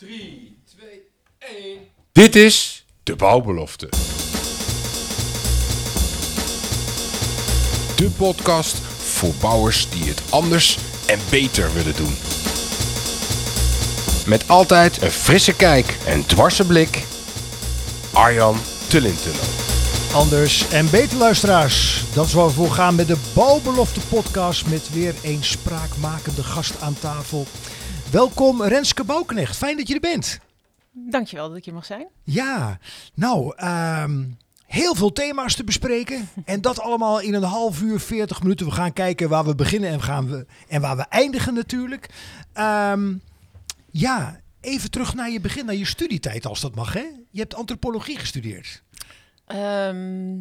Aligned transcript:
3, 0.00 0.56
2, 0.78 0.88
1. 1.38 1.78
Dit 2.12 2.36
is 2.36 2.86
de 3.02 3.16
bouwbelofte. 3.16 3.88
De 7.96 8.10
podcast 8.16 8.76
voor 8.98 9.34
bouwers 9.40 9.90
die 9.90 10.04
het 10.04 10.22
anders 10.30 10.78
en 11.06 11.18
beter 11.30 11.74
willen 11.74 11.96
doen. 11.96 12.14
Met 14.26 14.48
altijd 14.48 15.02
een 15.02 15.10
frisse 15.10 15.56
kijk 15.56 15.96
en 16.06 16.26
dwarse 16.26 16.66
blik. 16.66 17.04
Arjan 18.12 18.56
Tullintunnel. 18.88 19.44
Anders 20.12 20.68
en 20.68 20.90
beter 20.90 21.18
luisteraars. 21.18 22.04
Dat 22.14 22.26
is 22.26 22.32
waar 22.32 22.46
we 22.46 22.52
voor 22.52 22.70
gaan 22.70 22.94
met 22.94 23.06
de 23.06 23.18
Bouwbelofte 23.34 24.00
podcast 24.00 24.66
met 24.66 24.92
weer 24.92 25.14
een 25.22 25.44
spraakmakende 25.44 26.42
gast 26.42 26.80
aan 26.80 26.98
tafel. 27.00 27.46
Welkom 28.10 28.62
Renske 28.62 29.04
Bouwknecht, 29.04 29.56
fijn 29.56 29.76
dat 29.76 29.88
je 29.88 29.94
er 29.94 30.00
bent. 30.00 30.40
Dankjewel 30.92 31.48
dat 31.48 31.56
ik 31.56 31.64
hier 31.64 31.74
mag 31.74 31.84
zijn. 31.84 32.08
Ja, 32.24 32.78
nou, 33.14 33.56
ehm, 33.56 34.24
heel 34.66 34.94
veel 34.94 35.12
thema's 35.12 35.54
te 35.54 35.64
bespreken. 35.64 36.28
en 36.44 36.60
dat 36.60 36.80
allemaal 36.80 37.20
in 37.20 37.34
een 37.34 37.42
half 37.42 37.82
uur, 37.82 38.00
40 38.00 38.42
minuten. 38.42 38.66
We 38.66 38.72
gaan 38.72 38.92
kijken 38.92 39.28
waar 39.28 39.44
we 39.44 39.54
beginnen 39.54 39.90
en, 39.90 40.02
gaan 40.02 40.30
we, 40.30 40.46
en 40.68 40.80
waar 40.80 40.96
we 40.96 41.02
eindigen 41.02 41.54
natuurlijk. 41.54 42.10
Ehm, 42.52 43.14
ja, 43.90 44.40
even 44.60 44.90
terug 44.90 45.14
naar 45.14 45.30
je 45.30 45.40
begin, 45.40 45.66
naar 45.66 45.74
je 45.74 45.86
studietijd 45.86 46.46
als 46.46 46.60
dat 46.60 46.74
mag. 46.74 46.92
Hè? 46.92 47.06
Je 47.30 47.40
hebt 47.40 47.54
antropologie 47.54 48.18
gestudeerd. 48.18 48.82
Ehm, 49.46 50.38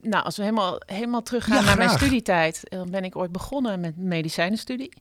nou, 0.00 0.24
als 0.24 0.36
we 0.36 0.42
helemaal, 0.42 0.80
helemaal 0.86 1.22
teruggaan 1.22 1.56
Ja, 1.56 1.64
naar 1.64 1.76
mijn 1.76 1.90
studietijd, 1.90 2.60
dan 2.62 2.90
ben 2.90 3.04
ik 3.04 3.16
ooit 3.16 3.32
begonnen 3.32 3.80
met 3.80 3.96
medicijnenstudie. 3.96 4.92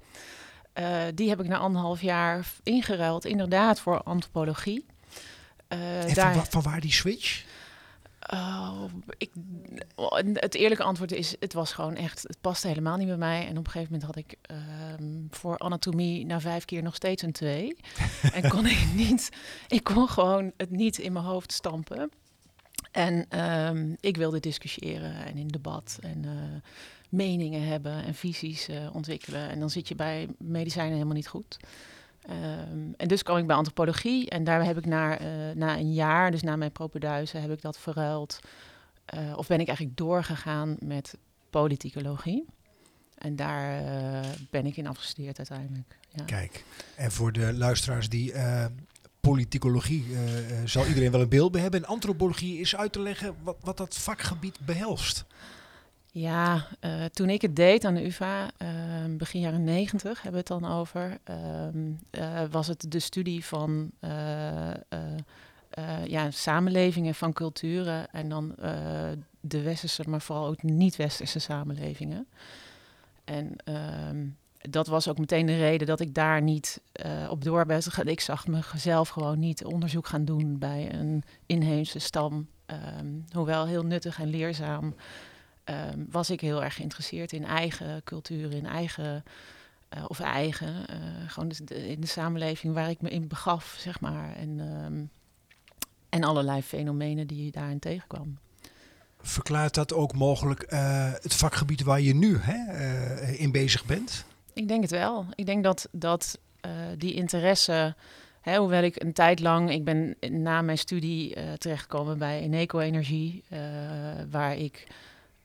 Eh, 0.79 1.01
die 1.15 1.29
heb 1.29 1.39
ik 1.39 1.47
na 1.47 1.57
anderhalf 1.57 2.01
jaar 2.01 2.47
ingeruild, 2.63 3.25
inderdaad, 3.25 3.79
voor 3.79 4.03
antropologie. 4.03 4.85
Eh, 5.67 6.03
En 6.03 6.09
van, 6.15 6.33
wa- 6.35 6.45
van 6.49 6.61
waar 6.61 6.79
die 6.81 6.91
switch? 6.91 7.43
Oh, 8.33 8.83
ik, 9.17 9.31
het 10.33 10.55
eerlijke 10.55 10.83
antwoord 10.83 11.11
is, 11.11 11.35
het 11.39 11.53
was 11.53 11.73
gewoon 11.73 11.95
echt, 11.95 12.23
het 12.23 12.37
paste 12.41 12.67
helemaal 12.67 12.97
niet 12.97 13.07
bij 13.07 13.17
mij. 13.17 13.47
En 13.47 13.57
op 13.57 13.65
een 13.65 13.71
gegeven 13.71 13.93
moment 13.93 14.03
had 14.15 14.25
ik 14.25 14.35
ehm, 14.41 15.13
voor 15.29 15.57
anatomie 15.57 16.25
na 16.25 16.39
vijf 16.39 16.65
keer 16.65 16.83
nog 16.83 16.95
steeds 16.95 17.23
een 17.23 17.31
twee. 17.31 17.75
en 18.33 18.49
kon 18.49 18.65
ik 18.65 18.87
niet, 18.93 19.29
ik 19.67 19.83
kon 19.83 20.07
gewoon 20.09 20.51
het 20.57 20.69
niet 20.71 20.97
in 20.97 21.13
mijn 21.13 21.25
hoofd 21.25 21.51
stampen. 21.51 22.11
En 22.91 23.25
ehm, 23.29 23.93
ik 23.99 24.17
wilde 24.17 24.39
discussiëren 24.39 25.25
en 25.25 25.37
in 25.37 25.47
debat 25.47 25.97
en 26.01 26.25
eh, 26.25 26.31
meningen 27.09 27.67
hebben 27.67 28.03
en 28.03 28.15
visies 28.15 28.67
eh, 28.67 28.95
ontwikkelen. 28.95 29.49
En 29.49 29.59
dan 29.59 29.69
zit 29.69 29.87
je 29.87 29.95
bij 29.95 30.27
medicijnen 30.37 30.93
helemaal 30.93 31.15
niet 31.15 31.27
goed. 31.27 31.57
Ehm, 32.21 32.91
en 32.97 33.07
dus 33.07 33.23
kwam 33.23 33.37
ik 33.37 33.47
bij 33.47 33.55
antropologie 33.55 34.29
en 34.29 34.43
daar 34.43 34.65
heb 34.65 34.77
ik 34.77 34.85
na, 34.85 35.17
eh, 35.17 35.27
na 35.55 35.77
een 35.77 35.93
jaar, 35.93 36.31
dus 36.31 36.41
na 36.41 36.55
mijn 36.55 36.71
propeduizen, 36.71 37.41
heb 37.41 37.51
ik 37.51 37.61
dat 37.61 37.79
verruild. 37.79 38.39
of 39.35 39.47
ben 39.47 39.59
ik 39.59 39.67
eigenlijk 39.67 39.97
doorgegaan 39.97 40.77
met 40.79 41.17
politicologie. 41.49 42.45
En 43.17 43.35
daar 43.35 43.83
ben 44.49 44.65
ik 44.65 44.77
in 44.77 44.87
afgestudeerd 44.87 45.37
uiteindelijk. 45.37 45.97
Ja. 46.09 46.23
Kijk, 46.23 46.63
en 46.95 47.11
voor 47.11 47.31
de 47.31 47.53
luisteraars 47.53 48.09
die 48.09 48.33
politicologie, 49.29 50.05
eh, 50.11 50.37
eh, 50.39 50.67
zal 50.67 50.85
iedereen 50.85 51.11
wel 51.11 51.21
een 51.21 51.29
beeld 51.29 51.55
hebben. 51.55 51.83
En 51.83 51.89
antropologie 51.89 52.59
is 52.59 52.75
uit 52.75 52.91
te 52.91 52.99
leggen 52.99 53.35
wat, 53.43 53.57
wat 53.61 53.77
dat 53.77 53.97
vakgebied 53.97 54.59
behelst. 54.65 55.25
Ja, 56.11 56.67
eh, 56.79 57.05
toen 57.05 57.29
ik 57.29 57.41
het 57.41 57.55
deed 57.55 57.85
aan 57.85 57.93
de 57.93 58.05
UvA, 58.05 58.51
begin 59.09 59.41
jaren 59.41 59.63
negentig 59.63 60.21
hebben 60.21 60.43
we 60.45 60.53
het 60.53 60.61
dan 60.61 60.71
over, 60.71 61.17
ehm, 61.23 61.91
eh, 62.09 62.43
was 62.51 62.67
het 62.67 62.85
de 62.91 62.99
studie 62.99 63.45
van 63.45 63.91
ja, 66.05 66.31
samenlevingen 66.31 67.15
van 67.15 67.33
culturen 67.33 68.11
en 68.11 68.29
dan 68.29 68.55
de 69.39 69.61
westerse, 69.61 70.03
maar 70.07 70.21
vooral 70.21 70.47
ook 70.47 70.63
niet-westerse 70.63 71.39
samenlevingen. 71.39 72.27
En 73.23 73.55
ehm, 73.63 74.25
dat 74.61 74.87
was 74.87 75.07
ook 75.07 75.17
meteen 75.17 75.45
de 75.45 75.57
reden 75.57 75.87
dat 75.87 75.99
ik 75.99 76.13
daar 76.13 76.41
niet 76.41 76.81
eh, 76.91 77.27
op 77.29 77.43
door 77.43 77.65
ben. 77.65 77.81
Ik 78.05 78.19
zag 78.19 78.47
mezelf 78.47 79.09
gewoon 79.09 79.39
niet 79.39 79.63
onderzoek 79.63 80.07
gaan 80.07 80.25
doen 80.25 80.57
bij 80.57 80.93
een 80.93 81.23
inheemse 81.45 81.99
stam. 81.99 82.47
Ehm, 82.65 83.07
hoewel 83.31 83.65
heel 83.67 83.83
nuttig 83.85 84.19
en 84.19 84.27
leerzaam 84.27 84.95
ehm, 85.63 85.99
was 86.09 86.29
ik 86.29 86.41
heel 86.41 86.63
erg 86.63 86.73
geïnteresseerd 86.75 87.31
in 87.31 87.45
eigen 87.45 88.03
cultuur, 88.03 88.53
in 88.53 88.65
eigen, 88.65 89.23
eh, 89.89 90.03
of 90.07 90.19
eigen, 90.19 90.87
eh, 90.87 90.97
gewoon 91.27 91.51
de- 91.65 91.87
in 91.89 92.01
de 92.01 92.07
samenleving 92.07 92.73
waar 92.73 92.89
ik 92.89 93.01
me 93.01 93.09
in 93.09 93.27
begaf, 93.27 93.75
zeg 93.79 93.99
maar. 93.99 94.35
En, 94.35 94.59
ehm, 94.59 95.01
en 96.09 96.23
allerlei 96.23 96.61
fenomenen 96.63 97.27
die 97.27 97.45
je 97.45 97.51
daarin 97.51 97.79
tegenkwam. 97.79 98.37
Verklaart 99.21 99.73
dat 99.73 99.93
ook 99.93 100.13
mogelijk 100.13 100.65
het 101.21 101.33
vakgebied 101.33 101.81
waar 101.83 102.01
je 102.01 102.15
nu 102.15 102.37
hè, 102.41 103.21
in 103.31 103.51
bezig 103.51 103.85
bent? 103.85 104.25
Ik 104.53 104.67
denk 104.67 104.81
het 104.81 104.91
wel. 104.91 105.25
Ik 105.35 105.45
denk 105.45 105.63
dat, 105.63 105.87
dat 105.91 106.39
eh, 106.61 106.71
die 106.97 107.13
interesse, 107.13 107.95
hè, 108.41 108.57
hoewel 108.57 108.83
ik 108.83 109.01
een 109.01 109.13
tijd 109.13 109.39
lang, 109.39 109.71
ik 109.71 109.83
ben 109.83 110.15
na 110.29 110.61
mijn 110.61 110.77
studie 110.77 111.35
eh, 111.35 111.53
terechtgekomen 111.53 112.17
bij 112.17 112.41
Eneco 112.41 112.79
Energie, 112.79 113.43
eh, 113.49 113.59
waar 114.29 114.55
ik 114.55 114.87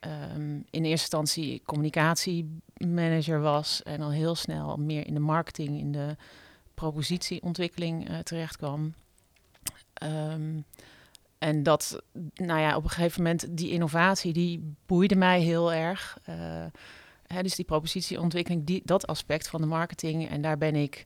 ehm, 0.01 0.55
in 0.71 0.85
eerste 0.85 0.89
instantie 0.89 1.63
communicatiemanager 1.65 3.41
was 3.41 3.83
en 3.83 4.01
al 4.01 4.11
heel 4.11 4.35
snel 4.35 4.77
meer 4.77 5.07
in 5.07 5.15
de 5.15 5.21
marketing, 5.21 5.79
in 5.79 5.93
de 5.93 6.17
propositieontwikkeling 6.75 8.09
terecht 8.23 8.57
kwam. 8.57 8.95
Ehm, 9.95 10.61
en 11.39 11.63
dat, 11.63 12.03
nou 12.35 12.61
ja, 12.61 12.77
op 12.77 12.85
een 12.85 12.91
gegeven 12.91 13.23
moment, 13.23 13.57
die 13.57 13.71
innovatie, 13.71 14.33
die 14.33 14.75
boeide 14.87 15.17
mij 15.17 15.41
heel 15.41 15.73
erg. 15.73 16.19
Hè, 17.27 17.43
dus 17.43 17.55
die 17.55 17.65
propositieontwikkeling, 17.65 18.67
die, 18.67 18.83
dat 18.85 19.07
aspect 19.07 19.49
van 19.49 19.61
de 19.61 19.67
marketing. 19.67 20.29
En 20.29 20.43
daar 20.43 20.59
ben 20.59 20.77
ik 20.77 21.05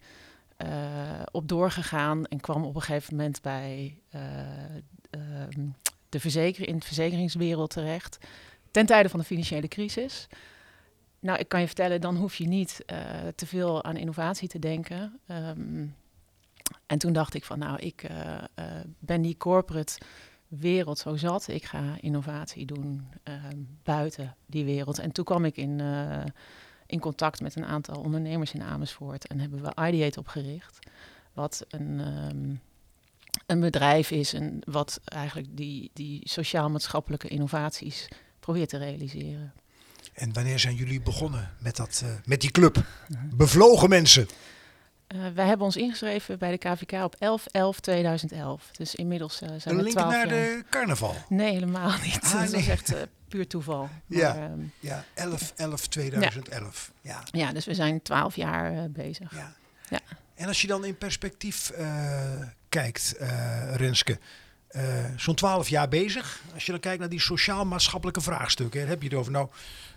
eh, 0.59 1.23
op 1.31 1.49
doorgegaan 1.49 2.27
en 2.27 2.41
kwam 2.41 2.65
op 2.65 2.75
een 2.75 2.83
gegeven 2.83 3.17
moment 3.17 3.43
bij 3.43 4.01
eh, 4.09 4.21
ehm, 5.11 5.67
de 6.09 6.21
verzeker 6.21 6.69
in 6.69 6.79
de 6.79 6.87
verzekeringswereld 6.87 7.71
terecht. 7.71 8.19
Ten 8.71 8.87
tijde 8.87 9.09
van 9.09 9.21
de 9.21 9.27
financiële 9.27 9.69
crisis. 9.69 10.27
Nou, 11.21 11.39
ik 11.39 11.49
kan 11.49 11.61
je 11.61 11.67
vertellen, 11.67 12.01
dan 12.01 12.17
hoef 12.17 12.35
je 12.35 12.47
niet 12.47 12.83
eh, 12.87 12.99
te 13.35 13.47
veel 13.47 13.85
aan 13.85 13.97
innovatie 13.97 14.49
te 14.49 14.59
denken. 14.59 15.21
Ehm, 15.27 15.87
en 16.87 16.99
toen 16.99 17.13
dacht 17.13 17.35
ik 17.35 17.45
van, 17.45 17.59
nou, 17.59 17.79
ik 17.79 18.07
ben 18.99 19.23
die 19.23 19.37
corporate 19.37 19.99
wereld 20.49 20.99
zo 20.99 21.17
zat. 21.17 21.49
Ik 21.49 21.65
ga 21.65 21.97
innovatie 22.01 22.67
doen 22.67 23.07
ehm, 23.23 23.57
buiten 23.83 24.37
die 24.47 24.65
wereld. 24.65 24.99
En 24.99 25.13
toen 25.13 25.25
kwam 25.25 25.45
ik 25.45 25.57
in, 25.57 25.81
eh, 25.81 26.25
in 26.87 27.01
contact 27.01 27.41
met 27.41 27.57
een 27.57 27.65
aantal 27.65 28.01
ondernemers 28.01 28.53
in 28.53 28.63
Amersfoort 28.63 29.27
en 29.27 29.41
hebben 29.41 29.63
we 29.63 29.87
Ideate 29.87 30.19
opgericht. 30.19 30.79
Wat 31.33 31.65
een, 31.69 32.01
ehm, 32.01 32.55
een 33.47 33.61
bedrijf 33.61 34.11
is 34.11 34.35
en 34.35 34.61
wat 34.65 35.01
eigenlijk 35.05 35.57
die, 35.57 35.91
die 35.93 36.21
sociaal-maatschappelijke 36.29 37.29
innovaties 37.29 38.09
probeert 38.41 38.69
te 38.69 38.79
realiseren. 38.79 39.53
En 40.13 40.33
wanneer 40.33 40.59
zijn 40.59 40.75
jullie 40.75 41.01
begonnen 41.01 41.51
met, 41.59 41.77
dat, 41.77 42.03
eh, 42.05 42.11
met 42.25 42.41
die 42.41 42.51
club? 42.51 42.85
Bevlogen 43.35 43.89
mensen. 43.89 44.29
Eh, 45.09 45.19
wij 45.35 45.47
hebben 45.47 45.67
ons 45.67 45.77
ingeschreven 45.77 46.39
bij 46.39 46.51
de 46.51 46.59
KVK 46.59 46.93
op 47.05 47.15
11-11-2011. 47.15 48.71
Dus 48.77 48.95
inmiddels 48.95 49.41
eh, 49.41 49.49
zijn 49.49 49.61
Een 49.65 49.77
we 49.77 49.83
link 49.83 49.97
12 49.97 50.13
naar 50.13 50.27
jaar. 50.27 50.29
de 50.29 50.65
carnaval. 50.71 51.15
Nee, 51.29 51.53
helemaal 51.53 51.93
niet. 52.03 52.19
Ah, 52.23 52.33
dat 52.41 52.51
nee. 52.51 52.61
is 52.61 52.69
echt 52.69 52.95
eh, 52.95 53.03
puur 53.29 53.47
toeval. 53.47 53.89
Ja. 54.07 54.35
Maar, 54.35 54.43
ehm, 54.43 54.61
Ja, 54.81 55.05
11, 55.15 55.53
11, 55.57 55.87
2011. 55.87 56.93
Ja. 57.01 57.23
ja, 57.31 57.53
dus 57.53 57.65
we 57.65 57.75
zijn 57.75 58.03
12 58.03 58.37
jaar 58.37 58.91
bezig. 58.91 59.35
Ja. 59.35 59.55
Ja. 59.89 60.01
En 60.35 60.47
als 60.49 60.61
je 60.61 60.67
dan 60.67 60.85
in 60.85 60.99
perspectief 60.99 61.73
kijkt, 62.69 63.15
Renske, 63.75 64.19
zo'n 65.17 65.35
12 65.35 65.69
jaar 65.69 65.89
bezig. 65.89 66.41
Als 66.55 66.65
je 66.67 66.71
dan 66.73 66.81
kijkt 66.81 67.01
naar 67.01 67.09
die 67.09 67.21
sociaal-maatschappelijke 67.21 68.21
vraagstukken, 68.21 68.81
daar 68.81 68.89
heb 68.89 69.03
je 69.03 69.09
het 69.09 69.17
over. 69.19 69.33
Nou, 69.33 69.49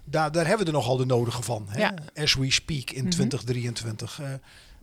daar, 0.03 0.31
daar 0.31 0.47
hebben 0.47 0.65
we 0.65 0.71
er 0.71 0.77
nogal 0.77 0.97
de 0.97 1.05
nodige 1.05 1.41
van. 1.43 1.65
Hè? 1.69 1.89
As 2.15 2.33
we 2.33 2.51
speak 2.51 2.89
in 2.89 3.01
Mhm. 3.03 3.09
2023. 3.11 4.21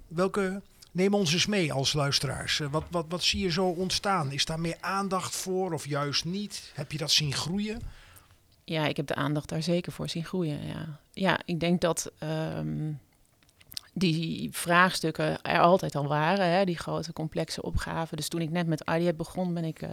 Welke, 0.09 0.63
neem 0.93 1.15
ons 1.15 1.33
eens 1.33 1.47
mee 1.47 1.73
als 1.73 1.93
luisteraars. 1.93 2.61
Eh, 2.61 2.71
wat, 2.71 2.85
wat, 2.91 3.05
wat 3.09 3.23
zie 3.23 3.41
je 3.41 3.51
zo 3.51 3.67
ontstaan? 3.67 4.33
Is 4.33 4.45
daar 4.45 4.61
meer 4.61 4.77
aandacht 4.81 5.37
voor 5.37 5.73
of 5.73 5.87
juist 5.87 6.25
niet? 6.25 6.73
Heb 6.75 6.93
je 6.93 6.99
dat 6.99 7.11
zien 7.11 7.33
groeien? 7.33 7.81
Ja, 8.65 8.87
ik 8.87 8.97
heb 8.97 9.07
de 9.07 9.15
aandacht 9.15 9.49
daar 9.49 9.63
zeker 9.63 9.93
voor 9.93 10.09
zien 10.09 10.25
groeien. 10.25 10.67
Ja, 10.67 11.01
ja 11.13 11.41
ik 11.45 11.61
denk 11.61 11.81
dat 11.81 12.13
ehm, 12.19 12.93
die 13.99 14.49
vraagstukken 14.53 15.43
er 15.43 15.61
altijd 15.61 15.95
al 15.95 16.07
waren, 16.07 16.51
hè, 16.51 16.65
die 16.65 16.79
grote 16.79 17.13
complexe 17.13 17.63
opgaven. 17.63 18.17
Dus 18.17 18.29
toen 18.29 18.41
ik 18.41 18.51
net 18.51 18.67
met 18.67 18.91
IDEP 18.91 19.17
begon, 19.17 19.55
ben 19.55 19.65
ik 19.65 19.83
eh, 19.83 19.91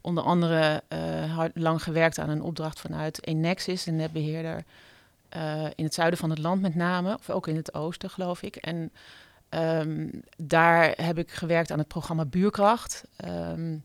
onder 0.00 0.24
andere 0.24 0.82
eh, 0.88 1.34
hard, 1.34 1.52
lang 1.54 1.82
gewerkt 1.82 2.18
aan 2.18 2.28
een 2.28 2.42
opdracht 2.42 2.80
vanuit 2.80 3.26
Enexis, 3.26 3.86
een 3.86 3.96
netbeheerder, 3.96 4.64
eh, 5.28 5.64
in 5.74 5.84
het 5.84 5.94
zuiden 5.94 6.18
van 6.18 6.30
het 6.30 6.38
land 6.38 6.60
met 6.60 6.74
name, 6.74 7.14
of 7.14 7.30
ook 7.30 7.46
in 7.46 7.56
het 7.56 7.74
oosten 7.74 8.10
geloof 8.10 8.42
ik. 8.42 8.56
En 8.56 8.92
ehm, 9.48 10.08
daar 10.36 10.92
heb 10.96 11.18
ik 11.18 11.30
gewerkt 11.30 11.70
aan 11.70 11.78
het 11.78 11.88
programma 11.88 12.24
Buurkracht. 12.24 13.04
Ehm, 13.16 13.76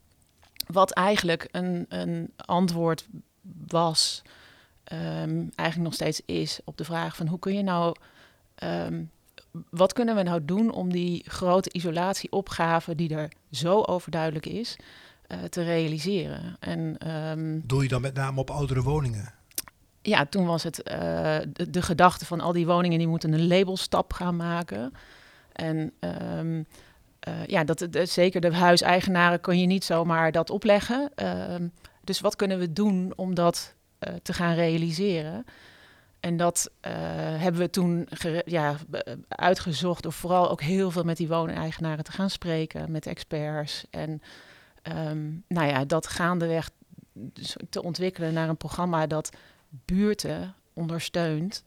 wat 0.68 0.92
eigenlijk 0.92 1.48
een, 1.52 1.86
een 1.90 2.32
antwoord 2.36 3.08
was, 3.68 4.22
ehm, 4.84 5.46
eigenlijk 5.56 5.90
nog 5.90 5.94
steeds 5.94 6.22
is, 6.26 6.60
op 6.64 6.78
de 6.78 6.84
vraag 6.84 7.16
van 7.16 7.28
hoe 7.28 7.40
kun 7.40 7.54
je 7.54 7.64
nou, 7.64 7.96
wat 9.70 9.94
kunnen 9.94 10.16
we 10.16 10.24
nou 10.24 10.46
doen 10.46 10.72
om 10.72 10.92
die 10.92 11.24
grote 11.28 11.70
isolatieopgave 11.72 12.96
die 12.96 13.16
er 13.16 13.32
zo 13.52 13.82
overduidelijk 13.82 14.46
is, 14.46 14.76
eh, 15.28 15.44
te 15.44 15.64
realiseren. 15.64 16.56
En 16.60 16.98
Doe 17.66 17.84
je 17.84 17.90
dan 17.90 18.02
met 18.02 18.14
name 18.14 18.40
op 18.40 18.50
oudere 18.50 18.82
woningen? 18.82 19.34
ja, 20.04 20.26
toen 20.26 20.46
was 20.46 20.64
het 20.64 20.84
eh, 20.84 21.00
de, 21.48 21.70
de 21.70 21.82
gedachte 21.82 22.26
van 22.26 22.40
al 22.40 22.52
die 22.52 22.66
woningen 22.66 22.98
die 22.98 23.08
moeten 23.08 23.34
een 23.34 23.48
labelstap 23.48 24.14
gaan 24.14 24.36
maken. 24.36 24.94
En 25.54 25.94
ehm, 26.00 26.64
eh, 27.24 27.46
ja, 27.46 27.64
dat, 27.64 27.88
de, 27.90 28.06
zeker 28.06 28.42
de 28.42 28.54
huiseigenaren 28.54 29.42
kun 29.42 29.60
je 29.60 29.66
niet 29.66 29.84
zomaar 29.84 30.32
dat 30.32 30.50
opleggen. 30.50 31.12
Ehm, 31.16 31.68
dus 32.04 32.20
wat 32.20 32.36
kunnen 32.36 32.60
we 32.60 32.74
doen 32.74 33.14
om 33.16 33.36
dat 33.36 33.74
eh, 34.00 34.14
te 34.24 34.34
gaan 34.34 34.56
realiseren? 34.56 35.46
En 36.20 36.38
dat 36.38 36.72
eh, 36.80 36.92
hebben 37.42 37.62
we 37.62 37.70
toen 37.70 38.08
ja, 38.46 38.76
uitgezocht 39.28 40.04
door 40.04 40.14
vooral 40.14 40.50
ook 40.50 40.62
heel 40.62 40.92
veel 40.92 41.04
met 41.04 41.18
die 41.18 41.28
wooneigenaren 41.28 42.04
te 42.04 42.12
gaan 42.12 42.30
spreken, 42.30 42.92
met 42.92 43.06
experts. 43.06 43.86
En 43.90 44.22
ehm, 44.82 45.30
nou 45.48 45.68
ja, 45.68 45.86
dat 45.86 46.08
gaandeweg 46.08 46.70
dus 47.14 47.56
te 47.70 47.84
ontwikkelen 47.84 48.34
naar 48.34 48.50
een 48.50 48.58
programma 48.58 49.08
dat 49.08 49.30
buurten 49.70 50.56
ondersteunt 50.74 51.64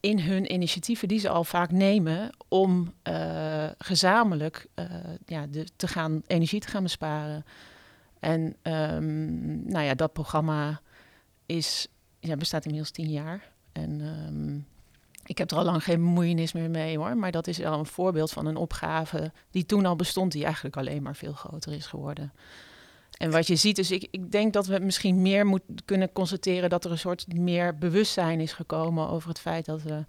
in 0.00 0.20
hun 0.20 0.52
initiatieven 0.52 1.08
die 1.08 1.18
ze 1.18 1.28
al 1.28 1.44
vaak 1.44 1.70
nemen 1.70 2.30
om 2.48 2.92
eh, 3.02 3.68
gezamenlijk 3.78 4.66
eh, 4.74 4.84
ja, 5.26 5.46
de, 5.46 5.66
te 5.76 5.88
gaan, 5.88 6.22
energie 6.26 6.60
te 6.60 6.68
gaan 6.68 6.82
besparen. 6.82 7.44
En 8.20 8.56
ehm, 8.62 9.68
nou 9.70 9.84
ja, 9.84 9.94
dat 9.94 10.12
programma 10.12 10.80
is, 11.46 11.88
ja, 12.18 12.36
bestaat 12.36 12.64
inmiddels 12.64 12.92
tien 12.92 13.10
jaar. 13.10 13.52
En 13.72 14.00
ehm, 14.00 14.58
ik 15.24 15.38
heb 15.38 15.50
er 15.50 15.56
al 15.56 15.64
lang 15.64 15.84
geen 15.84 15.98
bemoeienis 15.98 16.52
meer 16.52 16.70
mee 16.70 16.98
hoor. 16.98 17.16
Maar 17.16 17.30
dat 17.30 17.46
is 17.46 17.58
wel 17.58 17.78
een 17.78 17.86
voorbeeld 17.86 18.30
van 18.30 18.46
een 18.46 18.56
opgave 18.56 19.32
die 19.50 19.66
toen 19.66 19.86
al 19.86 19.96
bestond, 19.96 20.32
die 20.32 20.44
eigenlijk 20.44 20.76
alleen 20.76 21.02
maar 21.02 21.16
veel 21.16 21.32
groter 21.32 21.72
is 21.72 21.86
geworden. 21.86 22.32
En 23.20 23.30
wat 23.30 23.46
je 23.46 23.56
ziet, 23.56 23.76
dus 23.76 23.90
ik, 23.90 24.08
ik 24.10 24.32
denk 24.32 24.52
dat 24.52 24.66
we 24.66 24.78
misschien 24.78 25.22
meer 25.22 25.46
moeten 25.46 25.84
kunnen 25.84 26.12
constateren 26.12 26.70
dat 26.70 26.84
er 26.84 26.90
een 26.90 26.98
soort 26.98 27.32
meer 27.34 27.78
bewustzijn 27.78 28.40
is 28.40 28.52
gekomen 28.52 29.08
over 29.08 29.28
het 29.28 29.40
feit 29.40 29.64
dat 29.64 29.82
we 29.82 30.04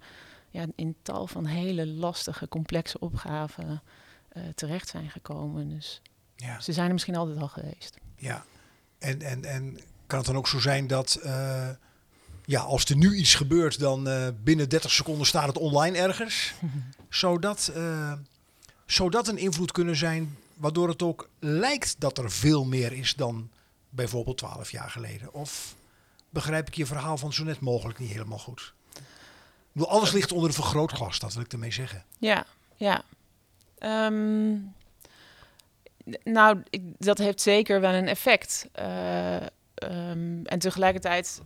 ja, 0.50 0.66
in 0.76 0.96
tal 1.02 1.26
van 1.26 1.46
hele 1.46 1.86
lastige, 1.86 2.48
complexe 2.48 2.98
opgaven 2.98 3.82
eh, 4.28 4.42
terecht 4.54 4.88
zijn 4.88 5.10
gekomen. 5.10 5.68
Dus 5.68 6.00
Ja. 6.36 6.60
ze 6.60 6.72
zijn 6.72 6.86
er 6.86 6.92
misschien 6.92 7.16
altijd 7.16 7.38
al 7.38 7.48
geweest. 7.48 7.96
Ja, 8.16 8.44
en, 8.98 9.22
en, 9.22 9.44
en 9.44 9.78
kan 10.06 10.18
het 10.18 10.26
dan 10.26 10.36
ook 10.36 10.48
zo 10.48 10.58
zijn 10.60 10.86
dat 10.86 11.14
eh, 11.22 11.68
ja, 12.44 12.60
als 12.60 12.84
er 12.84 12.96
nu 12.96 13.14
iets 13.16 13.34
gebeurt, 13.34 13.78
dan 13.78 14.08
eh, 14.08 14.28
binnen 14.42 14.68
30 14.68 14.90
seconden 14.90 15.26
staat 15.26 15.46
het 15.46 15.58
online 15.58 15.98
ergens? 15.98 16.52
Zou 17.08 17.38
dat, 17.38 17.70
eh, 17.74 18.12
zou 18.86 19.10
dat 19.10 19.28
een 19.28 19.38
invloed 19.38 19.72
kunnen 19.72 19.96
zijn 19.96 20.36
waardoor 20.62 20.88
het 20.88 21.02
ook 21.02 21.28
lijkt 21.38 21.94
dat 21.98 22.18
er 22.18 22.30
veel 22.30 22.64
meer 22.64 22.92
is 22.92 23.14
dan 23.14 23.50
bijvoorbeeld 23.88 24.38
12 24.38 24.70
jaar 24.70 24.90
geleden? 24.90 25.34
Of 25.34 25.74
begrijp 26.30 26.68
ik 26.68 26.74
je 26.74 26.86
verhaal 26.86 27.16
van 27.16 27.32
zo 27.32 27.44
net 27.44 27.60
mogelijk 27.60 27.98
niet 27.98 28.10
helemaal 28.10 28.38
goed? 28.38 28.74
Bedoel, 29.72 29.90
alles 29.90 30.12
ligt 30.12 30.32
onder 30.32 30.48
een 30.48 30.54
vergrootglas, 30.54 31.18
dat 31.18 31.34
wil 31.34 31.42
ik 31.42 31.52
ermee 31.52 31.72
zeggen. 31.72 32.04
Ja, 32.18 32.46
ja. 32.76 33.02
Ehm, 33.78 34.56
nou, 36.24 36.62
ik, 36.70 36.82
dat 36.98 37.18
heeft 37.18 37.40
zeker 37.40 37.80
wel 37.80 37.92
een 37.92 38.08
effect. 38.08 38.68
Eh, 38.72 39.36
ehm, 39.74 40.44
en 40.44 40.58
tegelijkertijd 40.58 41.42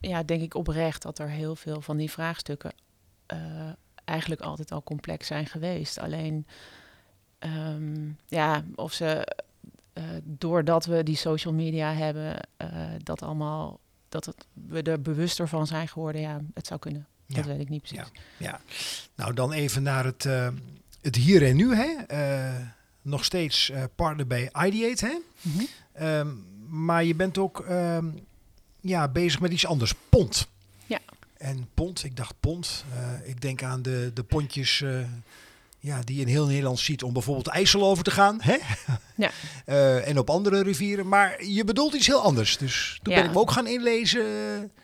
ja, 0.00 0.22
denk 0.22 0.42
ik 0.42 0.54
oprecht 0.54 1.02
dat 1.02 1.18
er 1.18 1.28
heel 1.28 1.56
veel 1.56 1.80
van 1.80 1.96
die 1.96 2.10
vraagstukken 2.10 2.72
eh, 3.26 3.38
eigenlijk 4.04 4.40
altijd 4.40 4.72
al 4.72 4.82
complex 4.82 5.26
zijn 5.26 5.46
geweest. 5.46 5.98
Alleen, 5.98 6.46
ehm, 7.40 8.08
ja, 8.28 8.64
of 8.74 8.92
ze 8.92 9.36
eh, 9.92 10.04
doordat 10.22 10.84
we 10.84 11.02
die 11.02 11.16
social 11.16 11.54
media 11.54 11.94
hebben, 11.94 12.36
eh, 12.56 12.68
dat 13.02 13.22
allemaal, 13.22 13.80
dat 14.08 14.24
het, 14.24 14.46
we 14.52 14.82
er 14.82 15.02
bewuster 15.02 15.48
van 15.48 15.66
zijn 15.66 15.88
geworden, 15.88 16.20
ja, 16.20 16.40
het 16.54 16.66
zou 16.66 16.80
kunnen. 16.80 17.06
Dat 17.26 17.44
weet 17.44 17.60
ik 17.60 17.68
niet 17.68 17.82
precies. 17.82 18.10
Ja. 18.36 18.46
Ja, 18.46 18.60
nou 19.14 19.34
dan 19.34 19.52
even 19.52 19.82
naar 19.82 20.04
het, 20.04 20.24
eh, 20.24 20.48
het 21.00 21.16
hier 21.16 21.46
en 21.46 21.56
nu. 21.56 21.74
Hè? 21.74 21.96
Nog 23.02 23.24
steeds 23.24 23.72
partner 23.94 24.26
bij 24.26 24.50
Ideate. 24.64 25.06
Hè? 25.06 25.18
Mhm. 25.40 25.64
Ehm, 25.92 26.28
maar 26.68 27.04
je 27.04 27.14
bent 27.14 27.38
ook 27.38 27.60
ehm, 27.60 28.06
ja, 28.80 29.08
bezig 29.08 29.40
met 29.40 29.52
iets 29.52 29.66
anders. 29.66 29.94
Pont. 30.08 30.48
Ja. 30.86 30.98
En 31.36 31.68
pont, 31.74 32.04
ik 32.04 32.16
dacht 32.16 32.34
pont. 32.40 32.84
Eh, 32.92 33.28
ik 33.28 33.40
denk 33.40 33.62
aan 33.62 33.82
de, 33.82 34.10
de 34.14 34.22
pontjes 34.22 34.84
ja, 35.80 36.00
die 36.04 36.20
in 36.20 36.26
heel 36.26 36.46
Nederland 36.46 36.78
ziet 36.78 37.02
om 37.02 37.12
bijvoorbeeld 37.12 37.46
IJssel 37.48 37.84
over 37.84 38.04
te 38.04 38.10
gaan. 38.10 38.40
Hè? 38.40 38.56
Ja. 39.16 39.30
Eh, 39.64 40.08
en 40.08 40.18
op 40.18 40.30
andere 40.30 40.62
rivieren. 40.62 41.08
Maar 41.08 41.44
je 41.44 41.64
bedoelt 41.64 41.94
iets 41.94 42.06
heel 42.06 42.20
anders. 42.20 42.58
Dus 42.58 42.98
toen 43.02 43.12
Ja. 43.12 43.18
ben 43.20 43.28
ik 43.28 43.34
me 43.34 43.40
ook 43.40 43.50
gaan 43.50 43.66
inlezen. 43.66 44.24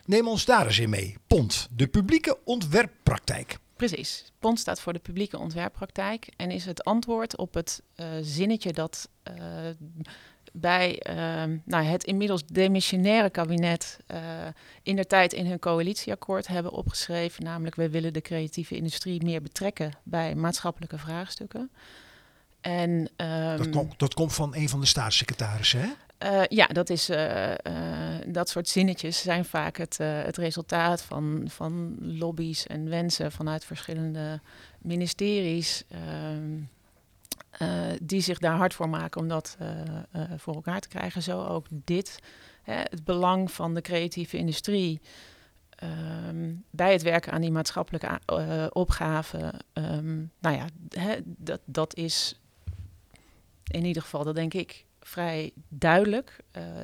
Neem 0.05 0.27
ons 0.27 0.45
daar 0.45 0.65
eens 0.65 0.79
in 0.79 0.89
mee. 0.89 1.15
PONT, 1.27 1.67
de 1.71 1.87
publieke 1.87 2.37
ontwerppraktijk. 2.43 3.57
Precies. 3.75 4.31
PONT 4.39 4.59
staat 4.59 4.79
voor 4.81 4.93
de 4.93 4.99
publieke 4.99 5.37
ontwerppraktijk 5.39 6.29
en 6.37 6.51
is 6.51 6.65
het 6.65 6.83
antwoord 6.83 7.37
op 7.37 7.53
het 7.53 7.81
eh, 7.95 8.07
zinnetje 8.21 8.73
dat 8.73 9.09
eh, 9.23 9.33
bij 10.59 10.99
ehm, 10.99 11.57
nou, 11.65 11.83
het 11.83 12.03
inmiddels 12.03 12.45
demissionaire 12.45 13.29
kabinet 13.29 13.99
uh, 14.11 14.19
in 14.83 14.95
der 14.95 15.07
tijd 15.07 15.33
in 15.33 15.45
hun 15.45 15.59
coalitieakkoord 15.59 16.47
hebben 16.47 16.71
opgeschreven. 16.71 17.43
Namelijk, 17.43 17.75
wij 17.75 17.89
willen 17.89 18.13
de 18.13 18.21
creatieve 18.21 18.75
industrie 18.75 19.23
meer 19.23 19.41
betrekken 19.41 19.91
bij 20.03 20.35
maatschappelijke 20.35 20.97
vraagstukken. 20.97 21.71
En, 22.61 23.09
um, 23.17 23.57
dat, 23.57 23.69
komt, 23.69 23.99
dat 23.99 24.13
komt 24.13 24.33
van 24.33 24.55
een 24.55 24.69
van 24.69 24.79
de 24.79 24.85
staatssecretarissen, 24.85 25.79
hè? 25.79 25.89
Uh, 26.23 26.43
ja, 26.47 26.65
dat, 26.65 26.89
is, 26.89 27.09
uh, 27.09 27.49
uh, 27.49 27.55
dat 28.27 28.49
soort 28.49 28.67
zinnetjes 28.67 29.21
zijn 29.21 29.45
vaak 29.45 29.77
het, 29.77 29.97
het 29.97 30.37
resultaat 30.37 31.01
van, 31.01 31.43
van 31.47 31.95
lobby's 31.99 32.67
en 32.67 32.89
wensen 32.89 33.31
vanuit 33.31 33.65
verschillende 33.65 34.41
ministeries. 34.81 35.83
Uh, 37.61 37.69
die 38.01 38.21
zich 38.21 38.37
daar 38.37 38.55
hard 38.55 38.73
voor 38.73 38.89
maken 38.89 39.21
om 39.21 39.27
dat 39.27 39.57
voor 40.37 40.55
elkaar 40.55 40.79
te 40.79 40.87
krijgen. 40.87 41.21
Zo 41.21 41.45
ook 41.45 41.65
dit. 41.69 42.19
Hè, 42.63 42.73
het 42.73 43.03
belang 43.03 43.51
van 43.51 43.73
de 43.73 43.81
creatieve 43.81 44.37
industrie 44.37 45.01
um, 45.83 46.63
bij 46.69 46.91
het 46.91 47.01
werken 47.01 47.31
aan 47.31 47.41
die 47.41 47.51
maatschappelijke 47.51 48.19
opgaven. 48.73 49.53
Um, 49.73 50.31
nou 50.39 50.55
ja, 50.55 50.65
hè, 50.89 51.15
dat, 51.23 51.61
dat 51.65 51.95
is 51.95 52.39
in 53.67 53.85
ieder 53.85 54.01
geval, 54.01 54.23
dat 54.23 54.35
denk 54.35 54.53
ik, 54.53 54.85
vrij 55.01 55.51
duidelijk. 55.69 56.39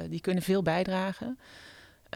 Die 0.10 0.22
kunnen 0.22 0.44
veel 0.44 0.62
bijdragen. 0.62 1.40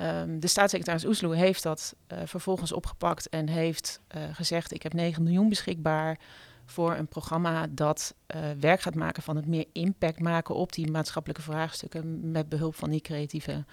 Um, 0.01 0.39
de 0.39 0.47
staatssecretaris 0.47 1.05
Oesloe 1.05 1.35
heeft 1.35 1.63
dat 1.63 1.95
vervolgens 2.25 2.71
opgepakt 2.71 3.29
en 3.29 3.47
heeft 3.49 4.01
gezegd: 4.31 4.73
Ik 4.73 4.83
heb 4.83 4.93
9 4.93 5.23
miljoen 5.23 5.49
beschikbaar 5.49 6.19
voor 6.69 6.95
een 6.95 7.07
programma 7.07 7.67
dat 7.69 8.15
werk 8.59 8.81
gaat 8.81 8.95
maken 8.95 9.23
van 9.23 9.35
het 9.35 9.45
meer 9.45 9.65
impact 9.73 10.19
maken 10.19 10.55
op 10.55 10.73
die 10.73 10.91
maatschappelijke 10.91 11.43
vraagstukken 11.43 12.31
met 12.31 12.49
behulp 12.49 12.75
van 12.75 12.89
die 12.89 13.01
creatieve 13.01 13.65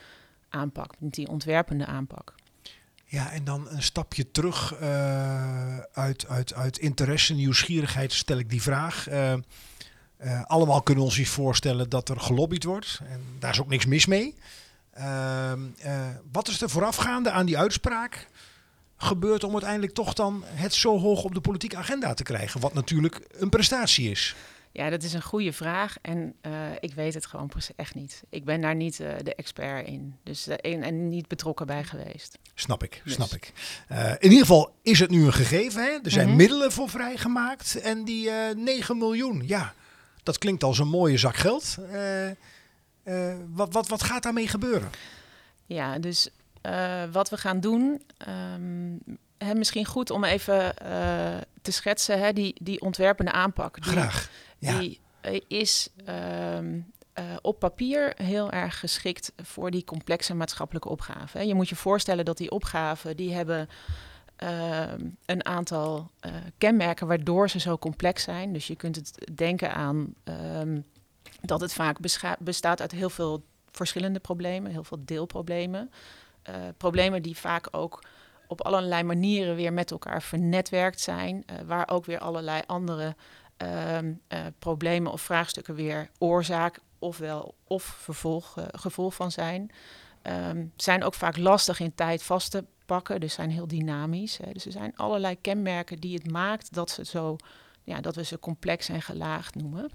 aanpak, 0.48 0.94
die 0.98 1.28
ontwerpende 1.28 1.86
aanpak. 1.86 2.34
Ja, 3.04 3.30
en 3.30 3.44
dan 3.44 3.68
een 3.68 3.82
stapje 3.82 4.30
terug 4.30 4.80
uh, 4.80 5.78
uit, 5.78 6.28
uit, 6.28 6.54
uit 6.54 6.78
interesse, 6.78 7.34
nieuwsgierigheid 7.34 8.12
stel 8.12 8.38
ik 8.38 8.50
die 8.50 8.62
vraag. 8.62 9.10
Uh, 9.10 9.34
allemaal 10.42 10.82
kunnen 10.82 11.02
we 11.02 11.10
ons 11.10 11.18
iets 11.18 11.30
voorstellen 11.30 11.88
dat 11.88 12.08
er 12.08 12.20
gelobbyd 12.20 12.64
wordt. 12.64 13.00
En 13.08 13.20
daar 13.38 13.52
is 13.52 13.60
ook 13.60 13.68
niks 13.68 13.86
mis 13.86 14.06
mee. 14.06 14.34
wat 16.32 16.48
is 16.48 16.62
er 16.62 16.70
voorafgaande 16.70 17.30
aan 17.30 17.46
die 17.46 17.58
uitspraak 17.58 18.26
gebeurd 18.96 19.44
om 19.44 19.52
uiteindelijk 19.52 19.92
toch 19.92 20.12
dan 20.12 20.42
het 20.46 20.74
zo 20.74 20.98
hoog 20.98 21.24
op 21.24 21.34
de 21.34 21.40
politieke 21.40 21.76
agenda 21.76 22.14
te 22.14 22.22
krijgen? 22.22 22.60
Wat 22.60 22.74
natuurlijk 22.74 23.20
een 23.30 23.48
prestatie 23.48 24.10
is. 24.10 24.34
Ja, 24.72 24.90
dat 24.90 25.02
is 25.02 25.12
een 25.12 25.22
goede 25.22 25.52
vraag 25.52 25.96
en 26.02 26.34
uh, 26.42 26.52
ik 26.80 26.94
weet 26.94 27.14
het 27.14 27.26
gewoon 27.26 27.50
echt 27.76 27.94
niet. 27.94 28.22
Ik 28.28 28.44
ben 28.44 28.60
daar 28.60 28.74
niet 28.74 29.00
uh, 29.00 29.08
de 29.22 29.34
expert 29.34 29.86
in, 29.86 30.16
dus 30.22 30.48
uh, 30.48 30.54
en, 30.60 30.82
en, 30.82 31.08
niet 31.08 31.28
betrokken 31.28 31.66
bij 31.66 31.84
geweest. 31.84 32.38
Snap 32.54 32.82
ik, 32.82 33.00
dus. 33.04 33.12
snap 33.12 33.30
ik. 33.30 33.52
in 34.18 34.30
ieder 34.30 34.46
geval 34.46 34.74
is 34.82 34.98
het 34.98 35.10
nu 35.10 35.24
een 35.24 35.32
gegeven. 35.32 35.82
Hè? 35.82 35.90
Er 36.02 36.10
zijn 36.10 36.24
mm 36.24 36.28
-hmm. 36.28 36.36
middelen 36.36 36.72
voor 36.72 36.88
vrijgemaakt 36.88 37.80
en 37.80 38.04
die 38.04 38.30
9 38.56 38.98
miljoen, 38.98 39.42
ja, 39.46 39.74
dat 40.22 40.38
klinkt 40.38 40.62
als 40.62 40.78
een 40.78 40.88
mooie 40.88 41.18
zak 41.18 41.36
geld. 41.36 41.78
wat, 43.54 43.72
wat, 43.72 43.88
wat 43.88 44.02
gaat 44.02 44.22
daarmee 44.22 44.48
gebeuren? 44.48 44.90
Ja, 45.66 45.98
dus 45.98 46.28
wat 47.12 47.30
we 47.30 47.36
gaan 47.36 47.60
doen, 47.60 48.02
um, 48.28 49.00
hè, 49.38 49.54
misschien 49.54 49.84
goed 49.84 50.10
om 50.10 50.24
even 50.24 50.74
te 51.62 51.72
schetsen. 51.72 52.18
Hè, 52.18 52.32
die, 52.32 52.54
die 52.62 52.80
ontwerpende 52.80 53.32
aanpak. 53.32 53.82
Die, 53.82 53.92
Graag. 53.92 54.30
Ja. 54.58 54.78
Die 54.78 55.00
eh, 55.20 55.40
is 55.48 55.88
ehm, 56.04 56.80
eh, 57.12 57.24
op 57.42 57.58
papier 57.58 58.12
heel 58.16 58.50
erg 58.50 58.78
geschikt 58.78 59.32
voor 59.42 59.70
die 59.70 59.84
complexe 59.84 60.34
maatschappelijke 60.34 60.88
opgaven. 60.88 61.40
hè. 61.40 61.46
Je 61.46 61.54
moet 61.54 61.68
je 61.68 61.76
voorstellen 61.76 62.24
dat 62.24 62.36
die 62.36 62.50
opgaven, 62.50 63.16
die 63.16 63.34
hebben 63.34 63.68
ehm, 64.36 65.08
een 65.26 65.44
aantal 65.44 66.10
eh, 66.20 66.32
kenmerken 66.58 67.06
waardoor 67.06 67.50
ze 67.50 67.60
zo 67.60 67.78
complex 67.78 68.22
zijn. 68.22 68.52
Dus 68.52 68.66
je 68.66 68.76
kunt 68.76 68.96
het 68.96 69.30
denken 69.34 69.74
aan 69.74 70.14
ehm, 70.24 70.80
dat 71.40 71.60
het 71.60 71.72
vaak 71.72 71.98
bestaat 72.38 72.80
uit 72.80 72.92
heel 72.92 73.10
veel 73.10 73.44
verschillende 73.70 74.18
problemen, 74.18 74.70
heel 74.70 74.84
veel 74.84 75.00
deelproblemen. 75.04 75.90
Eh, 76.44 76.54
problemen 76.76 77.22
die 77.22 77.36
vaak 77.36 77.68
ook 77.70 78.02
op 78.46 78.60
allerlei 78.62 79.02
manieren 79.02 79.56
weer 79.56 79.72
met 79.72 79.90
elkaar 79.90 80.22
vernetwerkt 80.22 81.00
zijn, 81.00 81.42
eh, 81.46 81.56
waar 81.66 81.88
ook 81.88 82.04
weer 82.04 82.18
allerlei 82.18 82.62
andere 82.66 83.16
ehm, 83.56 84.12
eh, 84.28 84.40
problemen 84.58 85.12
of 85.12 85.20
vraagstukken 85.20 85.74
weer 85.74 86.10
oorzaak 86.18 86.78
ofwel 86.98 87.54
of 87.64 87.82
vervolg, 87.82 88.54
gevolg 88.72 89.14
van 89.14 89.30
zijn. 89.30 89.70
Ehm, 90.22 90.66
zijn 90.76 91.04
ook 91.04 91.14
vaak 91.14 91.36
lastig 91.36 91.80
in 91.80 91.94
tijd 91.94 92.22
vast 92.22 92.50
te 92.50 92.64
pakken, 92.86 93.20
dus 93.20 93.34
zijn 93.34 93.50
heel 93.50 93.66
dynamisch. 93.66 94.36
Hè. 94.36 94.52
Dus 94.52 94.66
er 94.66 94.72
zijn 94.72 94.96
allerlei 94.96 95.40
kenmerken 95.40 95.96
die 95.96 96.14
het 96.14 96.30
maakt 96.30 96.74
dat, 96.74 96.90
ze 96.90 97.04
zo, 97.04 97.36
ja, 97.82 98.00
dat 98.00 98.16
we 98.16 98.24
ze 98.24 98.38
complex 98.38 98.88
en 98.88 99.02
gelaagd 99.02 99.54
noemen. 99.54 99.90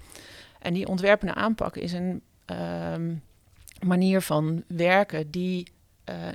En 0.59 0.73
die 0.73 0.87
ontwerpende 0.87 1.33
aanpak 1.33 1.75
is 1.75 1.93
een 1.93 2.21
ehm, 2.45 3.15
manier 3.81 4.21
van 4.21 4.63
werken 4.67 5.31
die 5.31 5.71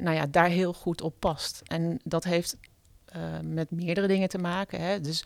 nou 0.00 0.16
ja, 0.16 0.26
daar 0.26 0.48
heel 0.48 0.72
goed 0.72 1.00
op 1.00 1.14
past. 1.18 1.60
En 1.64 2.00
dat 2.04 2.24
heeft 2.24 2.56
eh, 3.04 3.40
met 3.42 3.70
meerdere 3.70 4.06
dingen 4.06 4.28
te 4.28 4.38
maken. 4.38 4.80
Hè. 4.80 5.00
Dus 5.00 5.24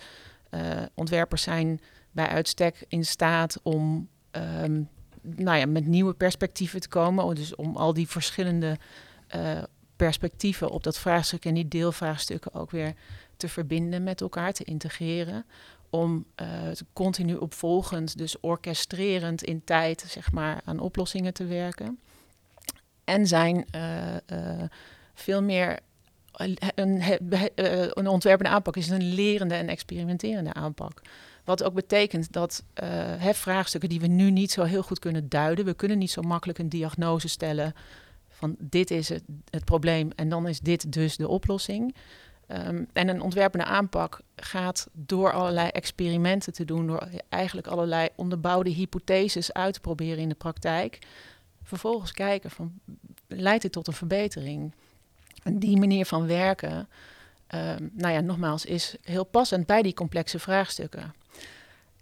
eh, 0.51 0.83
ontwerpers 0.95 1.43
zijn 1.43 1.81
bij 2.11 2.27
uitstek 2.27 2.85
in 2.89 3.05
staat 3.05 3.61
om 3.63 4.09
ehm, 4.31 4.83
nou 5.23 5.59
ja, 5.59 5.67
met 5.67 5.87
nieuwe 5.87 6.15
perspectieven 6.15 6.81
te 6.81 6.89
komen. 6.89 7.35
Dus 7.35 7.55
om 7.55 7.77
al 7.77 7.93
die 7.93 8.09
verschillende 8.09 8.79
eh, 9.27 9.63
perspectieven 9.97 10.71
op 10.71 10.83
dat 10.83 10.99
vraagstuk 10.99 11.45
en 11.45 11.55
die 11.55 11.69
deelvraagstukken 11.69 12.55
ook 12.55 12.71
weer 12.71 12.95
te 13.37 13.49
verbinden 13.49 14.03
met 14.03 14.21
elkaar, 14.21 14.53
te 14.53 14.65
integreren. 14.65 15.47
Om 15.91 16.25
eh, 16.35 16.47
het 16.51 16.85
continu 16.93 17.35
opvolgend, 17.35 18.19
dus 18.19 18.41
orchestrerend 18.41 19.43
in 19.43 19.65
tijd, 19.65 20.05
zeg 20.09 20.33
maar, 20.33 20.61
aan 20.65 20.79
oplossingen 20.79 21.35
te 21.35 21.45
werken. 21.45 21.99
En 23.09 23.27
zijn 23.27 23.65
eh, 23.71 24.17
eh, 24.17 24.71
veel 25.15 25.43
meer. 25.43 25.79
Een, 26.33 26.59
een, 26.75 27.03
een 27.99 28.07
ontwerpende 28.07 28.51
aanpak 28.51 28.77
is 28.77 28.89
een 28.89 29.15
lerende 29.15 29.55
en 29.55 29.69
experimenterende 29.69 30.53
aanpak. 30.53 31.03
Wat 31.45 31.63
ook 31.63 31.75
betekent 31.75 32.33
dat 32.33 32.63
uh, 32.83 33.33
vraagstukken 33.33 33.89
die 33.89 34.01
we 34.01 34.07
nu 34.07 34.31
niet 34.31 34.51
zo 34.51 34.63
heel 34.63 34.83
goed 34.83 34.99
kunnen 34.99 35.29
duiden. 35.29 35.65
We 35.65 35.75
kunnen 35.75 35.99
niet 35.99 36.11
zo 36.11 36.23
makkelijk 36.23 36.59
een 36.59 36.69
diagnose 36.69 37.29
stellen 37.29 37.75
van 38.29 38.57
dit 38.59 38.91
is 38.91 39.09
het, 39.09 39.23
het 39.51 39.65
probleem 39.65 40.11
en 40.17 40.29
dan 40.29 40.49
is 40.49 40.61
dit 40.61 40.93
dus 40.93 41.17
de 41.17 41.29
oplossing. 41.29 41.95
Um, 42.49 42.87
en 42.93 43.09
een 43.09 43.21
ontwerpende 43.21 43.67
aanpak 43.67 44.21
gaat 44.37 44.89
door 44.93 45.33
allerlei 45.33 45.69
experimenten 45.69 46.53
te 46.53 46.65
doen, 46.65 46.87
door 46.87 47.09
eigenlijk 47.29 47.67
allerlei 47.67 48.09
onderbouwde 48.15 48.71
hypotheses 48.71 49.53
uit 49.53 49.75
te 49.75 49.81
proberen 49.81 50.19
in 50.19 50.29
de 50.29 50.35
praktijk. 50.35 50.99
Vervolgens 51.69 52.13
kijken 52.13 52.51
van 52.51 52.81
leidt 53.27 53.63
dit 53.63 53.73
tot 53.73 53.87
een 53.87 53.93
verbetering? 53.93 54.73
En 55.43 55.59
die 55.59 55.79
manier 55.79 56.07
van 56.07 56.27
werken, 56.27 56.89
um, 57.55 57.91
nou 57.93 58.13
ja, 58.15 58.21
nogmaals, 58.21 58.65
is 58.65 58.97
heel 59.03 59.25
passend 59.25 59.67
bij 59.67 59.83
die 59.83 59.95
complexe 59.95 60.39
vraagstukken. 60.39 61.15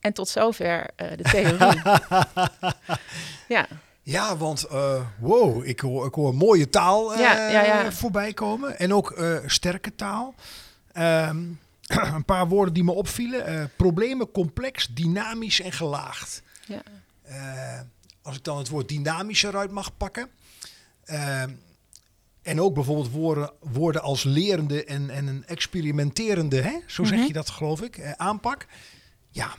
En 0.01 0.13
tot 0.13 0.29
zover 0.29 0.91
uh, 0.97 1.09
de 1.17 1.23
theorie. 1.23 1.83
ja. 3.57 3.67
Ja, 4.03 4.37
want 4.37 4.67
uh, 4.73 5.07
wow, 5.19 5.65
ik 5.65 5.81
hoor, 5.81 6.07
ik 6.07 6.15
hoor 6.15 6.35
mooie 6.35 6.71
taal 6.71 7.13
uh, 7.13 7.19
ja, 7.19 7.49
ja, 7.49 7.65
ja. 7.65 7.93
voorbij 7.93 8.33
komen. 8.33 8.79
En 8.79 8.95
ook 8.95 9.21
sterke 9.47 9.95
taal. 9.95 10.35
Um, 10.97 11.61
een 12.15 12.25
paar 12.25 12.49
woorden 12.49 12.75
die 12.75 12.85
me 12.85 12.93
opvielen. 12.93 13.71
problemen 13.77 14.31
complex, 14.31 14.87
dynamisch 14.87 15.61
en 15.61 15.73
gelaagd. 15.73 16.43
Ja. 16.67 16.83
Als 18.27 18.37
ik 18.37 18.45
dan 18.45 18.59
het 18.59 18.69
woord 18.69 18.89
dynamisch 18.89 19.43
eruit 19.43 19.71
mag 19.71 19.97
pakken. 19.97 20.29
Ehm, 21.05 21.51
en 22.43 22.61
ook 22.61 22.75
bijvoorbeeld 22.75 23.11
woorden, 23.11 23.53
woorden 23.61 24.03
als 24.03 24.23
lerende 24.23 24.85
en, 24.85 25.11
en 25.11 25.27
een 25.27 25.47
experimenterende, 25.47 26.61
hè? 26.61 26.79
zo 26.87 27.05
zeg 27.05 27.13
mm 27.13 27.19
-hmm. 27.19 27.27
je 27.27 27.33
dat 27.33 27.51
geloof 27.51 27.83
ik, 27.83 28.15
aanpak. 28.17 28.67
Ja, 29.31 29.55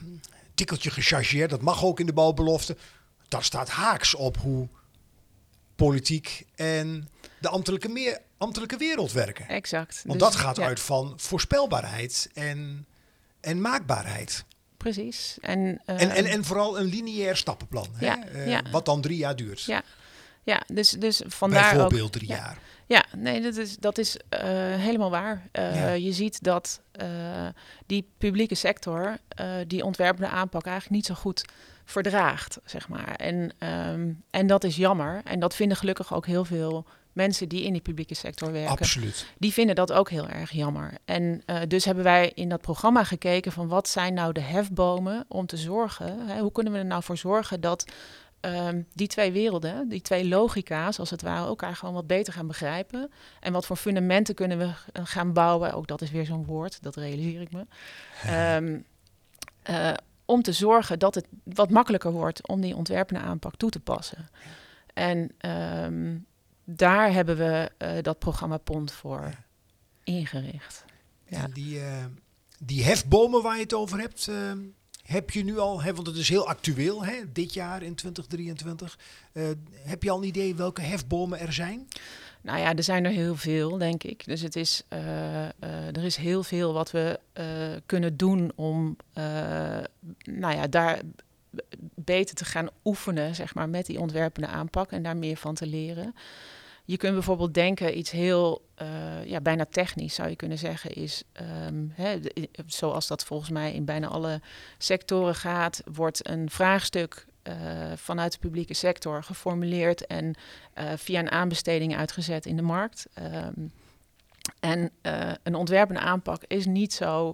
tikkeltje 0.55 0.91
gechargeerd, 0.91 1.49
dat 1.49 1.61
mag 1.61 1.83
ook 1.83 1.99
in 1.99 2.05
de 2.05 2.13
bouwbelofte 2.13 2.77
dat 3.27 3.43
staat 3.43 3.69
haaks 3.69 4.15
op 4.15 4.37
hoe 4.37 4.67
politiek 5.75 6.45
en 6.55 7.09
de 7.39 7.49
ambtelijke, 7.49 7.89
meer, 7.89 8.21
ambtelijke 8.37 8.77
wereld 8.77 9.11
werken. 9.11 9.47
Exact. 9.47 10.01
Want 10.05 10.19
dus, 10.19 10.29
dat 10.29 10.37
gaat 10.37 10.57
ja. 10.57 10.65
uit 10.65 10.79
van 10.79 11.13
voorspelbaarheid 11.17 12.29
en, 12.33 12.85
en 13.39 13.61
maakbaarheid. 13.61 14.45
Precies. 14.93 15.37
En, 15.41 15.59
uh, 15.59 16.01
en, 16.01 16.09
en, 16.09 16.25
en 16.25 16.43
vooral 16.43 16.79
een 16.79 16.85
lineair 16.85 17.37
stappenplan, 17.37 17.87
ja, 17.99 18.19
hè? 18.19 18.43
Uh, 18.43 18.47
ja. 18.47 18.61
wat 18.71 18.85
dan 18.85 19.01
drie 19.01 19.17
jaar 19.17 19.35
duurt. 19.35 19.61
Ja, 19.61 19.81
ja 20.43 20.61
dus, 20.67 20.89
dus 20.89 21.21
vandaar 21.25 21.71
Bijvoorbeeld 21.73 22.01
ook, 22.01 22.11
drie 22.11 22.27
jaar. 22.27 22.57
Ja, 22.85 23.05
nee, 23.17 23.41
dat 23.41 23.55
is, 23.55 23.77
dat 23.77 23.97
is 23.97 24.15
uh, 24.15 24.39
helemaal 24.75 25.09
waar. 25.09 25.49
Ja. 25.51 25.91
Je 25.91 26.11
ziet 26.11 26.43
dat 26.43 26.81
die 27.85 28.09
publieke 28.17 28.55
sector 28.55 29.17
die 29.67 29.83
ontwerpende 29.83 30.29
aanpak 30.29 30.65
eigenlijk 30.65 30.95
niet 30.95 31.05
zo 31.05 31.13
goed 31.13 31.45
verdraagt, 31.85 32.59
zeg 32.65 32.87
maar. 32.89 33.15
En, 33.15 33.51
um, 33.89 34.23
en 34.29 34.47
dat 34.47 34.63
is 34.63 34.75
jammer. 34.75 35.21
En 35.23 35.39
dat 35.39 35.55
vinden 35.55 35.77
gelukkig 35.77 36.13
ook 36.13 36.25
heel 36.25 36.45
veel 36.45 36.85
mensen 37.17 37.49
die 37.49 37.63
in 37.63 37.71
die 37.71 37.81
publieke 37.81 38.13
sector 38.13 38.51
werken. 38.51 38.71
Absoluut. 38.71 39.25
Die 39.37 39.53
vinden 39.53 39.75
dat 39.75 39.91
ook 39.91 40.09
heel 40.09 40.27
erg 40.27 40.51
jammer. 40.51 40.93
En 41.05 41.41
uh, 41.45 41.59
dus 41.67 41.85
hebben 41.85 42.03
wij 42.03 42.31
in 42.35 42.49
dat 42.49 42.61
programma 42.61 43.03
gekeken 43.03 43.51
van 43.51 43.67
wat 43.67 43.87
zijn 43.87 44.13
nou 44.13 44.33
de 44.33 44.41
hefbomen 44.41 45.25
om 45.27 45.45
te 45.45 45.57
zorgen. 45.57 46.27
Hè, 46.27 46.39
hoe 46.39 46.51
kunnen 46.51 46.73
we 46.73 46.79
er 46.79 46.85
nou 46.85 47.03
voor 47.03 47.17
zorgen 47.17 47.61
dat 47.61 47.85
um, 48.41 48.87
die 48.93 49.07
twee 49.07 49.31
werelden, 49.31 49.89
die 49.89 50.01
twee 50.01 50.27
logica's, 50.27 50.99
als 50.99 51.09
het 51.09 51.21
ware, 51.21 51.45
elkaar 51.45 51.75
gewoon 51.75 51.93
wat 51.93 52.07
beter 52.07 52.33
gaan 52.33 52.47
begrijpen. 52.47 53.11
En 53.39 53.53
wat 53.53 53.65
voor 53.65 53.75
fundamenten 53.75 54.35
kunnen 54.35 54.57
we 54.57 54.69
gaan 55.03 55.33
bouwen. 55.33 55.73
Ook 55.73 55.87
dat 55.87 56.01
is 56.01 56.11
weer 56.11 56.25
zo'n 56.25 56.45
woord, 56.45 56.83
dat 56.83 56.95
realiseer 56.95 57.41
ik 57.41 57.51
me. 57.51 57.65
Um, 58.55 58.85
uh, 59.69 59.93
om 60.25 60.41
te 60.41 60.51
zorgen 60.51 60.99
dat 60.99 61.15
het 61.15 61.27
wat 61.43 61.69
makkelijker 61.69 62.11
wordt 62.11 62.47
om 62.47 62.61
die 62.61 62.75
ontwerpende 62.75 63.21
aanpak 63.21 63.55
toe 63.55 63.69
te 63.69 63.79
passen. 63.79 64.29
En 64.93 65.31
um, 65.85 66.25
daar 66.69 67.13
hebben 67.13 67.37
we 67.37 67.71
uh, 67.77 67.89
dat 68.01 68.19
programma 68.19 68.57
POND 68.57 68.91
voor 68.91 69.21
ja. 69.21 69.43
ingericht. 70.03 70.85
Ja. 71.25 71.43
En 71.43 71.51
die, 71.51 71.75
uh, 71.79 72.05
die 72.59 72.83
hefbomen 72.83 73.41
waar 73.41 73.55
je 73.55 73.61
het 73.61 73.73
over 73.73 73.99
hebt, 73.99 74.27
uh, 74.29 74.51
heb 75.03 75.29
je 75.29 75.43
nu 75.43 75.59
al, 75.59 75.81
hè, 75.81 75.93
want 75.93 76.07
het 76.07 76.15
is 76.15 76.29
heel 76.29 76.47
actueel, 76.47 77.05
hè, 77.05 77.31
dit 77.31 77.53
jaar 77.53 77.83
in 77.83 77.95
2023. 77.95 78.99
heb 79.83 80.03
je 80.03 80.09
al 80.09 80.17
een 80.17 80.27
idee 80.27 80.55
welke 80.55 80.81
hefbomen 80.81 81.39
er 81.39 81.53
zijn? 81.53 81.87
Nou 82.41 82.59
ja, 82.59 82.75
er 82.75 82.83
zijn 82.83 83.05
er 83.05 83.11
heel 83.11 83.35
veel, 83.35 83.77
denk 83.77 84.03
ik. 84.03 84.25
Dus 84.25 84.41
het 84.41 84.55
is, 84.55 84.83
er 85.59 86.03
is 86.03 86.15
heel 86.15 86.43
veel 86.43 86.73
wat 86.73 86.91
we 86.91 87.19
kunnen 87.85 88.17
doen 88.17 88.51
om 88.55 88.97
nou 90.23 90.55
ja, 90.55 90.67
daar 90.67 91.01
beter 91.95 92.35
te 92.35 92.45
gaan 92.45 92.69
oefenen, 92.85 93.35
zeg 93.35 93.53
maar, 93.53 93.69
met 93.69 93.85
die 93.85 93.99
ontwerpende 93.99 94.47
aanpak 94.47 94.91
en 94.91 95.03
daar 95.03 95.17
meer 95.17 95.37
van 95.37 95.55
te 95.55 95.65
leren. 95.65 96.15
Je 96.89 96.97
kunt 96.97 97.13
bijvoorbeeld 97.13 97.53
denken, 97.53 97.97
iets 97.97 98.11
heel, 98.11 98.65
ja, 99.25 99.41
bijna 99.41 99.65
technisch 99.65 100.15
zou 100.15 100.29
je 100.29 100.35
kunnen 100.35 100.57
zeggen, 100.57 100.93
is 100.93 101.23
um, 101.67 101.91
hè, 101.95 102.19
zoals 102.65 103.07
dat 103.07 103.23
volgens 103.23 103.49
mij 103.49 103.73
in 103.73 103.85
bijna 103.85 104.07
alle 104.07 104.41
sectoren 104.77 105.35
gaat, 105.35 105.81
wordt 105.93 106.27
een 106.27 106.49
vraagstuk 106.49 107.25
uh, 107.43 107.53
vanuit 107.95 108.31
de 108.31 108.39
publieke 108.39 108.73
sector 108.73 109.23
geformuleerd 109.23 110.05
en 110.05 110.35
uh, 110.75 110.91
via 110.95 111.19
een 111.19 111.31
aanbesteding 111.31 111.95
uitgezet 111.95 112.45
in 112.45 112.55
de 112.55 112.61
markt. 112.61 113.07
Um, 113.19 113.71
en 114.59 114.91
een 115.43 115.55
ontwerpende 115.55 116.01
aanpak 116.01 116.43
is 116.47 116.65
niet 116.65 116.93
zo 116.93 117.33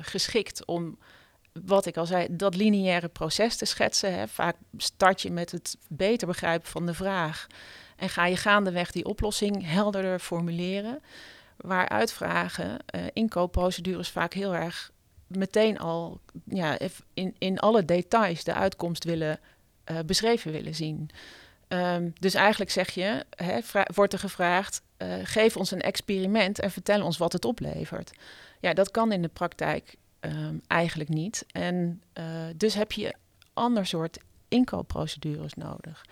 geschikt 0.00 0.64
om, 0.64 0.98
wat 1.64 1.86
ik 1.86 1.96
al 1.96 2.06
zei, 2.06 2.26
dat 2.30 2.54
lineaire 2.54 3.08
proces 3.08 3.56
te 3.56 3.64
schetsen. 3.64 4.14
Hè. 4.14 4.28
Vaak 4.28 4.56
start 4.76 5.22
je 5.22 5.30
met 5.30 5.50
het 5.50 5.76
beter 5.88 6.26
begrijpen 6.26 6.68
van 6.68 6.86
de 6.86 6.94
vraag 6.94 7.46
en 7.96 8.08
ga 8.08 8.26
je 8.26 8.36
gaandeweg 8.36 8.90
die 8.90 9.04
oplossing 9.04 9.70
helderder 9.70 10.18
formuleren. 10.18 11.02
Waaruit 11.56 12.12
vragen, 12.12 12.78
inkoopprocedures 13.12 14.08
vaak 14.08 14.32
heel 14.32 14.54
erg 14.54 14.90
meteen 15.26 15.78
al 15.78 16.20
ja, 16.44 16.78
in, 17.14 17.34
in 17.38 17.58
alle 17.58 17.84
details 17.84 18.44
de 18.44 18.54
uitkomst 18.54 19.04
willen 19.04 19.40
uh, 19.90 19.98
beschreven 20.06 20.52
willen 20.52 20.74
zien. 20.74 21.10
Um, 21.68 22.12
dus 22.18 22.34
eigenlijk 22.34 22.70
zeg 22.70 22.90
je, 22.90 23.24
hè, 23.30 23.60
wordt 23.94 24.12
er 24.12 24.18
gevraagd, 24.18 24.82
uh, 24.98 25.14
geef 25.22 25.56
ons 25.56 25.70
een 25.70 25.80
experiment 25.80 26.58
en 26.58 26.70
vertel 26.70 27.04
ons 27.04 27.18
wat 27.18 27.32
het 27.32 27.44
oplevert. 27.44 28.10
Ja, 28.60 28.74
dat 28.74 28.90
kan 28.90 29.12
in 29.12 29.22
de 29.22 29.28
praktijk 29.28 29.96
ehm, 30.20 30.56
eigenlijk 30.66 31.10
niet. 31.10 31.44
En 31.52 32.02
uh, 32.18 32.24
dus 32.56 32.74
heb 32.74 32.92
je 32.92 33.14
ander 33.52 33.86
soort 33.86 34.18
inkoopprocedures 34.48 35.54
nodig. 35.54 36.04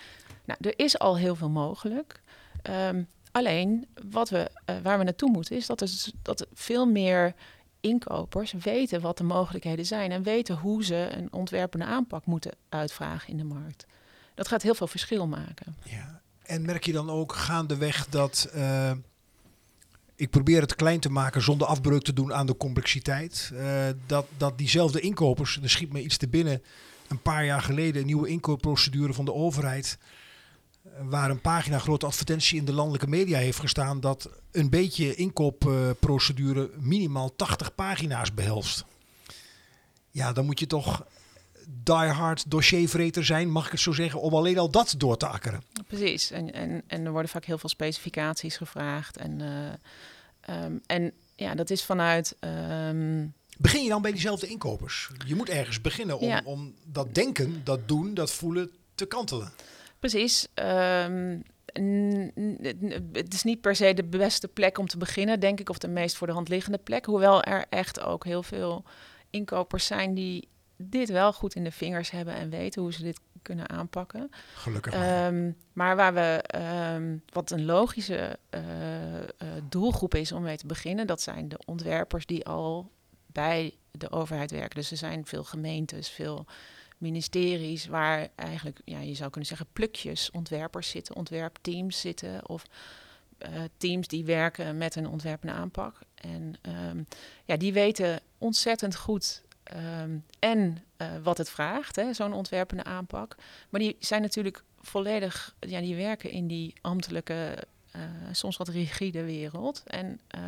Nou, 0.45 0.59
er 0.63 0.79
is 0.79 0.99
al 0.99 1.19
heel 1.19 1.35
veel 1.35 1.51
mogelijk. 1.51 2.21
Um, 2.71 3.09
alleen 3.33 3.87
wat 4.11 4.29
we, 4.29 4.51
uh, 4.71 4.77
waar 4.83 4.99
we 4.99 5.05
naartoe 5.05 5.31
moeten 5.31 5.57
is 5.57 5.67
dat 5.67 5.81
er, 5.81 5.91
dat 6.23 6.47
veel 6.53 6.87
meer 6.87 7.35
inkopers 7.81 8.53
weten 8.53 9.01
wat 9.01 9.19
de 9.19 9.25
mogelijkheden 9.25 9.87
zijn 9.87 10.13
en 10.13 10.23
weten 10.23 10.57
hoe 10.57 10.85
ze 10.85 11.09
een 11.11 11.33
ontwerpende 11.33 11.85
aanpak 11.85 12.27
moeten 12.27 12.53
uitvragen 12.69 13.29
in 13.29 13.37
de 13.37 13.45
markt. 13.45 13.87
Dat 14.35 14.49
gaat 14.49 14.63
heel 14.63 14.75
veel 14.75 14.87
verschil 14.87 15.27
maken. 15.27 15.77
Ja. 15.83 16.21
En 16.43 16.65
merk 16.65 16.85
je 16.85 16.93
dan 16.93 17.11
ook 17.11 17.33
gaandeweg 17.33 18.09
dat 18.09 18.51
uh, 18.55 18.93
ik 20.15 20.31
probeer 20.31 20.61
het 20.61 20.75
klein 20.75 21.01
te 21.01 21.11
maken 21.11 21.43
zonder 21.43 21.67
afbreuk 21.67 22.03
te 22.03 22.13
doen 22.13 22.35
aan 22.35 22.47
de 22.47 22.57
complexiteit. 22.57 23.51
Uh, 23.53 23.87
dat, 24.07 24.27
dat 24.37 24.59
diezelfde 24.59 25.01
inkopers, 25.01 25.59
er 25.63 25.71
schiet 25.71 25.93
me 25.93 26.03
iets 26.03 26.17
te 26.17 26.29
binnen, 26.29 26.63
een 27.09 27.23
paar 27.23 27.45
jaar 27.45 27.63
geleden 27.63 28.01
een 28.01 28.07
nieuwe 28.07 28.29
inkoopprocedure 28.29 29.13
van 29.13 29.25
de 29.25 29.33
overheid. 29.33 29.99
Waar 31.03 31.31
een 31.31 31.41
pagina 31.41 31.79
grote 31.79 32.07
advertentie 32.07 32.59
in 32.59 32.65
de 32.65 32.73
landelijke 32.73 33.09
media 33.09 33.39
heeft 33.39 33.59
gestaan 33.59 34.01
dat 34.01 34.31
een 34.51 34.71
beetje 34.71 35.15
inkoopprocedure 35.15 36.71
minimaal 36.79 37.37
80 37.37 37.75
pagina's 37.75 38.35
behelst. 38.35 38.85
Ja, 40.11 40.33
dan 40.33 40.45
moet 40.45 40.59
je 40.59 40.67
toch 40.67 41.07
diehard 41.69 42.51
dossiervreter 42.51 43.25
zijn, 43.25 43.51
mag 43.51 43.67
ik 43.67 43.73
het 43.73 43.81
zo 43.81 43.93
zeggen, 43.93 44.21
om 44.21 44.35
alleen 44.35 44.59
al 44.59 44.71
dat 44.71 44.95
door 44.99 45.17
te 45.17 45.27
akkeren. 45.27 45.63
Precies, 45.87 46.31
en, 46.31 46.53
en, 46.53 46.83
en 46.87 47.05
er 47.05 47.13
worden 47.13 47.31
vaak 47.31 47.45
heel 47.45 47.59
veel 47.59 47.69
specificaties 47.69 48.57
gevraagd. 48.57 49.17
En, 49.17 49.41
uh, 49.41 50.65
um, 50.65 50.81
en 50.87 51.13
ja, 51.37 51.55
dat 51.55 51.71
is 51.71 51.85
vanuit. 51.85 52.37
Um... 52.41 53.35
Begin 53.59 53.83
je 53.83 53.89
dan 53.89 54.03
bij 54.03 54.13
diezelfde 54.13 54.47
inkopers? 54.47 55.11
Je 55.27 55.35
moet 55.35 55.49
ergens 55.49 55.81
beginnen 55.81 56.19
om, 56.19 56.29
ja. 56.29 56.43
om 56.45 56.75
dat 56.85 57.15
denken, 57.15 57.61
dat 57.65 57.89
doen, 57.89 58.15
dat 58.15 58.33
voelen 58.33 58.71
te 58.95 59.07
kantelen. 59.07 59.53
Precies. 60.11 60.49
Um, 60.55 61.43
het 63.13 63.35
is 63.35 63.43
niet 63.43 63.61
per 63.61 63.77
se 63.77 63.95
de 63.95 64.05
beste 64.05 64.49
plek 64.49 64.79
om 64.79 64.87
te 64.87 64.99
beginnen, 64.99 65.41
denk 65.41 65.61
ik, 65.61 65.69
of 65.69 65.79
de 65.79 65.89
meest 65.89 66.17
voor 66.17 66.27
de 66.27 66.33
hand 66.33 66.49
liggende 66.49 66.79
plek. 66.79 67.05
Hoewel 67.05 67.43
er 67.43 67.65
echt 67.69 68.01
ook 68.01 68.25
heel 68.25 68.43
veel 68.43 68.85
inkopers 69.31 69.87
zijn 69.87 70.15
die 70.15 70.49
dit 70.77 71.09
wel 71.09 71.33
goed 71.33 71.55
in 71.55 71.65
de 71.65 71.71
vingers 71.71 72.11
hebben 72.11 72.35
en 72.35 72.51
weten 72.51 72.83
hoe 72.83 72.93
ze 72.93 73.03
dit 73.03 73.21
kunnen 73.43 73.69
aanpakken. 73.69 74.31
Gelukkig. 74.55 75.25
Um, 75.27 75.57
maar 75.73 75.97
waar 75.97 76.15
we, 76.15 76.45
um, 76.95 77.23
wat 77.33 77.51
een 77.51 77.65
logische 77.65 78.39
uh, 78.51 78.61
uh, 78.61 79.23
doelgroep 79.69 80.15
is 80.15 80.33
om 80.33 80.43
mee 80.43 80.57
te 80.57 80.67
beginnen, 80.67 81.07
dat 81.07 81.21
zijn 81.21 81.49
de 81.49 81.59
ontwerpers 81.65 82.27
die 82.27 82.47
al 82.47 82.91
bij 83.27 83.75
de 83.91 84.11
overheid 84.11 84.51
werken. 84.51 84.75
Dus 84.75 84.91
er 84.91 84.97
zijn 84.97 85.27
veel 85.27 85.45
gemeentes, 85.45 86.09
veel 86.09 86.47
ministeries 87.05 87.87
waar 87.87 88.29
eigenlijk, 88.35 88.81
ja, 88.85 89.01
je 89.01 89.15
zou 89.15 89.31
kunnen 89.31 89.49
zeggen, 89.49 89.67
plukjes 89.73 90.31
ontwerpers 90.31 90.91
zitten, 90.91 91.17
ontwerpteams 91.17 92.01
zitten 92.01 92.49
of 92.49 92.65
uh, 93.39 93.49
teams 93.77 94.09
die 94.09 94.25
werken 94.25 94.77
met 94.77 94.97
een 94.97 95.09
ontwerpende 95.09 95.55
aanpak. 95.55 95.99
En 96.15 96.55
um, 96.89 97.07
ja, 97.45 97.57
die 97.57 97.73
weten 97.73 98.21
ontzettend 98.39 98.97
goed 98.97 99.43
Um, 99.77 100.25
en 100.39 100.85
uh, 100.99 101.09
wat 101.23 101.39
het 101.39 101.51
vraagt, 101.51 102.01
zo'n 102.11 102.33
ontwerpende 102.33 102.85
aanpak. 102.85 103.37
Maar 103.69 103.81
die 103.81 103.97
zijn 103.99 104.23
natuurlijk 104.23 104.63
volledig, 104.81 105.55
ja, 105.61 105.81
die 105.81 105.97
werken 105.97 106.31
in 106.31 106.47
die 106.47 106.75
ambtelijke, 106.81 107.67
uh, 107.97 108.03
soms 108.33 108.57
wat 108.57 108.69
rigide 108.69 109.25
wereld. 109.25 109.83
En 109.87 110.21
uh, 110.39 110.41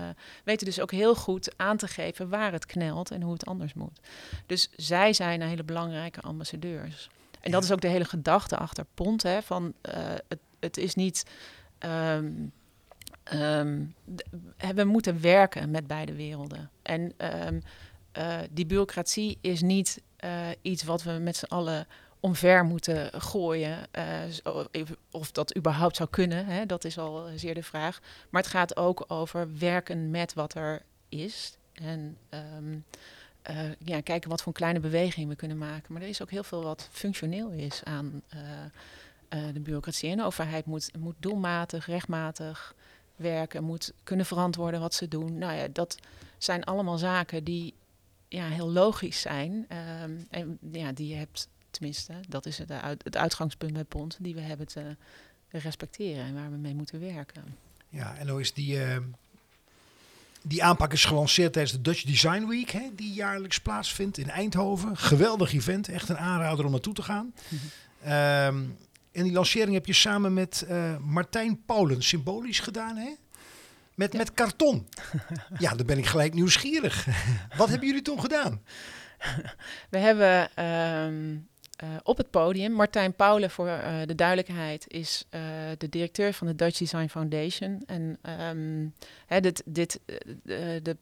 weten 0.45 0.67
dus 0.67 0.81
ook 0.81 0.91
heel 0.91 1.15
goed 1.15 1.53
aan 1.57 1.77
te 1.77 1.89
geven 1.89 2.29
waar 2.29 2.53
het 2.53 2.67
knelt 2.67 3.11
en 3.11 3.23
hoe 3.23 3.33
het 3.33 3.47
anders 3.47 3.75
moet. 3.75 4.01
Dus 4.47 4.71
zij 4.77 5.13
zijn 5.13 5.41
een 5.41 5.49
hele 5.49 5.65
belangrijke 5.65 6.21
ambassadeurs. 6.21 7.11
En 7.41 7.51
dat 7.51 7.65
is 7.65 7.73
ook 7.73 7.81
de 7.81 7.89
hele 7.89 8.05
gedachte 8.05 8.57
achter 8.57 8.85
PONT, 8.95 9.23
hè, 9.23 9.43
van 9.43 9.75
het, 10.29 10.41
het 10.61 10.77
is 10.77 10.95
niet... 10.95 11.27
Um, 11.79 12.53
um, 13.33 13.95
we 14.75 14.85
moeten 14.85 15.21
werken 15.21 15.71
met 15.71 15.87
beide 15.87 16.15
werelden. 16.15 16.71
En 16.83 17.13
um, 17.47 17.63
uh, 18.19 18.39
die 18.51 18.67
bureaucratie 18.67 19.39
is 19.41 19.63
niet 19.63 20.03
iets 20.63 20.83
wat 20.83 21.03
we 21.03 21.11
met 21.11 21.37
z'n 21.37 21.45
allen 21.45 21.87
omver 22.21 22.65
moeten 22.65 23.21
gooien. 23.23 23.79
Uh, 24.73 24.83
of 25.11 25.33
dat 25.33 25.57
überhaupt 25.57 25.97
zou 25.97 26.09
kunnen, 26.09 26.47
hè, 26.47 26.67
dat 26.67 26.85
is 26.85 26.99
al 26.99 27.27
zeer 27.37 27.55
de 27.55 27.63
vraag. 27.63 28.01
Maar 28.31 28.43
het 28.43 28.51
gaat 28.51 28.77
ook 28.77 29.05
over 29.09 29.59
werken 29.59 30.11
met 30.11 30.35
wat 30.35 30.55
er 30.55 30.83
is. 31.09 31.57
En 31.73 32.17
um, 32.31 32.85
ja, 33.79 34.01
kijken 34.01 34.31
wat 34.31 34.43
voor 34.43 34.53
kleine 34.53 34.81
bewegingen 34.81 35.29
we 35.29 35.37
kunnen 35.37 35.59
maken. 35.59 35.93
Maar 35.93 36.03
er 36.03 36.09
is 36.09 36.23
ook 36.23 36.31
heel 36.31 36.45
veel 36.45 36.63
wat 36.63 36.89
functioneel 36.91 37.51
is 37.51 37.85
aan 37.85 38.23
de 39.29 39.61
bureaucratie. 39.61 40.11
En 40.11 40.17
de 40.17 40.25
overheid 40.25 40.67
moet, 40.67 40.91
moet 40.99 41.15
doelmatig, 41.19 41.87
rechtmatig 41.87 42.75
werken, 43.17 43.65
moet 43.65 43.93
kunnen 44.03 44.27
verantwoorden 44.27 44.81
wat 44.81 44.95
ze 44.95 45.09
doen. 45.09 45.39
Nou 45.39 45.55
ja, 45.55 45.69
dat 45.73 45.99
zijn 46.39 46.65
allemaal 46.65 46.99
zaken 46.99 47.45
die 47.45 47.75
ja, 48.29 48.49
heel 48.49 48.71
logisch 48.71 49.21
zijn. 49.21 49.67
Um, 50.03 50.27
en 50.31 50.59
ja, 50.73 50.93
die 50.93 51.09
je 51.09 51.15
hebt, 51.15 51.49
tenminste, 51.77 52.13
dat 52.29 52.47
is 52.47 52.59
het, 52.59 52.71
uit, 52.71 53.05
het 53.05 53.17
uitgangspunt 53.17 53.73
bij 53.73 53.85
PONT, 53.85 54.17
die 54.21 54.35
we 54.35 54.41
hebben 54.41 54.67
te 54.67 54.97
respecteren 55.49 56.25
en 56.25 56.35
waar 56.35 56.51
we 56.51 56.57
mee 56.57 56.75
moeten 56.75 57.01
werken. 57.01 57.45
Ja, 57.89 58.17
en 58.17 58.29
hoe 58.29 58.41
is 58.41 58.53
die, 58.53 58.77
uh, 58.77 58.97
die 60.43 60.65
aanpak 60.65 60.93
is 60.93 61.05
gelanceerd 61.05 61.53
tijdens 61.53 61.75
de 61.75 61.81
Dutch 61.81 62.03
Design 62.03 62.47
Week, 62.47 62.71
hè, 62.71 62.89
die 62.95 63.13
jaarlijks 63.13 63.61
plaatsvindt 63.61 64.19
in 64.19 64.31
Eindhoven. 64.31 64.97
Geweldig 64.97 65.53
event, 65.53 65.89
echt 65.89 66.09
een 66.09 66.19
aanrader 66.19 66.65
om 66.65 66.71
naartoe 66.71 66.95
te 66.95 67.03
gaan. 67.03 67.33
Mm 67.49 67.59
-hmm. 68.03 68.13
um, 68.13 68.77
en 69.13 69.23
die 69.23 69.33
lancering 69.33 69.73
heb 69.73 69.87
je 69.87 69.93
samen 69.93 70.35
met 70.35 70.67
uh, 70.69 70.97
Martijn 70.97 71.65
Paulen 71.65 72.03
symbolisch 72.03 72.61
gedaan, 72.61 72.97
hè? 72.97 73.11
Met, 73.95 74.13
ja. 74.13 74.19
met 74.19 74.35
karton. 74.35 74.89
ja, 75.59 75.75
dan 75.75 75.87
ben 75.87 75.99
ik 75.99 76.07
gelijk 76.07 76.35
nieuwsgierig. 76.35 77.07
Wat 77.57 77.69
hebben 77.69 77.87
jullie 77.87 78.03
toen 78.03 78.21
gedaan? 78.21 78.63
We 79.91 79.99
hebben 79.99 80.65
um, 80.65 81.49
uh, 81.85 81.89
op 82.03 82.17
het 82.17 82.31
podium, 82.31 82.73
Martijn 82.73 83.15
Paulen 83.15 83.51
voor 83.51 83.67
uh, 83.67 84.01
de 84.07 84.15
duidelijkheid, 84.15 84.85
is 84.89 85.25
uh, 85.31 85.41
de 85.79 85.89
directeur 85.89 86.33
van 86.33 86.47
de 86.47 86.55
Dutch 86.55 86.79
Design 86.79 87.07
Foundation. 87.07 87.83
En 87.87 88.19
um, 88.49 88.95
hè, 89.27 89.41
dit, 89.41 89.63
dit, 89.65 90.01
de, 90.43 90.81
de 90.83 90.97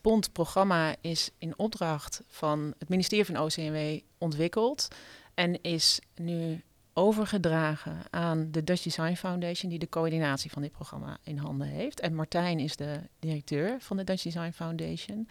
PONT-programma 0.00 0.94
is 1.00 1.30
in 1.38 1.58
opdracht 1.58 2.22
van 2.28 2.74
het 2.78 2.88
ministerie 2.88 3.24
van 3.24 3.38
OCMW 3.38 4.00
ontwikkeld. 4.18 4.88
En 5.34 5.62
is 5.62 6.00
nu 6.14 6.62
overgedragen 6.92 7.96
aan 8.10 8.48
de 8.50 8.64
Dutch 8.64 8.82
Design 8.82 9.14
Foundation, 9.14 9.70
die 9.70 9.78
de 9.78 9.88
coördinatie 9.88 10.50
van 10.50 10.62
dit 10.62 10.72
programma 10.72 11.18
in 11.22 11.36
handen 11.36 11.66
heeft. 11.66 12.00
En 12.00 12.14
Martijn 12.14 12.58
is 12.58 12.76
de 12.76 13.00
directeur 13.18 13.76
van 13.80 13.96
de 13.96 14.04
Dutch 14.04 14.22
Design 14.22 14.50
Foundation. 14.50 15.28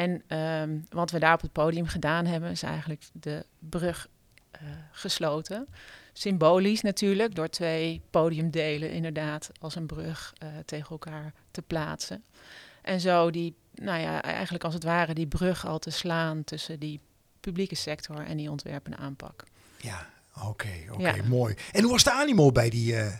En 0.00 0.38
um, 0.38 0.84
wat 0.88 1.10
we 1.10 1.18
daar 1.18 1.34
op 1.34 1.40
het 1.40 1.52
podium 1.52 1.86
gedaan 1.86 2.26
hebben, 2.26 2.50
is 2.50 2.62
eigenlijk 2.62 3.02
de 3.12 3.44
brug 3.58 4.08
uh, 4.62 4.68
gesloten. 4.92 5.66
Symbolisch 6.12 6.82
natuurlijk, 6.82 7.34
door 7.34 7.48
twee 7.48 8.00
podiumdelen 8.10 8.90
inderdaad 8.90 9.50
als 9.60 9.74
een 9.74 9.86
brug 9.86 10.34
uh, 10.42 10.48
tegen 10.64 10.90
elkaar 10.90 11.32
te 11.50 11.62
plaatsen. 11.62 12.24
En 12.82 13.00
zo 13.00 13.30
die, 13.30 13.54
nou 13.74 14.00
ja, 14.00 14.22
eigenlijk 14.22 14.64
als 14.64 14.74
het 14.74 14.84
ware 14.84 15.14
die 15.14 15.26
brug 15.26 15.66
al 15.66 15.78
te 15.78 15.90
slaan 15.90 16.44
tussen 16.44 16.78
die 16.78 17.00
publieke 17.40 17.74
sector 17.74 18.26
en 18.26 18.36
die 18.36 18.50
ontwerpende 18.50 18.96
aanpak. 18.96 19.44
Ja, 19.76 20.06
Oké, 20.34 20.48
okay, 20.48 20.82
oké, 20.90 21.00
okay, 21.00 21.16
ja. 21.16 21.28
mooi. 21.28 21.54
En 21.72 21.82
hoe 21.82 21.92
was 21.92 22.04
de 22.04 22.12
animo 22.12 22.52
bij 22.52 22.70
die, 22.70 22.92
uh, 22.92 23.14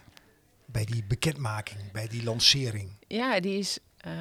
bij 0.66 0.85
die 0.85 1.05
bekendmaking, 1.05 1.93
bij 1.93 2.09
die 2.09 2.25
lancering? 2.25 2.90
Ja, 3.07 3.40
die 3.40 3.59
is, 3.59 3.79
uh, 4.07 4.12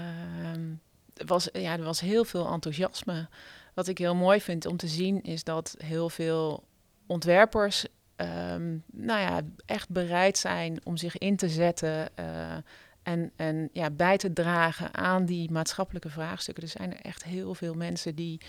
was, 1.26 1.50
ja, 1.54 1.78
er 1.78 1.84
was 1.84 2.00
heel 2.00 2.26
veel 2.26 2.48
enthousiasme. 2.48 3.28
Wat 3.74 3.88
ik 3.88 3.98
heel 3.98 4.16
mooi 4.16 4.42
vind 4.42 4.66
om 4.66 4.78
te 4.78 4.88
zien 4.88 5.22
is 5.22 5.44
dat 5.44 5.76
heel 5.78 6.10
veel 6.10 6.64
ontwerpers 7.06 7.86
um, 8.16 8.84
nou 8.92 9.20
ja, 9.20 9.42
echt 9.66 9.90
bereid 9.90 10.38
zijn 10.38 10.80
om 10.84 10.98
zich 10.98 11.18
in 11.18 11.36
te 11.36 11.50
zetten 11.50 12.10
uh, 12.20 12.56
en, 13.04 13.32
en 13.36 13.70
ja, 13.74 13.90
bij 13.90 14.18
te 14.18 14.34
dragen 14.34 14.94
aan 14.94 15.26
die 15.26 15.52
maatschappelijke 15.52 16.10
vraagstukken. 16.10 16.64
Er 16.64 16.70
zijn 16.70 16.94
er 16.94 17.02
echt 17.02 17.24
heel 17.24 17.56
veel 17.56 17.74
mensen 17.74 18.16
die 18.16 18.42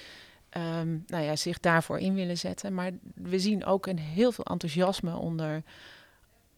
um, 0.57 1.05
nou 1.07 1.25
ja, 1.25 1.37
zich 1.37 1.61
daarvoor 1.61 1.99
in 1.99 2.15
willen 2.15 2.39
zetten. 2.39 2.75
Maar 2.75 2.91
we 3.15 3.39
zien 3.39 3.65
ook 3.65 3.87
een 3.87 3.99
heel 3.99 4.33
veel 4.33 4.45
enthousiasme 4.45 5.17
onder, 5.17 5.63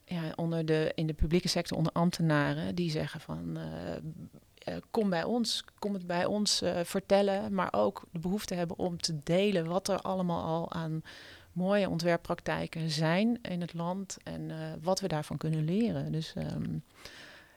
ja, 0.04 0.32
onder 0.36 0.64
de, 0.64 0.92
in 0.94 1.06
de 1.06 1.12
publieke 1.12 1.48
sector, 1.48 1.76
onder 1.76 1.92
ambtenaren, 1.92 2.74
die 2.74 2.90
zeggen 2.90 3.20
van. 3.20 3.58
Uh, 3.58 3.64
uh, 4.68 4.76
kom 4.90 5.10
bij 5.10 5.24
ons, 5.24 5.64
kom 5.78 5.92
het 5.92 6.06
bij 6.06 6.24
ons 6.24 6.62
uh, 6.62 6.80
vertellen, 6.84 7.54
maar 7.54 7.72
ook 7.72 8.04
de 8.12 8.18
behoefte 8.18 8.54
hebben 8.54 8.78
om 8.78 9.00
te 9.00 9.18
delen 9.22 9.66
wat 9.66 9.88
er 9.88 10.00
allemaal 10.00 10.44
al 10.44 10.72
aan 10.72 11.02
mooie 11.52 11.88
ontwerppraktijken 11.88 12.90
zijn 12.90 13.38
in 13.42 13.60
het 13.60 13.74
land 13.74 14.16
en 14.22 14.50
wat 14.82 15.00
we 15.00 15.08
daarvan 15.08 15.36
kunnen 15.36 15.64
leren. 15.64 16.12
Dus 16.12 16.34
um, 16.36 16.82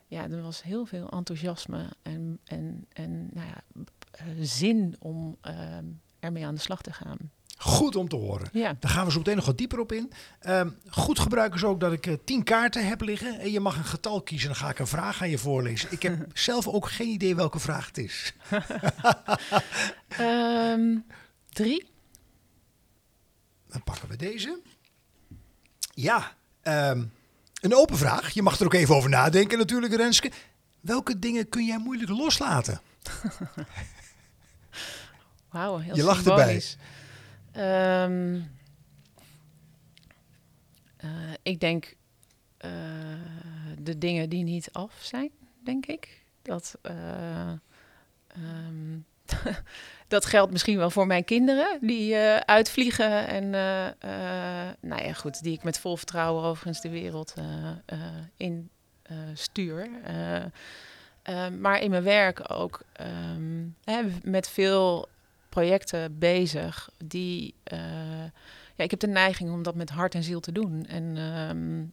ja, 0.06 0.30
er 0.30 0.42
was 0.42 0.62
heel 0.62 0.86
veel 0.86 1.08
enthousiasme 1.08 1.86
en, 2.02 2.38
en, 2.44 2.86
en 2.92 3.28
nou 3.32 3.46
ja, 3.46 3.62
eh, 4.10 4.26
zin 4.40 4.96
om 4.98 5.36
eh, 5.40 5.78
ermee 6.18 6.46
aan 6.46 6.54
de 6.54 6.60
slag 6.60 6.82
te 6.82 6.92
gaan. 6.92 7.18
Goed 7.58 7.96
om 7.96 8.08
te 8.08 8.16
horen. 8.16 8.48
Ja, 8.52 8.76
Daar 8.80 8.90
gaan 8.90 9.04
we 9.04 9.10
zo 9.12 9.18
meteen 9.18 9.36
nog 9.36 9.46
wat 9.46 9.58
dieper 9.58 9.80
op 9.80 9.92
in. 9.92 10.12
Ehm, 10.40 10.70
goed 10.88 11.18
gebruiken 11.18 11.56
is 11.58 11.64
ook 11.64 11.80
dat 11.80 11.92
ik 11.92 12.06
eh, 12.06 12.14
tien 12.24 12.42
kaarten 12.42 12.88
heb 12.88 13.00
liggen. 13.00 13.38
En 13.38 13.50
je 13.50 13.60
mag 13.60 13.76
een 13.76 13.84
getal 13.84 14.22
kiezen. 14.22 14.48
Dan 14.48 14.56
ga 14.56 14.70
ik 14.70 14.78
een 14.78 14.86
vraag 14.86 15.22
aan 15.22 15.30
je 15.30 15.38
voorlezen. 15.38 15.92
Ik 15.92 16.02
heb 16.02 16.26
zelf 16.38 16.66
ook 16.66 16.90
geen 16.90 17.08
idee 17.08 17.36
welke 17.36 17.58
vraag 17.58 17.86
het 17.86 17.98
is. 17.98 18.32
Ehm, 20.08 20.96
drie. 21.48 21.88
Dan 23.68 23.82
pakken 23.82 24.08
we 24.08 24.16
deze. 24.16 24.60
Ja, 25.94 26.32
ehm, 26.62 27.04
een 27.60 27.74
open 27.74 27.96
vraag. 27.96 28.30
Je 28.30 28.42
mag 28.42 28.58
er 28.58 28.66
ook 28.66 28.74
even 28.74 28.94
over 28.94 29.10
nadenken 29.10 29.58
natuurlijk, 29.58 29.94
Renske. 29.94 30.30
Welke 30.80 31.18
dingen 31.18 31.48
kun 31.48 31.64
jij 31.64 31.78
moeilijk 31.78 32.10
loslaten? 32.10 32.80
Wauw, 35.50 35.78
heel 35.78 35.96
Je 35.96 36.02
lacht 36.02 36.26
erbij. 36.26 36.62
Ehm, 37.56 38.40
eh, 40.96 41.08
ik 41.42 41.60
denk 41.60 41.96
eh, 42.56 42.70
de 43.78 43.98
dingen 43.98 44.28
die 44.28 44.44
niet 44.44 44.68
af 44.72 44.92
zijn, 45.00 45.30
denk 45.64 45.86
ik. 45.86 46.24
Dat, 46.42 46.78
eh, 46.82 47.50
ehm, 48.26 48.98
dat 50.08 50.24
geldt 50.24 50.52
misschien 50.52 50.76
wel 50.76 50.90
voor 50.90 51.06
mijn 51.06 51.24
kinderen 51.24 51.78
die 51.80 52.16
uitvliegen. 52.44 53.26
En 53.26 53.50
nou 54.80 55.04
ja, 55.04 55.12
goed, 55.12 55.42
die 55.42 55.52
ik 55.52 55.62
met 55.62 55.78
vol 55.78 55.96
vertrouwen 55.96 56.44
overigens 56.44 56.80
de 56.80 56.88
wereld 56.88 57.34
in 58.36 58.70
stuur. 59.34 59.88
Maar 61.58 61.80
in 61.80 61.90
mijn 61.90 62.02
werk 62.02 62.52
ook 62.52 62.82
ehm, 62.92 63.66
hè, 63.84 64.02
met 64.22 64.48
veel 64.48 65.08
projecten 65.60 66.18
bezig 66.18 66.88
die. 67.04 67.54
eh, 67.64 67.78
ja, 68.76 68.84
ik 68.84 68.90
heb 68.90 69.00
de 69.00 69.06
neiging 69.06 69.50
om 69.52 69.62
dat 69.62 69.74
met 69.74 69.90
hart 69.90 70.14
en 70.14 70.22
ziel 70.22 70.40
te 70.40 70.52
doen. 70.52 70.84
En 70.86 71.16
ehm, 71.16 71.84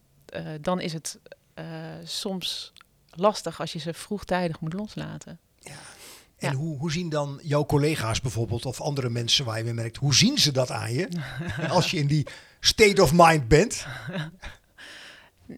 eh, 0.44 0.52
dan 0.60 0.80
is 0.80 0.92
het 0.92 1.18
eh, 1.54 1.64
soms 2.04 2.72
lastig 3.10 3.60
als 3.60 3.72
je 3.72 3.78
ze 3.78 3.94
vroegtijdig 3.94 4.60
moet 4.60 4.72
loslaten. 4.72 5.38
En 5.62 6.50
Ja. 6.50 6.52
hoe, 6.54 6.78
hoe 6.78 6.92
zien 6.92 7.08
dan 7.08 7.40
jouw 7.42 7.64
collega's 7.66 8.20
bijvoorbeeld 8.20 8.66
of 8.66 8.80
andere 8.80 9.10
mensen 9.10 9.44
waar 9.44 9.58
je 9.58 9.64
mee 9.64 9.72
merkt, 9.72 9.96
hoe 9.96 10.14
zien 10.14 10.38
ze 10.38 10.52
dat 10.52 10.70
aan 10.70 10.92
je? 10.92 11.08
Als 11.68 11.90
je 11.90 11.96
in 11.98 12.06
die 12.06 12.26
state 12.60 13.02
of 13.02 13.12
mind 13.14 13.48
bent. 13.48 13.86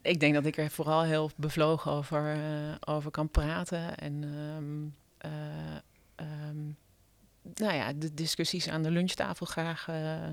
Ik 0.03 0.21
denk 0.21 0.35
dat 0.35 0.47
ik 0.47 0.57
er 0.57 0.71
vooral 0.71 1.03
heel 1.03 1.31
bevlogen 1.37 1.93
over, 1.93 2.37
over 2.85 3.11
kan 3.11 3.29
praten. 3.31 3.97
En 3.99 4.25
ehm, 4.25 4.85
eh, 5.33 5.77
ehm, 6.15 6.59
nou 7.55 7.75
ja, 7.75 7.93
de 7.93 8.15
discussies 8.15 8.69
aan 8.69 8.83
de 8.83 8.91
lunchtafel 8.91 9.47
graag 9.47 9.89
eh, 9.89 10.29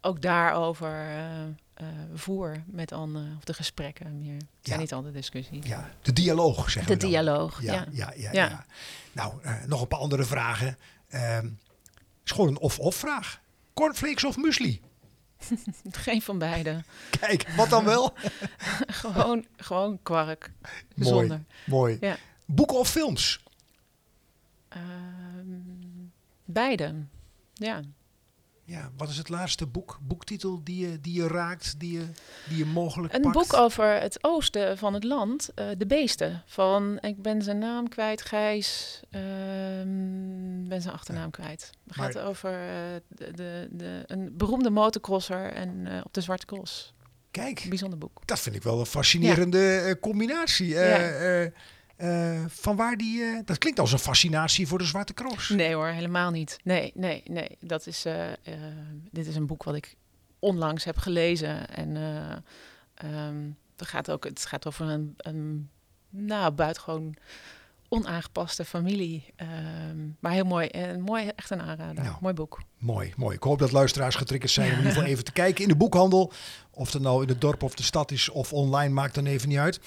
ook 0.00 0.22
daarover 0.22 0.90
eh, 0.90 1.42
eh, 1.74 1.86
voer 2.14 2.62
met 2.66 2.92
anderen. 2.92 3.34
Of 3.36 3.44
de 3.44 3.54
gesprekken 3.54 4.18
meer. 4.18 4.34
Het 4.36 4.44
zijn 4.62 4.76
Ja. 4.76 4.82
niet 4.82 4.92
altijd 4.92 5.14
discussies. 5.14 5.66
Ja, 5.66 5.90
de 6.02 6.12
dialoog 6.12 6.70
zeggen 6.70 6.98
De 6.98 7.06
dialoog, 7.06 7.62
Ja, 7.62 7.86
ja. 7.90 8.12
ja, 8.16 8.32
ja. 8.32 8.66
Nou, 9.12 9.34
nog 9.66 9.80
een 9.80 9.88
paar 9.88 9.98
andere 9.98 10.24
vragen. 10.24 10.78
Ehm 11.08 11.48
is 12.24 12.30
gewoon 12.30 12.48
een 12.48 12.58
of-of 12.58 12.94
vraag. 12.94 13.40
Cornflakes 13.74 14.24
of 14.24 14.36
muesli? 14.36 14.80
Geen 15.90 16.22
van 16.22 16.38
beide. 16.38 16.84
Kijk, 17.20 17.48
wat 17.56 17.68
dan 17.68 17.84
wel? 17.84 18.12
gewoon, 18.86 19.46
gewoon 19.56 19.98
kwark. 20.02 20.52
Mooi. 20.94 21.08
Zonder. 21.08 21.44
Mooi. 21.66 21.96
Ja. 22.00 22.16
Boeken 22.44 22.78
of 22.78 22.90
films? 22.90 23.42
Ehm, 24.68 24.82
beide. 26.44 26.94
Ja. 27.54 27.80
Ja, 28.66 28.90
wat 28.96 29.08
is 29.08 29.16
het 29.16 29.28
laatste 29.28 29.66
boek, 29.66 29.98
boektitel 30.02 30.60
die 30.64 30.88
je, 30.90 31.00
die 31.00 31.14
je 31.22 31.26
raakt, 31.28 31.74
die 31.80 31.92
je, 31.98 32.06
die 32.48 32.56
je 32.58 32.64
mogelijk 32.66 33.14
Een 33.14 33.20
pakt? 33.20 33.34
boek 33.34 33.52
over 33.54 34.00
het 34.00 34.18
oosten 34.20 34.78
van 34.78 34.94
het 34.94 35.04
land, 35.04 35.50
eh, 35.54 35.66
De 35.78 35.86
Beesten. 35.86 36.42
Van, 36.46 36.98
ik 37.00 37.22
ben 37.22 37.42
zijn 37.42 37.58
naam 37.58 37.88
kwijt, 37.88 38.22
Gijs. 38.22 39.00
ehm 39.10 40.68
ben 40.68 40.82
zijn 40.82 40.94
achternaam 40.94 41.30
kwijt. 41.30 41.70
Het 41.86 41.94
gaat 41.94 42.18
over 42.18 42.50
eh, 42.52 42.68
de, 43.08 43.30
de, 43.32 43.68
de, 43.70 44.02
een 44.06 44.36
beroemde 44.36 44.70
motocrosser 44.70 45.52
en 45.52 45.86
eh, 45.86 46.00
op 46.04 46.12
de 46.14 46.20
Zwarte 46.20 46.46
Cross. 46.46 46.94
Kijk, 47.30 47.60
Een 47.62 47.68
bijzonder 47.68 47.98
boek. 47.98 48.20
dat 48.24 48.40
vind 48.40 48.56
ik 48.56 48.62
wel 48.62 48.80
een 48.80 48.86
fascinerende 48.86 49.96
combinatie. 50.00 50.74
Eh, 51.96 52.44
van 52.48 52.76
waar 52.76 52.96
die, 52.96 53.22
eh, 53.22 53.38
dat 53.44 53.58
klinkt 53.58 53.78
als 53.80 53.92
een 53.92 53.98
fascinatie 53.98 54.66
voor 54.66 54.78
de 54.78 54.84
Zwarte 54.84 55.14
Cross. 55.14 55.48
Nee 55.48 55.74
hoor, 55.74 55.86
helemaal 55.86 56.30
niet. 56.30 56.56
Nee, 56.64 56.92
nee, 56.94 57.22
nee. 57.24 57.56
Dat 57.60 57.86
is, 57.86 58.04
eh, 58.04 58.26
dit 59.10 59.26
is 59.26 59.36
een 59.36 59.46
boek 59.46 59.62
wat 59.62 59.74
ik 59.74 59.96
onlangs 60.44 60.84
heb 60.84 60.96
gelezen. 60.96 61.68
En 61.68 61.96
eh, 61.96 62.36
ehm, 62.94 63.50
het, 63.76 63.88
gaat 63.88 64.10
ook, 64.10 64.24
het 64.24 64.46
gaat 64.46 64.66
over 64.66 64.86
een, 64.86 65.14
een 65.16 65.70
nou, 66.10 66.52
buitengewoon 66.52 67.14
onaangepaste 67.88 68.64
familie. 68.64 69.24
Ehm, 69.36 70.08
maar 70.20 70.32
heel 70.32 70.44
mooi. 70.44 70.66
En 70.66 71.00
mooi, 71.00 71.30
echt 71.36 71.50
een 71.50 71.62
aanrader. 71.62 72.04
Nou. 72.04 72.16
Mooi 72.20 72.34
boek. 72.34 72.62
Mooi, 72.78 73.12
mooi. 73.16 73.36
Ik 73.36 73.42
hoop 73.42 73.58
dat 73.58 73.72
luisteraars 73.72 74.14
getriggerd 74.14 74.52
zijn 74.52 74.66
om 74.66 74.72
in 74.72 74.78
ieder 74.78 74.92
geval 74.92 75.08
even 75.12 75.24
te 75.24 75.32
kijken 75.32 75.62
in 75.62 75.68
de 75.68 75.76
boekhandel. 75.76 76.32
Of 76.70 76.92
het 76.92 77.02
nou 77.02 77.22
in 77.22 77.28
het 77.28 77.40
dorp 77.40 77.62
of 77.62 77.74
de 77.74 77.82
stad 77.82 78.10
is 78.10 78.28
of 78.28 78.52
online, 78.52 78.92
maakt 78.92 79.14
dan 79.14 79.26
even 79.26 79.48
niet 79.48 79.58
uit. 79.58 79.80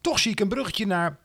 Toch 0.00 0.18
zie 0.18 0.30
ik 0.30 0.40
een 0.40 0.48
bruggetje 0.48 0.86
naar 0.86 1.18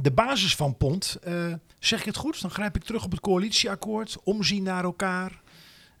de 0.00 0.12
basis 0.12 0.56
van 0.56 0.76
Pont. 0.76 1.18
Eh, 1.22 1.52
zeg 1.78 1.98
ik 2.00 2.04
het 2.06 2.16
goed? 2.16 2.40
Dan 2.40 2.50
grijp 2.50 2.76
ik 2.76 2.84
terug 2.84 3.04
op 3.04 3.10
het 3.10 3.20
coalitieakkoord. 3.20 4.16
Omzien 4.24 4.62
naar 4.62 4.84
elkaar. 4.84 5.42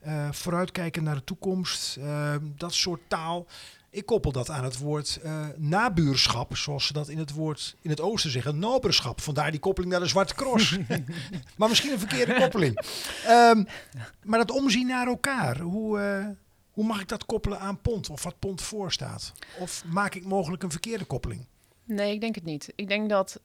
eh, 0.00 0.28
vooruitkijken 0.32 1.02
naar 1.04 1.14
de 1.14 1.24
toekomst. 1.24 1.96
eh, 1.96 2.34
dat 2.56 2.74
soort 2.74 3.00
taal. 3.08 3.46
Ik 3.90 4.06
koppel 4.06 4.32
dat 4.32 4.50
aan 4.50 4.64
het 4.64 4.78
woord 4.78 5.18
eh, 5.22 5.46
nabuurschap, 5.56 6.56
zoals 6.56 6.86
ze 6.86 6.92
dat 6.92 7.08
in 7.08 7.18
het 7.18 7.30
woord 7.32 7.76
in 7.80 7.90
het 7.90 8.00
oosten 8.00 8.30
zeggen, 8.30 8.58
noberschap. 8.58 9.20
Vandaar 9.20 9.50
die 9.50 9.60
koppeling 9.60 9.92
naar 9.92 10.00
de 10.00 10.06
Zwarte 10.08 10.34
Cross. 10.34 10.78
maar 11.58 11.68
misschien 11.68 11.92
een 11.92 11.98
verkeerde 11.98 12.34
koppeling. 12.34 12.80
Ehm, 13.26 13.64
maar 14.24 14.38
dat 14.38 14.50
omzien 14.50 14.86
naar 14.86 15.06
elkaar, 15.06 15.58
hoe, 15.60 15.98
eh, 16.00 16.26
hoe 16.70 16.84
mag 16.84 17.00
ik 17.00 17.08
dat 17.08 17.26
koppelen 17.26 17.60
aan 17.60 17.80
pond 17.80 18.10
of 18.10 18.22
wat 18.22 18.38
pond 18.38 18.62
voorstaat? 18.62 19.32
Of 19.58 19.84
maak 19.86 20.14
ik 20.14 20.24
mogelijk 20.24 20.62
een 20.62 20.70
verkeerde 20.70 21.04
koppeling? 21.04 21.46
Nee, 21.84 22.12
ik 22.12 22.20
denk 22.20 22.34
het 22.34 22.44
niet. 22.44 22.72
Ik 22.76 22.88
denk 22.88 23.08
dat 23.08 23.40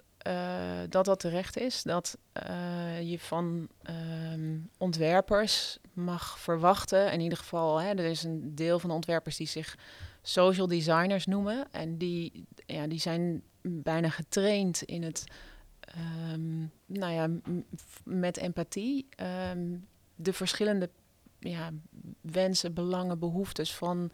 dat, 0.89 1.05
dat 1.05 1.19
terecht 1.19 1.57
is. 1.57 1.83
Dat 1.83 2.17
eh, 2.33 3.01
je 3.09 3.19
van 3.19 3.67
ehm, 3.83 4.57
ontwerpers 4.77 5.77
mag 5.93 6.39
verwachten. 6.39 7.11
In 7.11 7.19
ieder 7.19 7.37
geval, 7.37 7.77
hè, 7.81 7.89
er 7.89 8.05
is 8.05 8.23
een 8.23 8.55
deel 8.55 8.79
van 8.79 8.89
de 8.89 8.95
ontwerpers 8.95 9.37
die 9.37 9.47
zich 9.47 9.77
social 10.21 10.67
designers 10.67 11.25
noemen. 11.25 11.67
En 11.71 11.97
die, 11.97 12.45
ja, 12.65 12.87
die 12.87 12.99
zijn 12.99 13.41
bijna 13.61 14.09
getraind 14.09 14.81
in 14.83 15.03
het, 15.03 15.23
ehm, 15.79 16.59
nou 16.85 17.13
ja, 17.13 17.29
met 18.03 18.37
empathie. 18.37 19.07
ehm, 19.15 19.67
de 20.15 20.33
verschillende 20.33 20.89
ja, 21.39 21.69
wensen, 22.21 22.73
belangen, 22.73 23.19
behoeftes 23.19 23.75
van 23.75 24.11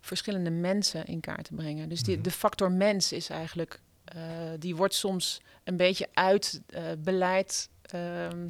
verschillende 0.00 0.50
mensen 0.50 1.04
in 1.06 1.20
kaart 1.20 1.44
te 1.44 1.54
brengen. 1.54 1.88
Dus 1.88 2.02
die, 2.02 2.14
Mhm. 2.14 2.22
de 2.22 2.30
factor 2.30 2.72
mens 2.72 3.12
is 3.12 3.28
eigenlijk, 3.30 3.74
eh, 3.74 3.80
die 4.58 4.76
wordt 4.76 4.94
soms 4.94 5.40
een 5.64 5.76
beetje 5.76 6.08
uit 6.12 6.60
eh, 6.66 6.82
beleid 6.98 7.68
ehm 7.82 8.48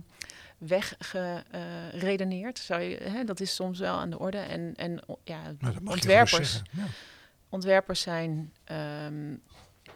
weggeredeneerd. 0.60 2.58
Zou 2.58 2.80
je, 2.80 2.96
hè, 2.96 3.24
dat 3.24 3.40
is 3.40 3.54
soms 3.54 3.78
wel 3.78 3.94
aan 3.94 4.10
de 4.10 4.18
orde. 4.18 4.38
En, 4.38 4.74
en 4.76 5.00
ja, 5.24 5.42
Nou, 5.42 5.74
gerust 5.74 5.88
ontwerpers. 5.88 6.62
Ja. 6.70 6.84
ontwerpers 7.48 8.00
zijn 8.00 8.52
ehm, 8.64 9.34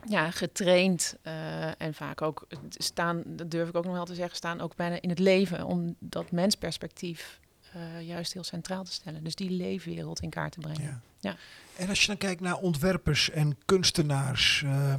ja, 0.09 0.31
getraind 0.31 1.17
eh, 1.23 1.81
en 1.81 1.95
vaak 1.95 2.23
ook 2.23 2.47
staan, 2.69 3.23
dat 3.27 3.51
durf 3.51 3.69
ik 3.69 3.77
ook 3.77 3.85
nog 3.85 3.95
wel 3.95 4.05
te 4.05 4.15
zeggen, 4.15 4.37
staan 4.37 4.61
ook 4.61 4.77
bijna 4.77 5.01
in 5.01 5.09
het 5.09 5.19
leven 5.19 5.65
om 5.65 5.97
dat 5.99 6.31
mensperspectief 6.31 7.41
eh, 7.73 8.07
juist 8.07 8.33
heel 8.33 8.45
centraal 8.45 8.85
te 8.85 8.93
stellen. 8.93 9.25
Dus 9.25 9.35
die 9.35 9.51
leefwereld 9.51 10.21
in 10.21 10.31
kaart 10.31 10.53
te 10.53 10.61
brengen. 10.61 10.83
Ja. 10.83 11.01
Ja. 11.21 11.37
En 11.77 11.89
als 11.89 12.01
je 12.01 12.07
dan 12.07 12.17
kijkt 12.17 12.41
naar 12.41 12.57
ontwerpers 12.57 13.31
en 13.31 13.59
kunstenaars, 13.65 14.63
eh, 14.63 14.95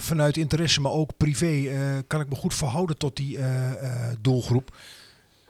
vanuit 0.00 0.36
interesse, 0.36 0.80
maar 0.80 0.92
ook 0.92 1.16
privé, 1.16 1.68
eh, 1.68 1.98
kan 2.06 2.20
ik 2.20 2.28
me 2.28 2.34
goed 2.34 2.54
verhouden 2.54 2.96
tot 2.96 3.16
die 3.16 3.38
eh, 3.38 3.72
eh, 3.72 4.16
doelgroep. 4.20 4.76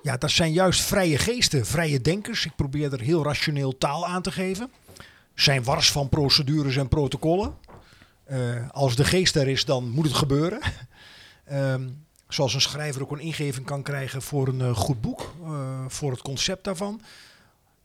Ja, 0.02 0.16
dat 0.16 0.30
zijn 0.30 0.52
juist 0.52 0.80
vrije 0.80 1.18
geesten, 1.18 1.66
vrije 1.66 2.00
denkers. 2.00 2.44
Ik 2.44 2.56
probeer 2.56 2.92
er 2.92 3.00
heel 3.00 3.24
rationeel 3.24 3.78
taal 3.78 4.06
aan 4.06 4.22
te 4.22 4.32
geven. 4.32 4.70
Zijn 5.34 5.64
wars 5.64 5.92
van 5.92 6.08
procedures 6.08 6.76
en 6.76 6.88
protocollen. 6.88 7.54
Als 8.70 8.96
de 8.96 9.04
geest 9.04 9.36
er 9.36 9.48
is, 9.48 9.64
dan 9.64 9.90
moet 9.90 10.06
het 10.06 10.14
gebeuren. 10.14 10.60
Ehm, 11.44 11.88
zoals 12.28 12.54
een 12.54 12.60
schrijver 12.60 13.02
ook 13.02 13.12
een 13.12 13.20
ingeving 13.20 13.66
kan 13.66 13.82
krijgen 13.82 14.22
voor 14.22 14.48
een 14.48 14.74
goed 14.74 15.00
boek, 15.00 15.34
voor 15.88 16.10
het 16.10 16.22
concept 16.22 16.64
daarvan. 16.64 17.00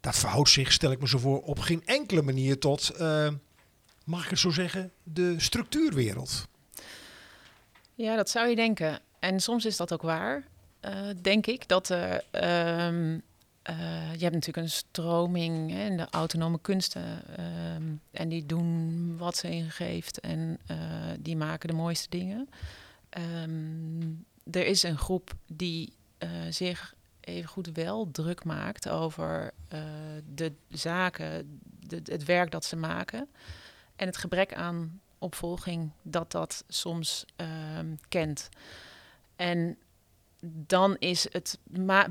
Dat 0.01 0.15
verhoudt 0.15 0.49
zich, 0.49 0.71
stel 0.71 0.91
ik 0.91 0.99
me 0.99 1.07
zo 1.07 1.17
voor, 1.17 1.41
op 1.41 1.59
geen 1.59 1.81
enkele 1.85 2.21
manier 2.21 2.59
tot, 2.59 2.91
mag 4.03 4.23
ik 4.23 4.29
het 4.29 4.39
zo 4.39 4.49
zeggen, 4.49 4.91
de 5.03 5.35
structuurwereld. 5.37 6.47
Ja, 7.95 8.15
dat 8.15 8.29
zou 8.29 8.47
je 8.47 8.55
denken. 8.55 8.99
En 9.19 9.39
soms 9.39 9.65
is 9.65 9.77
dat 9.77 9.93
ook 9.93 10.01
waar. 10.01 10.43
eh, 10.79 11.07
denk 11.21 11.45
ik 11.47 11.67
dat 11.67 11.89
er. 11.89 12.23
ehm, 12.31 13.19
eh, 13.61 14.13
je 14.13 14.23
hebt 14.23 14.33
natuurlijk 14.33 14.57
een 14.57 14.69
stroming 14.69 15.71
hè, 15.71 15.85
in 15.85 15.97
de 15.97 16.07
autonome 16.09 16.59
kunsten. 16.61 17.21
ehm, 17.37 17.83
en 18.11 18.29
die 18.29 18.45
doen 18.45 19.17
wat 19.17 19.37
ze 19.37 19.49
ingeeft 19.49 20.19
en 20.19 20.57
eh, 20.67 20.77
die 21.19 21.37
maken 21.37 21.69
de 21.69 21.75
mooiste 21.75 22.09
dingen. 22.09 22.49
Ehm, 23.09 24.11
er 24.51 24.65
is 24.65 24.83
een 24.83 24.97
groep 24.97 25.33
die 25.47 25.93
eh, 26.17 26.29
zich 26.49 26.93
even 27.21 27.49
goed 27.49 27.67
wel 27.73 28.11
druk 28.11 28.43
maakt 28.43 28.89
over 28.89 29.51
eh, 29.67 29.79
de 30.33 30.53
zaken, 30.69 31.59
het 32.03 32.23
werk 32.25 32.51
dat 32.51 32.65
ze 32.65 32.75
maken. 32.75 33.27
En 33.95 34.05
het 34.07 34.17
gebrek 34.17 34.53
aan 34.53 34.99
opvolging 35.25 35.91
dat 36.01 36.31
dat 36.31 36.63
soms 36.67 37.25
ehm, 37.35 37.95
kent. 38.09 38.49
En 39.35 39.77
dan 40.47 40.95
is 40.99 41.27
het 41.31 41.59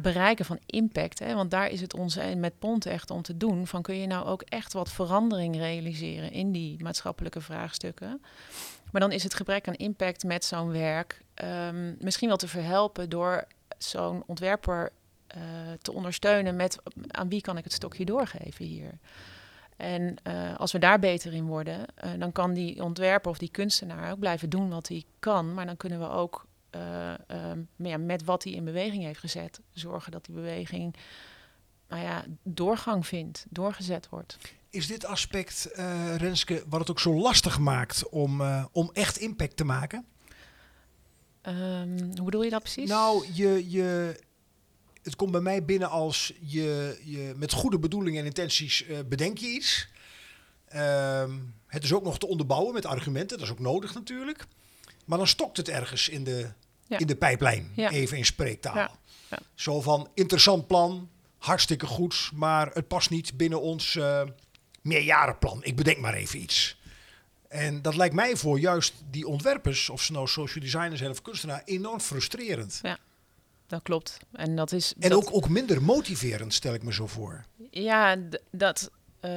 bereiken 0.00 0.44
van 0.44 0.58
impact, 0.66 1.18
hè, 1.18 1.34
want 1.34 1.50
daar 1.50 1.68
is 1.68 1.80
het 1.80 1.94
ons 1.94 2.16
en 2.16 2.40
met 2.40 2.58
Pont 2.58 2.86
echt 2.86 3.10
om 3.10 3.22
te 3.22 3.36
doen. 3.36 3.66
Van 3.66 3.82
kun 3.82 3.96
je 3.96 4.06
nou 4.06 4.26
ook 4.26 4.42
echt 4.42 4.72
wat 4.72 4.92
verandering 4.92 5.56
realiseren 5.56 6.32
in 6.32 6.52
die 6.52 6.82
maatschappelijke 6.82 7.40
vraagstukken? 7.40 8.22
Maar 8.90 9.00
dan 9.00 9.12
is 9.12 9.22
het 9.22 9.34
gebrek 9.34 9.68
aan 9.68 9.74
impact 9.74 10.24
met 10.24 10.44
zo'n 10.44 10.70
werk 10.70 11.22
ehm, 11.34 11.94
misschien 11.98 12.28
wel 12.28 12.36
te 12.36 12.48
verhelpen 12.48 13.08
door 13.08 13.46
zo'n 13.78 14.22
ontwerper 14.26 14.92
eh, 15.26 15.40
te 15.82 15.92
ondersteunen 15.92 16.56
met 16.56 16.78
aan 17.08 17.28
wie 17.28 17.40
kan 17.40 17.56
ik 17.56 17.64
het 17.64 17.72
stokje 17.72 18.04
doorgeven 18.04 18.64
hier. 18.64 18.98
En 19.76 20.16
eh, 20.22 20.56
als 20.56 20.72
we 20.72 20.78
daar 20.78 20.98
beter 20.98 21.32
in 21.32 21.46
worden, 21.46 21.86
eh, 21.94 22.10
dan 22.18 22.32
kan 22.32 22.52
die 22.52 22.82
ontwerper 22.82 23.30
of 23.30 23.38
die 23.38 23.50
kunstenaar 23.50 24.12
ook 24.12 24.18
blijven 24.18 24.50
doen 24.50 24.68
wat 24.68 24.88
hij 24.88 25.04
kan. 25.18 25.54
Maar 25.54 25.66
dan 25.66 25.76
kunnen 25.76 25.98
we 25.98 26.08
ook 26.08 26.46
eh, 26.70 27.12
ehm, 27.28 28.06
met 28.06 28.24
wat 28.24 28.44
hij 28.44 28.52
in 28.52 28.64
beweging 28.64 29.02
heeft 29.02 29.20
gezet, 29.20 29.60
zorgen 29.72 30.12
dat 30.12 30.24
die 30.24 30.34
beweging 30.34 30.94
nou 31.88 32.02
ja, 32.02 32.24
doorgang 32.42 33.06
vindt, 33.06 33.46
doorgezet 33.48 34.08
wordt. 34.08 34.38
Is 34.70 34.86
dit 34.86 35.06
aspect, 35.06 35.70
Renske, 36.16 36.64
wat 36.68 36.80
het 36.80 36.90
ook 36.90 37.00
zo 37.00 37.14
lastig 37.14 37.58
maakt 37.58 38.08
om, 38.08 38.42
om 38.72 38.90
echt 38.92 39.16
impact 39.16 39.56
te 39.56 39.64
maken? 39.64 40.06
Ehm, 41.40 41.98
hoe 41.98 42.24
bedoel 42.24 42.42
je 42.42 42.50
dat 42.50 42.62
precies? 42.62 42.88
Nou, 42.88 43.26
je, 43.32 43.70
je, 43.70 44.20
het 45.04 45.16
komt 45.16 45.30
bij 45.30 45.40
mij 45.40 45.64
binnen 45.64 45.90
als 45.90 46.32
je, 46.40 46.98
je 47.04 47.32
met 47.36 47.52
goede 47.52 47.78
bedoelingen 47.78 48.20
en 48.20 48.26
intenties 48.26 48.84
eh, 48.86 48.98
bedenk 49.08 49.38
je 49.38 49.46
iets. 49.46 49.88
Ehm, 50.68 51.30
het 51.66 51.84
is 51.84 51.92
ook 51.92 52.04
nog 52.04 52.18
te 52.18 52.26
onderbouwen 52.26 52.74
met 52.74 52.86
argumenten, 52.86 53.38
dat 53.38 53.46
is 53.46 53.52
ook 53.52 53.58
nodig 53.58 53.94
natuurlijk. 53.94 54.44
Maar 55.04 55.18
dan 55.18 55.26
stokt 55.26 55.56
het 55.56 55.68
ergens 55.68 56.08
in 56.08 56.24
de, 56.24 56.50
Ja. 56.86 56.98
in 56.98 57.06
de 57.06 57.16
pijplijn, 57.16 57.72
Ja. 57.74 57.90
even 57.90 58.16
in 58.16 58.24
spreektaal. 58.24 58.74
Ja, 58.76 58.90
ja. 59.30 59.38
Zo 59.54 59.80
van, 59.80 60.08
interessant 60.14 60.66
plan, 60.66 61.08
hartstikke 61.38 61.86
goed, 61.86 62.30
maar 62.34 62.70
het 62.72 62.88
past 62.88 63.10
niet 63.10 63.36
binnen 63.36 63.60
ons 63.60 63.96
eh, 63.96 64.22
meerjarenplan. 64.82 65.64
Ik 65.64 65.76
bedenk 65.76 65.98
maar 65.98 66.14
even 66.14 66.40
iets. 66.40 66.76
En 67.48 67.82
dat 67.82 67.96
lijkt 67.96 68.14
mij 68.14 68.36
voor 68.36 68.58
juist 68.60 68.94
die 69.10 69.26
ontwerpers, 69.26 69.88
of 69.90 70.02
ze 70.02 70.12
nou 70.12 70.26
social 70.28 70.64
designers 70.64 70.98
zijn 70.98 71.10
of 71.10 71.22
kunstenaar, 71.22 71.62
enorm 71.64 72.00
frustrerend. 72.00 72.80
Dat 73.66 73.82
klopt. 73.82 74.18
En 74.32 74.56
dat 74.56 74.72
is. 74.72 74.94
En 74.98 75.10
dat, 75.10 75.26
ook, 75.26 75.34
ook 75.34 75.48
minder 75.48 75.82
motiverend, 75.82 76.54
stel 76.54 76.74
ik 76.74 76.82
me 76.82 76.92
zo 76.92 77.06
voor. 77.06 77.44
Ja, 77.70 78.16
dat, 78.50 78.90
eh, 79.20 79.32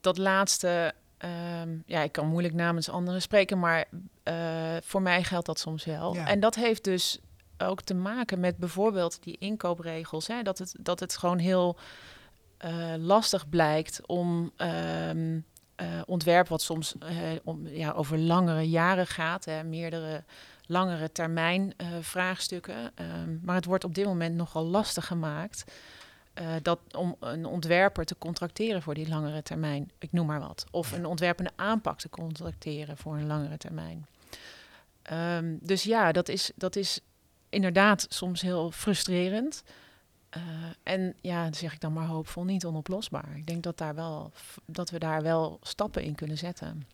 dat 0.00 0.18
laatste. 0.18 0.92
ehm, 1.18 1.76
ja, 1.86 2.02
ik 2.02 2.12
kan 2.12 2.26
moeilijk 2.26 2.54
namens 2.54 2.88
anderen 2.88 3.22
spreken, 3.22 3.58
maar 3.58 3.84
eh, 4.22 4.76
voor 4.82 5.02
mij 5.02 5.22
geldt 5.24 5.46
dat 5.46 5.58
soms 5.58 5.84
wel. 5.84 6.14
Ja. 6.14 6.26
En 6.26 6.40
dat 6.40 6.54
heeft 6.54 6.84
dus 6.84 7.18
ook 7.58 7.82
te 7.82 7.94
maken 7.94 8.40
met 8.40 8.56
bijvoorbeeld 8.56 9.18
die 9.22 9.36
inkoopregels. 9.38 10.26
Hè, 10.26 10.42
dat, 10.42 10.58
het, 10.58 10.74
dat 10.80 11.00
het 11.00 11.16
gewoon 11.16 11.38
heel 11.38 11.76
eh, 12.58 12.94
lastig 12.98 13.48
blijkt 13.48 14.00
om 14.06 14.52
eh, 14.56 14.70
ontwerp, 16.06 16.48
wat 16.48 16.62
soms 16.62 16.94
om, 17.44 17.66
ja, 17.68 17.90
over 17.92 18.18
langere 18.18 18.68
jaren 18.68 19.06
gaat, 19.06 19.44
hè, 19.44 19.64
meerdere 19.64 20.24
langere 20.66 21.12
termijn 21.12 21.72
eh, 21.76 21.86
vraagstukken. 22.00 22.90
Ehm, 22.94 23.36
maar 23.42 23.54
het 23.54 23.64
wordt 23.64 23.84
op 23.84 23.94
dit 23.94 24.04
moment 24.04 24.36
nogal 24.36 24.64
lastig 24.64 25.06
gemaakt. 25.06 25.64
eh, 26.34 26.46
dat 26.62 26.78
om 26.96 27.16
een 27.20 27.44
ontwerper 27.44 28.04
te 28.04 28.18
contracteren 28.18 28.82
voor 28.82 28.94
die 28.94 29.08
langere 29.08 29.42
termijn, 29.42 29.90
ik 29.98 30.12
noem 30.12 30.26
maar 30.26 30.40
wat. 30.40 30.64
Of 30.70 30.92
een 30.92 31.06
ontwerpende 31.06 31.50
aanpak 31.56 31.98
te 31.98 32.08
contracteren 32.08 32.96
voor 32.96 33.16
een 33.16 33.26
langere 33.26 33.56
termijn. 33.56 34.06
Ehm, 35.02 35.56
dus 35.60 35.82
ja, 35.82 36.12
dat 36.12 36.28
is, 36.28 36.50
dat 36.54 36.76
is 36.76 37.00
inderdaad 37.48 38.06
soms 38.08 38.40
heel 38.40 38.70
frustrerend. 38.70 39.62
Eh, 40.30 40.42
en 40.82 41.14
ja, 41.20 41.52
zeg 41.52 41.72
ik 41.72 41.80
dan 41.80 41.92
maar 41.92 42.06
hoopvol, 42.06 42.44
niet 42.44 42.64
onoplosbaar. 42.64 43.36
Ik 43.36 43.46
denk 43.46 43.62
dat, 43.62 43.78
daar 43.78 43.94
wel, 43.94 44.32
dat 44.66 44.90
we 44.90 44.98
daar 44.98 45.22
wel 45.22 45.58
stappen 45.62 46.02
in 46.02 46.14
kunnen 46.14 46.38
zetten. 46.38 46.86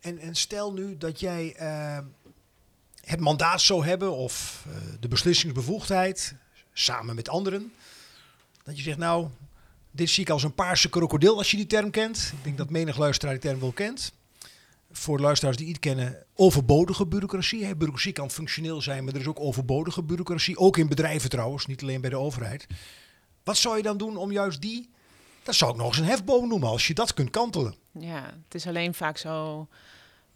En, 0.00 0.18
en 0.18 0.34
stel 0.34 0.72
nu 0.72 0.96
dat 0.96 1.20
jij 1.20 1.56
het 3.04 3.20
mandaat 3.20 3.60
zou 3.60 3.84
hebben 3.84 4.12
of 4.12 4.64
eh, 4.66 4.74
de 5.00 5.08
beslissingsbevoegdheid, 5.08 6.34
samen 6.72 7.14
met 7.14 7.28
anderen. 7.28 7.72
Dat 8.62 8.76
je 8.76 8.82
zegt, 8.82 8.98
nou, 8.98 9.28
dit 9.90 10.10
zie 10.10 10.22
ik 10.22 10.30
als 10.30 10.42
een 10.42 10.54
paarse 10.54 10.88
krokodil 10.88 11.36
als 11.36 11.50
je 11.50 11.56
die 11.56 11.66
term 11.66 11.90
kent. 11.90 12.32
Ik 12.36 12.44
denk 12.44 12.58
dat 12.58 12.70
menig 12.70 12.98
luisteraar 12.98 13.34
die 13.34 13.42
term 13.42 13.60
wel 13.60 13.72
kent. 13.72 14.12
Voor 14.92 15.20
luisteraars 15.20 15.56
die 15.56 15.68
het 15.68 15.78
kennen, 15.78 16.24
overbodige 16.34 17.06
bureaucratie. 17.06 17.58
Bureaucratie 17.58 18.12
kan 18.12 18.30
functioneel 18.30 18.82
zijn, 18.82 19.04
maar 19.04 19.14
er 19.14 19.20
is 19.20 19.26
ook 19.26 19.40
overbodige 19.40 20.02
bureaucratie. 20.02 20.58
Ook 20.58 20.76
in 20.76 20.88
bedrijven 20.88 21.30
trouwens, 21.30 21.66
niet 21.66 21.82
alleen 21.82 22.00
bij 22.00 22.10
de 22.10 22.16
overheid. 22.16 22.66
Wat 23.44 23.56
zou 23.56 23.76
je 23.76 23.82
dan 23.82 23.96
doen 23.96 24.16
om 24.16 24.32
juist 24.32 24.60
die, 24.60 24.90
dat 25.42 25.54
zou 25.54 25.70
ik 25.70 25.76
nog 25.76 25.86
eens 25.86 25.98
een 25.98 26.04
hefboom 26.04 26.48
noemen, 26.48 26.68
als 26.68 26.86
je 26.86 26.94
dat 26.94 27.14
kunt 27.14 27.30
kantelen. 27.30 27.74
Ja, 27.92 28.34
het 28.44 28.54
is 28.54 28.66
alleen 28.66 28.94
vaak 28.94 29.16
zo 29.16 29.68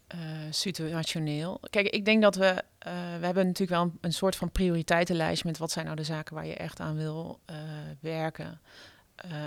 eh, 0.07 0.19
situationeel. 0.49 1.59
Kijk, 1.69 1.87
ik 1.87 2.05
denk 2.05 2.21
dat 2.21 2.35
we... 2.35 2.63
eh, 2.77 2.93
we 3.19 3.25
hebben 3.25 3.45
natuurlijk 3.45 3.81
wel 3.81 3.91
een, 4.01 4.13
soort 4.13 4.35
van 4.35 4.51
prioriteitenlijst... 4.51 5.43
met 5.43 5.57
wat 5.57 5.71
zijn 5.71 5.85
nou 5.85 5.97
de 5.97 6.03
zaken 6.03 6.35
waar 6.35 6.45
je 6.45 6.55
echt 6.55 6.79
aan 6.79 6.95
wil 6.95 7.39
eh, 7.45 7.55
werken. 7.99 8.59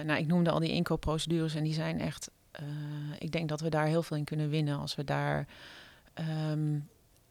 Nou, 0.04 0.18
ik 0.18 0.26
noemde 0.26 0.50
al 0.50 0.58
die 0.58 0.72
inkoopprocedures 0.72 1.54
en 1.54 1.64
die 1.64 1.74
zijn 1.74 2.00
echt... 2.00 2.30
ik 3.18 3.32
denk 3.32 3.48
dat 3.48 3.60
we 3.60 3.68
daar 3.68 3.86
heel 3.86 4.02
veel 4.02 4.16
in 4.16 4.24
kunnen 4.24 4.48
winnen... 4.48 4.78
als 4.78 4.94
we 4.94 5.04
daar 5.04 5.46
ehm, 6.14 6.78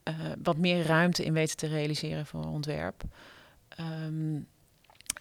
eh, 0.07 0.13
wat 0.43 0.57
meer 0.57 0.85
ruimte 0.85 1.23
in 1.25 1.33
weten 1.33 1.57
te 1.57 1.67
realiseren 1.67 2.25
voor 2.25 2.45
ontwerp. 2.45 3.03
Ehm, 3.67 4.35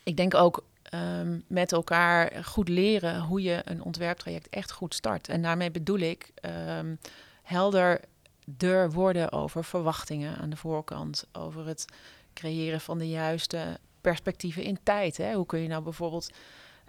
ik 0.03 0.17
denk 0.17 0.35
ook 0.35 0.65
ehm, 0.83 1.39
met 1.47 1.73
elkaar 1.73 2.45
goed 2.45 2.69
leren 2.69 3.21
hoe 3.21 3.43
je 3.43 3.63
een 3.65 3.83
ontwerptraject 3.83 4.49
echt 4.49 4.73
goed 4.73 4.95
start. 4.95 5.29
En 5.29 5.43
daarmee 5.43 5.71
bedoel 5.71 5.99
ik 5.99 6.33
helderder 7.47 8.91
worden 8.91 9.33
over 9.33 9.65
verwachtingen 9.65 10.37
aan 10.37 10.51
de 10.51 10.57
voorkant, 10.57 11.27
over 11.33 11.67
het 11.67 11.85
creëren 12.35 12.81
van 12.81 12.99
de 12.99 13.09
juiste 13.09 13.79
perspectieven 14.01 14.63
in 14.63 14.79
tijd. 14.83 15.17
Hè? 15.17 15.35
Hoe 15.35 15.47
kun 15.47 15.61
je 15.61 15.69
nou 15.69 15.83
bijvoorbeeld, 15.83 16.31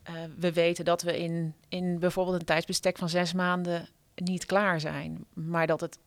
eh, 0.04 0.14
we 0.38 0.54
weten 0.54 0.86
dat 0.86 1.02
we 1.02 1.20
in, 1.20 1.54
in 1.68 2.00
bijvoorbeeld 2.00 2.40
een 2.40 2.46
tijdsbestek 2.46 2.98
van 2.98 3.10
zes 3.10 3.34
maanden 3.34 3.88
niet 4.16 4.46
klaar 4.46 4.80
zijn, 4.80 5.26
maar 5.34 5.68
dat 5.68 5.80
het 5.82 6.00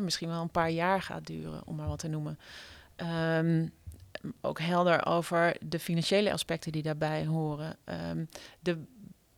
misschien 0.00 0.28
wel 0.28 0.42
een 0.42 0.50
paar 0.50 0.70
jaar 0.70 1.02
gaat 1.02 1.26
duren, 1.26 1.66
om 1.66 1.76
maar 1.76 1.88
wat 1.88 1.98
te 1.98 2.08
noemen. 2.08 2.38
Ehm, 2.96 3.66
ook 4.40 4.60
helder 4.60 5.06
over 5.06 5.56
de 5.60 5.78
financiële 5.78 6.32
aspecten 6.32 6.72
die 6.72 6.82
daarbij 6.82 7.26
horen. 7.26 7.76
Ehm, 7.84 8.24
de 8.60 8.82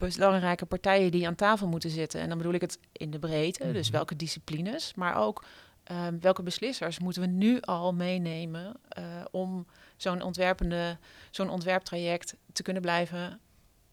belangrijke 0.08 0.66
partijen 0.66 1.10
die 1.10 1.26
aan 1.26 1.34
tafel 1.34 1.68
moeten 1.68 1.90
zitten. 1.90 2.20
En 2.20 2.28
dan 2.28 2.38
bedoel 2.38 2.52
ik 2.52 2.60
het 2.60 2.78
in 2.92 3.10
de 3.10 3.18
breedte, 3.18 3.72
dus 3.72 3.86
Mhm. 3.86 3.96
welke 3.96 4.16
disciplines, 4.16 4.94
maar 4.94 5.16
ook 5.16 5.44
ehm, 5.84 6.18
welke 6.20 6.42
beslissers 6.42 6.98
moeten 6.98 7.22
we 7.22 7.28
nu 7.28 7.60
al 7.60 7.92
meenemen 7.94 8.74
eh, 8.88 9.04
om 9.30 9.66
zo'n 9.96 10.22
ontwerpende, 10.22 10.98
zo'n 11.30 11.50
ontwerptraject 11.50 12.36
te 12.52 12.62
kunnen 12.62 12.82
blijven 12.82 13.40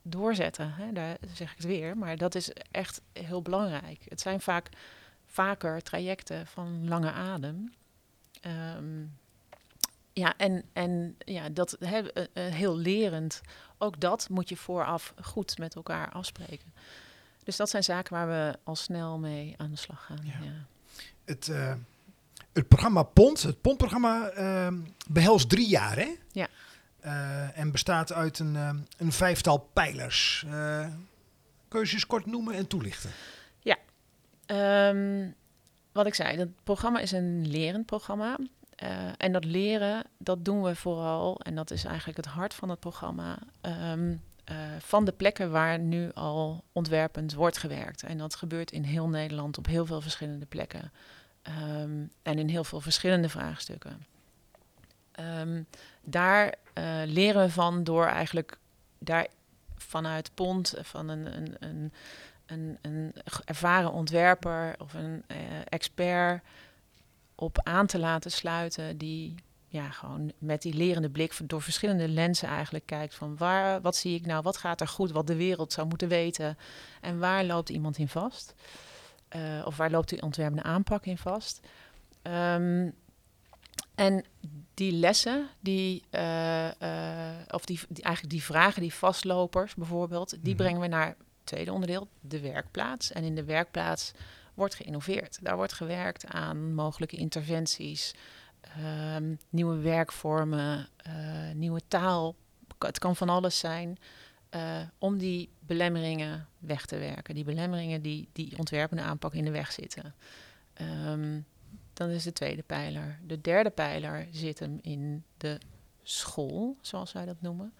doorzetten. 0.01 0.73
Hè? 0.73 0.91
Daar 0.93 1.17
zeg 1.33 1.49
ik 1.51 1.57
het 1.57 1.65
weer, 1.65 1.97
maar 1.97 2.17
dat 2.17 2.35
is 2.35 2.51
echt 2.71 3.01
heel 3.13 3.41
belangrijk. 3.41 4.05
Het 4.09 4.21
zijn 4.21 4.41
vaak 4.41 4.69
vaker 5.25 5.81
trajecten 5.81 6.47
van 6.47 6.87
lange 6.87 7.11
adem. 7.11 7.73
Ehm, 8.41 9.03
ja, 10.13 10.33
en, 10.37 10.63
en 10.73 11.15
ja, 11.25 11.49
dat 11.49 11.75
hè, 11.79 12.11
eh, 12.11 12.23
eh, 12.47 12.53
heel 12.53 12.77
lerend. 12.77 13.41
Ook 13.79 13.99
dat 13.99 14.29
moet 14.29 14.49
je 14.49 14.57
vooraf 14.57 15.13
goed 15.21 15.57
met 15.57 15.75
elkaar 15.75 16.11
afspreken. 16.11 16.73
Dus 17.43 17.55
dat 17.55 17.69
zijn 17.69 17.83
zaken 17.83 18.13
waar 18.13 18.27
we 18.27 18.57
al 18.63 18.75
snel 18.75 19.17
mee 19.17 19.53
aan 19.57 19.69
de 19.69 19.77
slag 19.77 20.05
gaan. 20.05 20.19
Ja. 20.23 20.43
Ja. 20.43 20.65
Het, 21.25 21.47
eh, 21.47 21.73
het 22.53 22.67
programma 22.67 23.03
PONT, 23.03 23.41
het 23.41 23.61
PONT-programma, 23.61 24.29
ehm, 24.29 24.77
behelst 25.07 25.49
drie 25.49 25.67
jaar, 25.67 25.95
hè? 25.95 26.15
Ja. 26.31 26.47
Eh, 26.99 27.57
en 27.57 27.71
bestaat 27.71 28.13
uit 28.13 28.39
een, 28.39 28.55
ehm, 28.55 28.77
een 28.97 29.11
vijftal 29.11 29.69
pijlers. 29.73 30.43
Eh 30.47 30.87
kun 31.67 31.79
je 31.79 31.87
ze 31.87 31.93
eens 31.93 32.05
kort 32.05 32.25
noemen 32.25 32.53
en 32.53 32.67
toelichten? 32.67 33.09
Ehm, 34.49 35.29
wat 35.91 36.05
ik 36.05 36.15
zei, 36.15 36.37
dat 36.37 36.47
programma 36.63 36.99
is 36.99 37.11
een 37.11 37.47
lerend 37.47 37.85
programma. 37.85 38.37
Eh, 38.79 38.89
en 39.17 39.31
dat 39.31 39.45
leren, 39.45 40.03
dat 40.17 40.45
doen 40.45 40.61
we 40.61 40.75
vooral, 40.75 41.39
en 41.39 41.55
dat 41.55 41.71
is 41.71 41.83
eigenlijk 41.83 42.17
het 42.17 42.25
hart 42.25 42.53
van 42.53 42.69
het 42.69 42.79
programma, 42.79 43.39
ehm, 43.61 44.15
eh, 44.43 44.55
van 44.79 45.05
de 45.05 45.11
plekken 45.11 45.51
waar 45.51 45.79
nu 45.79 46.11
al 46.13 46.63
ontwerpend 46.71 47.33
wordt 47.33 47.57
gewerkt. 47.57 48.03
En 48.03 48.17
dat 48.17 48.35
gebeurt 48.35 48.71
in 48.71 48.83
heel 48.83 49.07
Nederland 49.07 49.57
op 49.57 49.65
heel 49.65 49.85
veel 49.85 50.01
verschillende 50.01 50.45
plekken. 50.45 50.91
Ehm, 51.41 52.05
en 52.21 52.39
in 52.39 52.47
heel 52.47 52.63
veel 52.63 52.81
verschillende 52.81 53.29
vraagstukken. 53.29 54.05
Ehm, 55.11 55.63
daar 56.01 56.53
eh, 56.73 56.83
leren 57.05 57.41
we 57.41 57.51
van 57.51 57.83
door 57.83 58.05
eigenlijk 58.05 58.57
daar 58.99 59.27
vanuit 59.75 60.31
PONT, 60.33 60.73
van 60.81 61.09
een, 61.09 61.37
een, 61.37 61.91
een, 62.45 62.77
een, 62.81 63.13
ervaren 63.45 63.91
ontwerper 63.91 64.75
of 64.77 64.93
een 64.93 65.23
expert 65.65 66.41
op 67.39 67.59
aan 67.63 67.85
te 67.85 67.99
laten 67.99 68.31
sluiten 68.31 68.97
die 68.97 69.35
ja, 69.67 69.89
gewoon 69.89 70.31
met 70.37 70.61
die 70.61 70.73
lerende 70.73 71.09
blik 71.09 71.37
door 71.43 71.61
verschillende 71.61 72.07
lenzen 72.07 72.47
eigenlijk 72.47 72.85
kijkt 72.85 73.15
van 73.15 73.37
waar, 73.37 73.81
wat 73.81 73.95
zie 73.95 74.15
ik 74.15 74.25
nou, 74.25 74.41
wat 74.41 74.57
gaat 74.57 74.81
er 74.81 74.87
goed, 74.87 75.11
wat 75.11 75.27
de 75.27 75.35
wereld 75.35 75.73
zou 75.73 75.87
moeten 75.87 76.07
weten 76.07 76.57
en 77.01 77.19
waar 77.19 77.43
loopt 77.43 77.69
iemand 77.69 77.97
in 77.97 78.07
vast? 78.07 78.53
Uh, 79.35 79.65
of 79.65 79.77
waar 79.77 79.91
loopt 79.91 80.09
die 80.09 80.21
ontwerpende 80.21 80.63
aanpak 80.63 81.05
in 81.05 81.17
vast? 81.17 81.59
Um, 82.23 82.93
en 83.95 84.25
die 84.73 84.91
lessen, 84.91 85.47
die, 85.59 86.03
uh, 86.11 86.65
uh, 86.65 86.71
of 87.49 87.65
die, 87.65 87.79
die, 87.89 88.03
eigenlijk 88.03 88.33
die 88.33 88.43
vragen, 88.43 88.81
die 88.81 88.93
vastlopers 88.93 89.75
bijvoorbeeld, 89.75 90.29
die 90.29 90.39
mm 90.39 90.45
-hmm. 90.45 90.55
brengen 90.55 90.81
we 90.81 90.87
naar 90.87 91.07
het 91.07 91.17
tweede 91.43 91.73
onderdeel, 91.73 92.07
de 92.21 92.39
werkplaats. 92.39 93.11
En 93.11 93.23
in 93.23 93.35
de 93.35 93.43
werkplaats 93.43 94.11
wordt 94.59 94.75
geïnnoveerd. 94.75 95.39
Daar 95.41 95.55
wordt 95.55 95.73
gewerkt 95.73 96.25
aan 96.25 96.73
mogelijke 96.73 97.15
interventies, 97.15 98.13
um, 99.15 99.39
nieuwe 99.49 99.77
werkvormen, 99.77 100.87
uh, 101.07 101.51
nieuwe 101.53 101.81
taal. 101.87 102.35
Het 102.77 102.99
kan 102.99 103.15
van 103.15 103.29
alles 103.29 103.59
zijn. 103.59 103.97
Uh, 104.55 104.81
om 104.97 105.17
die 105.17 105.49
belemmeringen 105.59 106.47
weg 106.57 106.85
te 106.85 106.97
werken. 106.97 107.35
Die 107.35 107.43
belemmeringen 107.43 108.01
die 108.01 108.29
die 108.33 108.57
ontwerpende 108.57 109.03
aanpak 109.03 109.33
in 109.33 109.45
de 109.45 109.51
weg 109.51 109.71
zitten. 109.71 110.15
Um, 111.05 111.45
dat 111.93 112.09
is 112.09 112.23
de 112.23 112.33
tweede 112.33 112.63
pijler. 112.63 113.19
De 113.25 113.41
derde 113.41 113.69
pijler 113.69 114.27
zit 114.31 114.59
hem 114.59 114.79
in 114.81 115.23
de 115.37 115.57
school, 116.03 116.77
zoals 116.81 117.11
wij 117.11 117.25
dat 117.25 117.41
noemen. 117.41 117.73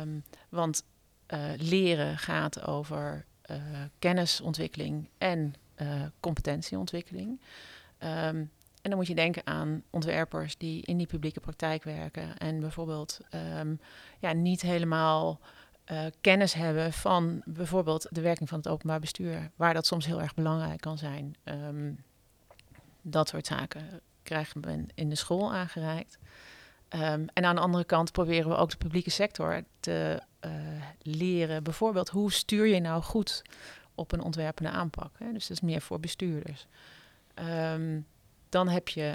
Um, 0.00 0.24
want 0.48 0.84
uh, 1.28 1.50
leren 1.56 2.18
gaat 2.18 2.66
over 2.66 3.24
kennisontwikkeling 3.98 5.08
en 5.18 5.54
uh, 5.82 6.02
competentieontwikkeling. 6.20 7.40
Um, 7.98 8.50
en 8.82 8.92
dan 8.92 8.96
moet 8.96 9.06
je 9.06 9.14
denken 9.14 9.46
aan 9.46 9.82
ontwerpers 9.90 10.56
die 10.56 10.82
in 10.82 10.96
die 10.96 11.06
publieke 11.06 11.40
praktijk 11.40 11.84
werken 11.84 12.38
en 12.38 12.60
bijvoorbeeld 12.60 13.20
um, 13.58 13.80
ja, 14.18 14.32
niet 14.32 14.62
helemaal 14.62 15.40
uh, 15.92 16.04
kennis 16.20 16.52
hebben 16.52 16.92
van 16.92 17.42
bijvoorbeeld 17.44 18.06
de 18.10 18.20
werking 18.20 18.48
van 18.48 18.58
het 18.58 18.68
openbaar 18.68 19.00
bestuur, 19.00 19.50
waar 19.56 19.74
dat 19.74 19.86
soms 19.86 20.06
heel 20.06 20.20
erg 20.20 20.34
belangrijk 20.34 20.80
kan 20.80 20.98
zijn. 20.98 21.36
Um, 21.44 22.04
dat 23.02 23.28
soort 23.28 23.46
zaken 23.46 24.00
krijgen 24.22 24.60
we 24.60 24.86
in 24.94 25.08
de 25.08 25.14
school 25.14 25.52
aangereikt. 25.52 26.18
En 26.88 27.44
aan 27.44 27.54
de 27.54 27.60
andere 27.60 27.84
kant 27.84 28.12
proberen 28.12 28.50
we 28.50 28.56
ook 28.56 28.70
de 28.70 28.76
publieke 28.76 29.10
sector 29.10 29.62
te 29.80 30.22
uh, 30.40 30.50
leren. 31.02 31.62
Bijvoorbeeld, 31.62 32.08
hoe 32.08 32.32
stuur 32.32 32.66
je 32.66 32.80
nou 32.80 33.02
goed 33.02 33.42
op 33.96 34.12
een 34.12 34.22
ontwerpende 34.22 34.70
aanpak? 34.70 35.10
Hè? 35.18 35.32
Dus 35.32 35.46
dat 35.46 35.56
is 35.56 35.62
meer 35.62 35.80
voor 35.80 36.00
bestuurders. 36.00 36.66
Um, 37.34 38.06
dan 38.48 38.68
heb 38.68 38.88
je 38.88 39.14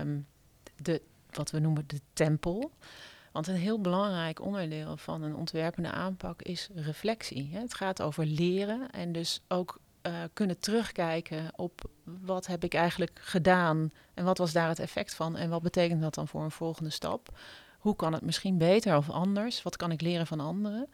um, 0.00 0.26
de, 0.76 1.02
wat 1.30 1.50
we 1.50 1.58
noemen 1.58 1.84
de 1.86 2.00
tempel. 2.12 2.70
Want 3.32 3.46
een 3.46 3.54
heel 3.54 3.80
belangrijk 3.80 4.40
onderdeel 4.40 4.96
van 4.96 5.22
een 5.22 5.34
ontwerpende 5.34 5.90
aanpak 5.90 6.42
is 6.42 6.68
reflectie. 6.74 7.48
Hè? 7.52 7.60
Het 7.60 7.74
gaat 7.74 8.02
over 8.02 8.26
leren 8.26 8.90
en 8.90 9.12
dus 9.12 9.40
ook 9.48 9.78
uh, 10.02 10.12
kunnen 10.32 10.58
terugkijken 10.58 11.52
op 11.56 11.90
wat 12.04 12.46
heb 12.46 12.64
ik 12.64 12.74
eigenlijk 12.74 13.20
gedaan 13.22 13.92
en 14.14 14.24
wat 14.24 14.38
was 14.38 14.52
daar 14.52 14.68
het 14.68 14.78
effect 14.78 15.14
van 15.14 15.36
en 15.36 15.50
wat 15.50 15.62
betekent 15.62 16.00
dat 16.00 16.14
dan 16.14 16.28
voor 16.28 16.42
een 16.42 16.50
volgende 16.50 16.90
stap? 16.90 17.38
Hoe 17.78 17.96
kan 17.96 18.12
het 18.12 18.22
misschien 18.22 18.58
beter 18.58 18.96
of 18.96 19.10
anders? 19.10 19.62
Wat 19.62 19.76
kan 19.76 19.90
ik 19.90 20.00
leren 20.00 20.26
van 20.26 20.40
anderen? 20.40 20.88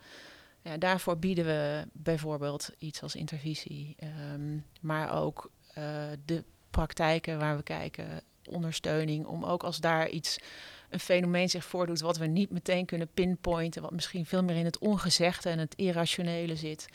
Daarvoor 0.78 1.18
bieden 1.18 1.44
we 1.44 1.86
bijvoorbeeld 1.92 2.70
iets 2.78 3.02
als 3.02 3.14
intervisie, 3.14 3.96
um, 4.32 4.64
maar 4.80 5.14
ook 5.14 5.50
uh, 5.78 5.84
de 6.24 6.44
praktijken 6.70 7.38
waar 7.38 7.56
we 7.56 7.62
kijken, 7.62 8.22
ondersteuning, 8.48 9.26
om 9.26 9.44
ook 9.44 9.62
als 9.62 9.78
daar 9.78 10.08
iets, 10.08 10.38
een 10.90 11.00
fenomeen 11.00 11.48
zich 11.48 11.64
voordoet 11.64 12.00
wat 12.00 12.16
we 12.16 12.26
niet 12.26 12.50
meteen 12.50 12.86
kunnen 12.86 13.08
pinpointen, 13.14 13.82
wat 13.82 13.90
misschien 13.90 14.26
veel 14.26 14.42
meer 14.42 14.56
in 14.56 14.64
het 14.64 14.78
ongezegde 14.78 15.50
en 15.50 15.58
het 15.58 15.74
irrationele 15.74 16.56
zit, 16.56 16.86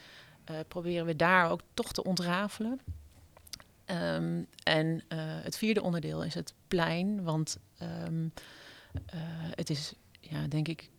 uh, 0.51 0.57
proberen 0.67 1.05
we 1.05 1.15
daar 1.15 1.51
ook 1.51 1.62
toch 1.73 1.93
te 1.93 2.03
ontrafelen. 2.03 2.79
Um, 3.86 4.47
en 4.63 4.88
uh, 4.88 4.99
het 5.17 5.57
vierde 5.57 5.81
onderdeel 5.81 6.23
is 6.23 6.34
het 6.34 6.53
plein, 6.67 7.23
want 7.23 7.57
uh, 7.81 7.88
het 9.55 9.69
is, 9.69 9.93
ja, 10.19 10.47
denk 10.47 10.67
ik, 10.67 10.89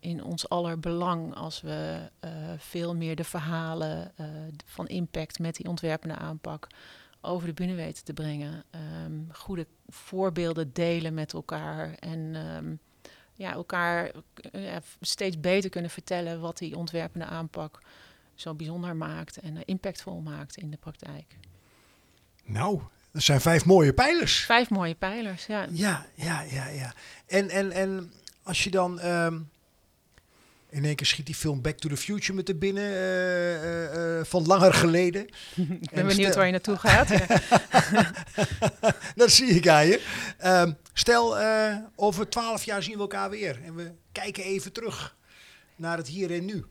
in 0.00 0.24
ons 0.24 0.48
aller 0.48 0.80
belang 0.80 1.34
als 1.34 1.60
we 1.60 2.10
veel 2.58 2.94
meer 2.94 3.16
de 3.16 3.24
verhalen 3.24 4.12
van 4.64 4.86
impact 4.86 5.38
met 5.38 5.56
die 5.56 5.68
ontwerpende 5.68 6.16
aanpak 6.16 6.66
over 7.20 7.46
de 7.46 7.54
bühne 7.54 7.74
weten 7.74 8.04
te 8.04 8.12
brengen. 8.12 8.64
Um, 9.04 9.28
goede 9.32 9.66
voorbeelden 9.88 10.72
delen 10.72 11.14
met 11.14 11.32
elkaar 11.32 11.94
en 11.94 12.36
ja, 13.32 13.52
elkaar 13.52 14.10
steeds 15.00 15.40
beter 15.40 15.70
kunnen 15.70 15.90
vertellen 15.90 16.40
wat 16.40 16.58
die 16.58 16.76
ontwerpende 16.76 17.26
aanpak 17.26 17.78
zo 18.34 18.54
bijzonder 18.54 18.96
maakt 18.96 19.36
en 19.36 19.64
impactvol 19.64 20.20
maakt 20.20 20.56
in 20.56 20.70
de 20.70 20.76
praktijk. 20.76 21.36
Nou, 22.44 22.80
dat 23.10 23.22
zijn 23.22 23.40
vijf 23.40 23.64
mooie 23.64 23.92
pijlers. 23.92 24.44
Vijf 24.44 24.70
mooie 24.70 24.94
pijlers, 24.94 25.46
ja. 25.46 25.66
Ja, 25.70 26.06
ja, 26.14 26.40
ja, 26.40 26.66
ja. 26.66 26.94
En, 27.26 27.48
en, 27.48 27.72
en 27.72 28.12
als 28.42 28.64
je 28.64 28.70
dan 28.70 29.04
um, 29.06 29.50
in 30.70 30.84
één 30.84 30.94
keer 30.94 31.06
schiet 31.06 31.26
die 31.26 31.34
film 31.34 31.62
Back 31.62 31.78
to 31.78 31.88
the 31.88 31.96
Future 31.96 32.32
met 32.32 32.48
er 32.48 32.58
binnen 32.58 32.90
uh, 32.90 34.18
uh, 34.18 34.24
van 34.24 34.46
langer 34.46 34.74
geleden. 34.74 35.26
ik 35.80 35.90
ben 35.90 36.06
benieuwd 36.06 36.34
waar 36.34 36.46
je 36.46 36.50
naartoe 36.50 36.76
gaat. 36.76 37.08
dat 39.14 39.30
zie 39.30 39.48
ik 39.48 39.68
aan 39.68 39.86
je. 39.86 40.02
Um, 40.44 40.76
stel, 40.92 41.36
over 41.96 42.28
twaalf 42.28 42.64
jaar 42.64 42.82
zien 42.82 42.94
we 42.94 43.00
elkaar 43.00 43.30
weer 43.30 43.60
en 43.64 43.74
we 43.74 43.92
kijken 44.12 44.44
even 44.44 44.72
terug 44.72 45.16
naar 45.76 45.96
het 45.96 46.08
hier 46.08 46.32
en 46.32 46.44
nu. 46.44 46.64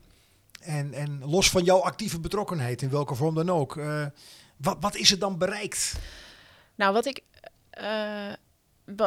En, 0.60 0.92
en 0.92 1.22
los 1.24 1.50
van 1.50 1.64
jouw 1.64 1.78
actieve 1.78 2.20
betrokkenheid, 2.20 2.82
in 2.82 2.90
welke 2.90 3.14
vorm 3.14 3.34
dan 3.34 3.50
ook, 3.50 3.80
wat, 4.56 4.76
wat 4.80 4.96
is 4.96 5.10
er 5.10 5.18
dan 5.18 5.38
bereikt? 5.38 5.94
Nou, 6.74 6.92
wat 6.92 7.06
ik. 7.06 7.22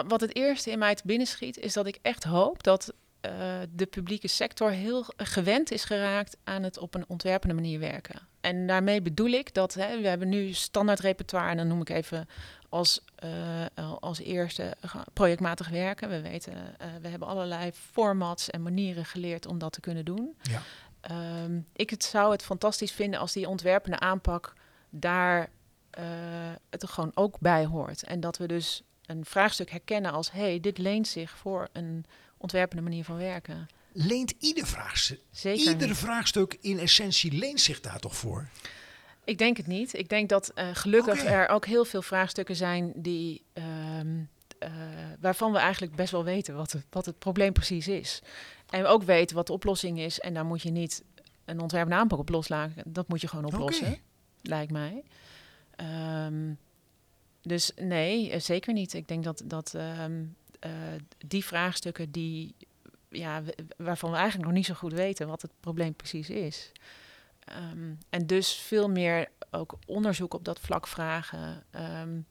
Wat 0.07 0.21
het 0.21 0.35
eerste 0.35 0.71
in 0.71 0.79
mij 0.79 0.95
te 0.95 1.03
binnen 1.05 1.27
schiet, 1.27 1.57
is 1.57 1.73
dat 1.73 1.85
ik 1.85 1.99
echt 2.01 2.23
hoop 2.23 2.63
dat 2.63 2.93
uh, 3.25 3.31
de 3.69 3.85
publieke 3.85 4.27
sector 4.27 4.71
heel 4.71 5.05
gewend 5.17 5.71
is 5.71 5.83
geraakt 5.83 6.37
aan 6.43 6.63
het 6.63 6.77
op 6.77 6.95
een 6.95 7.05
ontwerpende 7.07 7.55
manier 7.55 7.79
werken. 7.79 8.27
En 8.41 8.67
daarmee 8.67 9.01
bedoel 9.01 9.29
ik 9.29 9.53
dat 9.53 9.73
hè, 9.73 10.01
we 10.01 10.07
hebben 10.07 10.29
nu 10.29 10.53
standaard 10.53 10.99
repertoire, 10.99 11.49
en 11.49 11.57
dan 11.57 11.67
noem 11.67 11.81
ik 11.81 11.89
even 11.89 12.27
als, 12.69 13.01
uh, 13.23 13.93
als 13.99 14.19
eerste 14.19 14.75
projectmatig 15.13 15.69
werken. 15.69 16.09
We 16.09 16.21
weten, 16.21 16.53
uh, 16.53 16.87
we 17.01 17.07
hebben 17.07 17.27
allerlei 17.27 17.71
formats 17.71 18.49
en 18.49 18.61
manieren 18.61 19.05
geleerd 19.05 19.45
om 19.45 19.57
dat 19.57 19.71
te 19.71 19.79
kunnen 19.79 20.05
doen. 20.05 20.37
Ja. 20.41 20.61
Um, 21.43 21.67
ik 21.73 21.89
het 21.89 22.03
zou 22.03 22.31
het 22.31 22.43
fantastisch 22.43 22.91
vinden 22.91 23.19
als 23.19 23.33
die 23.33 23.49
ontwerpende 23.49 23.99
aanpak 23.99 24.53
daar 24.89 25.49
het 26.69 26.81
er 26.81 26.87
gewoon 26.87 27.11
ook 27.13 27.39
bij 27.39 27.65
hoort. 27.65 28.03
En 28.03 28.19
dat 28.19 28.37
we 28.37 28.47
dus 28.47 28.81
een 29.05 29.25
vraagstuk 29.25 29.69
herkennen 29.71 30.11
als: 30.11 30.31
hé, 30.31 30.39
hey, 30.39 30.59
dit 30.59 30.77
leent 30.77 31.07
zich 31.07 31.37
voor 31.37 31.67
een 31.71 32.05
ontwerpende 32.39 32.83
manier 32.83 33.03
van 33.03 33.17
werken. 33.17 33.67
Leent 33.93 34.33
ieder 34.39 34.67
vraagstuk? 34.67 35.19
Zeker 35.31 35.71
ieder 35.71 35.87
niet. 35.87 35.97
vraagstuk 35.97 36.57
in 36.61 36.79
essentie 36.79 37.31
leent 37.31 37.61
zich 37.61 37.79
daar 37.79 37.99
toch 37.99 38.15
voor? 38.15 38.47
Ik 39.23 39.37
denk 39.37 39.57
het 39.57 39.67
niet. 39.67 39.93
Ik 39.93 40.09
denk 40.09 40.29
dat 40.29 40.51
uh, 40.55 40.69
gelukkig 40.73 41.25
er 41.25 41.47
ook 41.47 41.65
heel 41.65 41.85
veel 41.85 42.01
vraagstukken 42.01 42.55
zijn 42.55 42.93
die. 42.95 43.43
Um, 43.53 44.29
uh, 44.63 44.69
waarvan 45.19 45.51
we 45.51 45.57
eigenlijk 45.57 45.95
best 45.95 46.11
wel 46.11 46.23
weten 46.23 46.55
wat 46.55 46.71
het, 46.71 46.85
wat 46.89 47.05
het 47.05 47.19
probleem 47.19 47.53
precies 47.53 47.87
is. 47.87 48.21
En 48.69 48.81
we 48.81 48.87
ook 48.87 49.03
weten 49.03 49.35
wat 49.35 49.47
de 49.47 49.53
oplossing 49.53 49.99
is. 49.99 50.19
En 50.19 50.33
daar 50.33 50.45
moet 50.45 50.61
je 50.61 50.71
niet 50.71 51.03
een 51.45 51.61
ontwerpende 51.61 51.95
aanpak 51.95 52.19
op 52.19 52.29
loslaten. 52.29 52.83
Dat 52.85 53.07
moet 53.07 53.21
je 53.21 53.27
gewoon 53.27 53.45
oplossen, 53.45 53.97
lijkt 54.41 54.71
mij. 54.71 55.03
Um, 56.25 56.57
dus 57.41 57.71
nee, 57.75 58.31
eh, 58.31 58.39
zeker 58.39 58.73
niet. 58.73 58.93
Ik 58.93 59.07
denk 59.07 59.23
dat, 59.23 59.41
dat 59.45 59.73
um, 59.73 60.35
uh, 60.65 60.71
die 61.17 61.45
vraagstukken 61.45 62.11
die, 62.11 62.55
ja, 63.09 63.41
waarvan 63.77 64.11
we 64.11 64.17
eigenlijk 64.17 64.45
nog 64.47 64.57
niet 64.57 64.65
zo 64.65 64.73
goed 64.73 64.93
weten 64.93 65.27
wat 65.27 65.41
het 65.41 65.51
probleem 65.59 65.93
precies 65.93 66.29
is. 66.29 66.71
Um, 67.71 67.97
en 68.09 68.27
dus 68.27 68.53
veel 68.53 68.89
meer 68.89 69.27
ook 69.51 69.77
onderzoek 69.85 70.33
op 70.33 70.45
dat 70.45 70.59
vlak 70.59 70.87
vragen. 70.87 71.63
Um, 71.71 72.25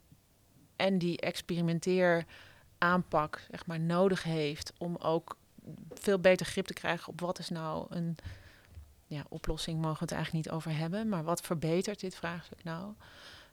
en 0.77 0.99
die 0.99 1.21
experimenteer 1.21 2.25
aanpak 2.79 3.47
zeg 3.51 3.67
maar, 3.67 3.81
nodig 3.81 4.23
heeft 4.23 4.73
om 4.79 4.97
ook 4.97 5.37
veel 5.95 6.19
beter 6.19 6.47
grip 6.47 6.67
te 6.67 6.73
krijgen 6.73 7.09
op 7.09 7.21
wat 7.21 7.39
is 7.39 7.49
nou 7.49 7.87
een 7.89 8.17
ja, 9.07 9.25
oplossing, 9.29 9.81
mogen 9.81 9.99
we 9.99 10.05
het 10.05 10.13
eigenlijk 10.13 10.45
niet 10.45 10.55
over 10.55 10.77
hebben, 10.77 11.09
maar 11.09 11.25
wat 11.25 11.41
verbetert 11.41 12.01
dit 12.01 12.15
vraagstuk 12.15 12.65
nou? 12.65 12.93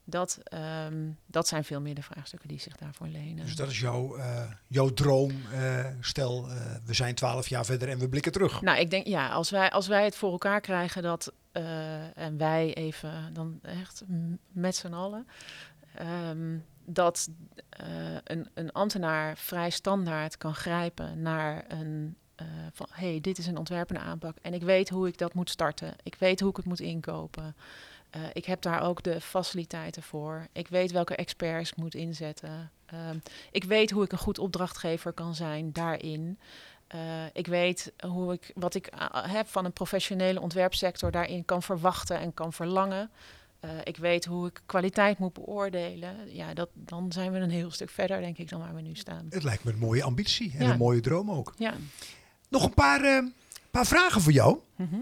Dat, 0.08 0.40
ehm, 0.44 1.10
dat 1.26 1.48
zijn 1.48 1.64
veel 1.64 1.82
meer 1.82 1.96
de 1.96 2.02
vraagstukken 2.04 2.50
die 2.50 2.60
zich 2.60 2.76
daarvoor 2.76 3.08
lenen. 3.08 3.46
Dus 3.46 3.56
dat 3.56 3.70
is 3.70 3.80
jouw, 3.80 4.16
eh, 4.16 4.44
jouw 4.68 4.90
droom. 4.90 5.32
eh, 5.52 5.86
stel, 6.00 6.50
eh, 6.50 6.56
we 6.86 6.94
zijn 6.94 7.16
twaalf 7.16 7.48
jaar 7.48 7.66
verder 7.66 7.90
en 7.90 8.00
we 8.00 8.10
blikken 8.10 8.32
terug. 8.32 8.62
Nou, 8.62 8.80
ik 8.80 8.90
denk 8.90 9.08
ja, 9.08 9.30
als 9.30 9.50
wij, 9.50 9.70
als 9.70 9.88
wij 9.88 10.04
het 10.04 10.16
voor 10.16 10.32
elkaar 10.32 10.62
krijgen 10.62 11.04
dat, 11.04 11.34
en 12.16 12.38
wij 12.38 12.74
even 12.74 13.34
dan 13.34 13.60
echt 13.62 14.04
met 14.52 14.76
z'n 14.76 14.94
allen, 14.94 15.28
ehm, 15.96 16.58
dat 16.86 17.30
een, 18.24 18.50
een 18.54 18.72
ambtenaar 18.72 19.38
vrij 19.38 19.70
standaard 19.70 20.38
kan 20.38 20.56
grijpen 20.56 21.22
naar 21.22 21.66
een 21.68 22.16
van 22.74 22.88
hé, 22.92 23.10
hey, 23.10 23.22
dit 23.22 23.38
is 23.38 23.48
een 23.48 23.58
ontwerpende 23.58 24.02
aanpak 24.02 24.38
en 24.42 24.54
ik 24.54 24.62
weet 24.62 24.90
hoe 24.90 25.08
ik 25.08 25.18
dat 25.18 25.34
moet 25.34 25.50
starten. 25.50 25.96
Ik 26.04 26.16
weet 26.16 26.40
hoe 26.40 26.50
ik 26.50 26.56
het 26.56 26.66
moet 26.66 26.80
inkopen. 26.80 27.56
Eh, 28.16 28.22
ik 28.34 28.46
heb 28.46 28.62
daar 28.62 28.82
ook 28.82 29.04
de 29.04 29.22
faciliteiten 29.22 30.04
voor. 30.04 30.48
Ik 30.52 30.68
weet 30.68 30.92
welke 30.92 31.16
experts 31.16 31.70
ik 31.72 31.78
moet 31.78 31.96
inzetten. 31.96 32.72
Ehm, 32.86 33.18
ik 33.52 33.64
weet 33.64 33.92
hoe 33.92 34.04
ik 34.04 34.12
een 34.12 34.18
goed 34.18 34.40
opdrachtgever 34.40 35.14
kan 35.14 35.36
zijn 35.36 35.74
daarin. 35.74 36.40
Eh, 36.88 37.00
ik 37.34 37.48
weet 37.48 37.94
hoe 38.08 38.34
ik, 38.34 38.52
wat 38.54 38.76
ik 38.76 38.88
eh, 38.88 39.08
heb 39.12 39.48
van 39.48 39.66
een 39.66 39.74
professionele 39.74 40.42
ontwerpsector 40.42 41.12
daarin 41.12 41.46
kan 41.46 41.64
verwachten 41.64 42.20
en 42.20 42.34
kan 42.34 42.54
verlangen. 42.54 43.10
Ik 43.84 43.98
weet 43.98 44.26
hoe 44.26 44.48
ik 44.48 44.62
kwaliteit 44.66 45.18
moet 45.18 45.34
beoordelen. 45.34 46.36
Ja, 46.36 46.54
dat, 46.54 46.70
dan 46.74 47.12
zijn 47.12 47.32
we 47.32 47.40
een 47.40 47.50
heel 47.50 47.72
stuk 47.72 47.90
verder, 47.90 48.22
denk 48.22 48.38
ik, 48.38 48.50
dan 48.50 48.60
waar 48.60 48.76
we 48.76 48.82
nu 48.82 48.96
staan. 48.96 49.26
Het 49.30 49.44
lijkt 49.44 49.64
me 49.64 49.72
een 49.72 49.78
mooie 49.78 50.04
ambitie 50.04 50.54
en 50.58 50.66
Ja. 50.66 50.72
een 50.72 50.78
mooie 50.78 51.00
droom 51.02 51.32
ook. 51.32 51.54
Ja. 51.58 51.74
Nog 52.50 52.64
een 52.64 52.74
paar, 52.74 53.30
paar 53.72 53.86
vragen 53.86 54.22
voor 54.22 54.32
jou. 54.32 54.58
Mhm. 54.76 54.96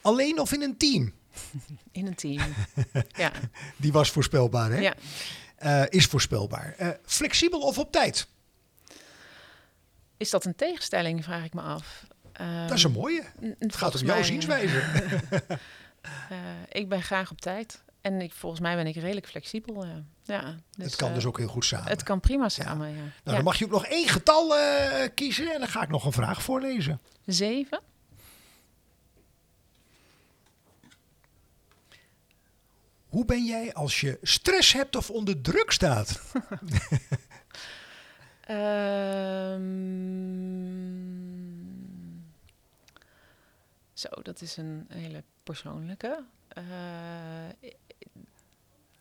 Alleen 0.00 0.40
of 0.40 0.52
in 0.52 0.62
een 0.62 0.76
team? 0.76 1.12
In 1.92 2.06
een 2.06 2.14
team. 2.14 2.54
ja. 3.16 3.32
Die 3.76 3.92
was 3.92 4.10
voorspelbaar, 4.10 4.70
hè? 4.70 4.78
ja. 4.78 4.94
Eh, 5.60 5.82
is 5.88 6.06
voorspelbaar. 6.06 6.74
Eh, 6.78 6.88
flexibel 7.04 7.60
of 7.60 7.78
op 7.78 7.92
tijd? 7.92 8.28
Is 10.16 10.30
dat 10.30 10.44
een 10.44 10.54
tegenstelling, 10.54 11.24
vraag 11.24 11.44
ik 11.44 11.54
me 11.54 11.60
af. 11.60 12.04
dat 12.68 12.76
is 12.76 12.82
een 12.82 12.90
Ehm, 12.90 13.00
mooie. 13.00 13.24
Het 13.58 13.76
gaat 13.76 13.94
om 13.94 14.06
jouw 14.06 14.14
mij, 14.14 14.24
zienswijze. 14.24 14.78
eh, 16.28 16.38
ik 16.68 16.88
ben 16.88 17.02
graag 17.02 17.30
op 17.30 17.40
tijd. 17.40 17.82
En 18.00 18.20
ik, 18.20 18.32
volgens 18.32 18.60
mij 18.60 18.76
ben 18.76 18.86
ik 18.86 18.94
redelijk 18.94 19.26
flexibel. 19.28 19.86
Ja. 19.86 20.02
Ja, 20.24 20.56
het 20.76 20.96
kan 20.96 21.14
dus 21.14 21.24
ook 21.24 21.38
heel 21.38 21.48
goed 21.48 21.64
samen. 21.64 21.88
Het 21.88 22.02
kan 22.02 22.20
prima 22.20 22.48
samen, 22.48 22.88
ja. 22.88 22.94
Nou, 22.94 23.12
dan 23.36 23.44
mag 23.44 23.58
je 23.58 23.64
ook 23.64 23.70
nog 23.70 23.86
één 23.86 24.08
getal 24.08 24.54
kiezen 25.14 25.52
en 25.52 25.58
dan 25.58 25.68
ga 25.68 25.82
ik 25.82 25.88
nog 25.88 26.04
een 26.04 26.12
vraag 26.12 26.42
voorlezen. 26.42 27.00
Zeven? 27.26 27.80
Hoe 33.10 33.24
ben 33.24 33.44
jij 33.44 33.74
als 33.74 34.00
je 34.00 34.18
stress 34.22 34.72
hebt 34.72 34.96
of 34.96 35.10
onder 35.10 35.40
druk 35.40 35.70
staat? 35.70 36.20
Ehm, 41.60 42.18
zo, 43.92 44.08
dat 44.22 44.40
is 44.40 44.56
een 44.56 44.86
hele 44.88 45.22
persoonlijke. 45.42 46.24
Eh, 46.48 47.48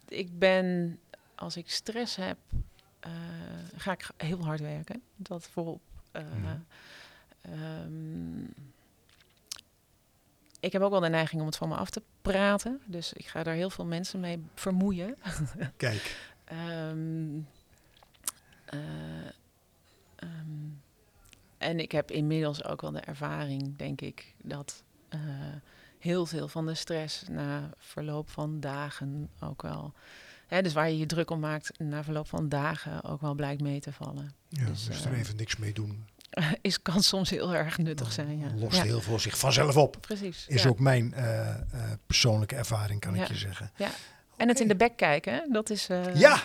ik- 0.07 0.39
ben, 0.39 0.99
als 1.35 1.57
ik 1.57 1.69
stress 1.69 2.15
heb, 2.15 2.37
eh, 2.99 3.11
ga 3.75 3.91
ik 3.91 4.09
heel 4.17 4.45
hard 4.45 4.59
werken. 4.59 5.01
Dat 5.15 5.47
voorop. 5.47 5.81
Eh, 6.11 6.23
Mhm. 6.23 6.57
ehm, 7.41 8.43
ik 10.59 10.71
heb 10.71 10.81
ook 10.81 10.91
wel 10.91 10.99
de 10.99 11.09
neiging 11.09 11.41
om 11.41 11.47
het 11.47 11.57
van 11.57 11.69
me 11.69 11.75
af 11.75 11.89
te 11.89 12.01
praten. 12.21 12.81
Dus 12.85 13.13
ik 13.13 13.25
ga 13.27 13.43
daar 13.43 13.53
heel 13.55 13.69
veel 13.69 13.85
mensen 13.85 14.19
mee 14.19 14.43
vermoeien. 14.55 15.15
Kijk, 15.77 16.17
Ehm, 16.49 17.39
eh, 18.65 18.79
ehm, 20.15 20.67
en 21.57 21.79
ik 21.79 21.91
heb 21.91 22.11
inmiddels 22.11 22.63
ook 22.63 22.81
wel 22.81 22.91
de 22.91 22.99
ervaring, 22.99 23.77
denk 23.77 24.01
ik, 24.01 24.35
dat 24.43 24.83
eh, 25.09 25.19
heel 25.99 26.25
veel 26.25 26.47
van 26.47 26.65
de 26.65 26.73
stress 26.75 27.23
na 27.27 27.69
verloop 27.77 28.29
van 28.29 28.59
dagen 28.59 29.29
ook 29.39 29.61
wel. 29.61 29.93
Hè, 30.47 30.61
dus 30.61 30.73
waar 30.73 30.89
je 30.89 30.97
je 30.97 31.05
druk 31.05 31.29
om 31.29 31.39
maakt, 31.39 31.79
na 31.79 32.03
verloop 32.03 32.27
van 32.27 32.49
dagen 32.49 33.03
ook 33.03 33.21
wel 33.21 33.33
blijkt 33.35 33.61
mee 33.61 33.79
te 33.79 33.93
vallen. 33.93 34.33
ja, 34.47 34.65
Dus, 34.65 34.85
dus 34.85 35.05
er 35.05 35.11
eh, 35.13 35.19
even 35.19 35.35
niks 35.35 35.57
mee 35.57 35.73
doen. 35.73 36.05
Is, 36.61 36.81
kan 36.81 37.03
soms 37.03 37.29
heel 37.29 37.55
erg 37.55 37.77
nuttig 37.77 38.11
zijn. 38.11 38.39
Ja. 38.39 38.47
Lost 38.55 38.75
Ja, 38.77 38.83
heel 38.83 39.01
veel 39.01 39.19
zich 39.19 39.37
vanzelf 39.37 39.77
op. 39.77 39.97
precies. 40.01 40.45
Is 40.47 40.63
ja. 40.63 40.69
ook 40.69 40.79
mijn 40.79 41.13
eh, 41.13 41.49
eh, 41.49 41.55
persoonlijke 42.05 42.55
ervaring, 42.55 42.99
kan 42.99 43.15
ik 43.15 43.27
je 43.27 43.35
zeggen. 43.35 43.71
Ja. 43.75 43.89
En 44.37 44.47
het 44.47 44.59
in 44.59 44.67
de 44.67 44.75
bek 44.75 44.95
kijken, 44.97 45.33
hè, 45.33 45.39
dat 45.51 45.69
is. 45.69 45.89
eh, 45.89 46.15
Ja! 46.15 46.43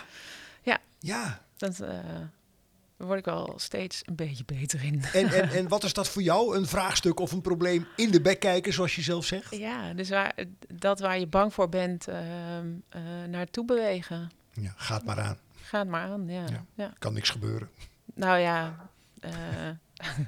Ja. 0.61 0.77
Ja. 0.99 1.41
Dat, 1.57 1.77
daar 1.77 3.07
word 3.07 3.19
ik 3.19 3.25
wel 3.25 3.53
steeds 3.55 4.01
een 4.05 4.15
beetje 4.15 4.43
beter 4.45 4.83
in. 4.83 5.03
En, 5.13 5.27
en, 5.27 5.49
en 5.59 5.67
wat 5.67 5.83
is 5.83 5.93
dat 5.93 6.07
voor 6.09 6.21
jou? 6.21 6.55
Een 6.57 6.65
vraagstuk 6.67 7.19
of 7.19 7.31
een 7.31 7.41
probleem 7.41 7.87
in 7.95 8.11
de 8.11 8.21
bek 8.21 8.39
kijken, 8.39 8.73
zoals 8.73 8.95
je 8.95 9.01
zelf 9.01 9.25
zegt? 9.25 9.55
Ja, 9.55 9.93
dus 9.93 10.09
waar, 10.09 10.33
dat 10.73 10.99
waar 10.99 11.19
je 11.19 11.27
bang 11.27 11.53
voor 11.53 11.69
bent, 11.69 12.07
ehm, 12.07 12.67
eh, 12.89 13.01
naartoe 13.29 13.65
bewegen. 13.65 14.31
Ja, 14.53 14.73
gaat 14.75 15.03
maar 15.03 15.19
aan. 15.19 15.37
Ga 15.61 15.79
het 15.79 15.87
maar 15.87 16.09
aan, 16.09 16.27
ja. 16.27 16.43
Ja. 16.73 16.93
Kan 16.99 17.13
niks 17.13 17.29
gebeuren. 17.29 17.69
Nou 18.13 18.39
ja, 18.39 18.89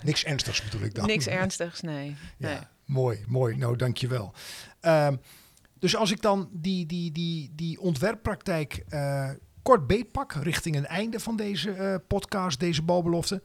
Niks 0.03 0.23
ernstigs 0.23 0.63
bedoel 0.63 0.81
ik 0.81 0.95
dan. 0.95 1.05
niks 1.05 1.27
ernstigs, 1.27 1.81
nee. 1.81 2.15
nee. 2.37 2.51
Ja, 2.51 2.71
mooi, 2.85 3.23
mooi. 3.27 3.55
Nou, 3.55 3.75
dankjewel. 3.75 4.33
Ehm 4.79 5.15
dus 5.79 5.95
als 5.95 6.11
ik 6.11 6.21
dan 6.21 6.49
die, 6.51 6.85
die, 6.85 7.11
die, 7.11 7.51
die 7.55 7.79
ontwerppraktijk 7.79 8.83
eh, 8.89 9.29
kort 9.61 9.87
beetpak 9.87 10.33
richting 10.33 10.75
een 10.75 10.85
einde 10.85 11.19
van 11.19 11.35
deze 11.35 11.71
eh, 11.71 11.95
podcast, 12.07 12.59
deze 12.59 12.81
balbelofte, 12.81 13.41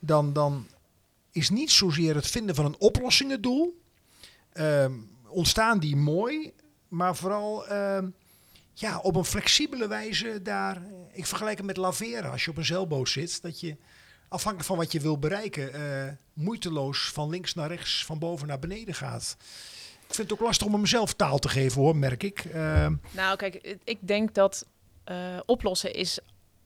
dan, 0.00 0.32
dan 0.32 0.66
is 1.32 1.50
niet 1.50 1.70
zozeer 1.70 2.14
het 2.14 2.26
vinden 2.26 2.54
van 2.54 2.64
een 2.64 2.78
oplossing 2.78 3.30
het 3.30 3.42
doel. 3.42 3.80
Ehm, 4.52 4.92
ontstaan 5.26 5.78
die 5.78 5.96
mooi, 5.96 6.52
maar 6.88 7.16
vooral 7.16 7.66
ehm, 7.66 8.08
ja, 8.72 8.98
op 8.98 9.16
een 9.16 9.24
flexibele 9.24 9.88
wijze 9.88 10.42
daar. 10.42 10.82
Ik 11.12 11.26
vergelijk 11.26 11.56
het 11.56 11.66
met 11.66 11.76
laveren. 11.76 12.30
Als 12.30 12.44
je 12.44 12.50
op 12.50 12.56
een 12.56 12.64
zeilboot 12.64 13.08
zit, 13.08 13.42
dat 13.42 13.60
je 13.60 13.76
afhankelijk 14.32 14.68
van 14.68 14.76
wat 14.76 14.92
je 14.92 15.00
wil 15.00 15.18
bereiken, 15.18 15.72
eh, 15.74 16.12
moeiteloos 16.32 17.10
van 17.12 17.28
links 17.30 17.54
naar 17.54 17.68
rechts, 17.68 18.04
van 18.04 18.18
boven 18.18 18.46
naar 18.46 18.58
beneden 18.58 18.94
gaat. 18.94 19.36
Ik 20.08 20.14
vind 20.18 20.30
het 20.30 20.32
ook 20.40 20.46
lastig 20.46 20.66
om 20.66 20.80
mezelf 20.80 21.14
taal 21.14 21.38
te 21.38 21.48
geven 21.48 21.80
hoor, 21.82 21.96
merk 21.96 22.22
ik. 22.22 22.38
Ehm, 22.44 22.94
Nou, 23.10 23.36
kijk, 23.36 23.54
ik- 23.84 23.98
denk 24.08 24.34
dat 24.34 24.66
eh, 25.04 25.38
oplossen 25.46 25.94
is 25.94 26.18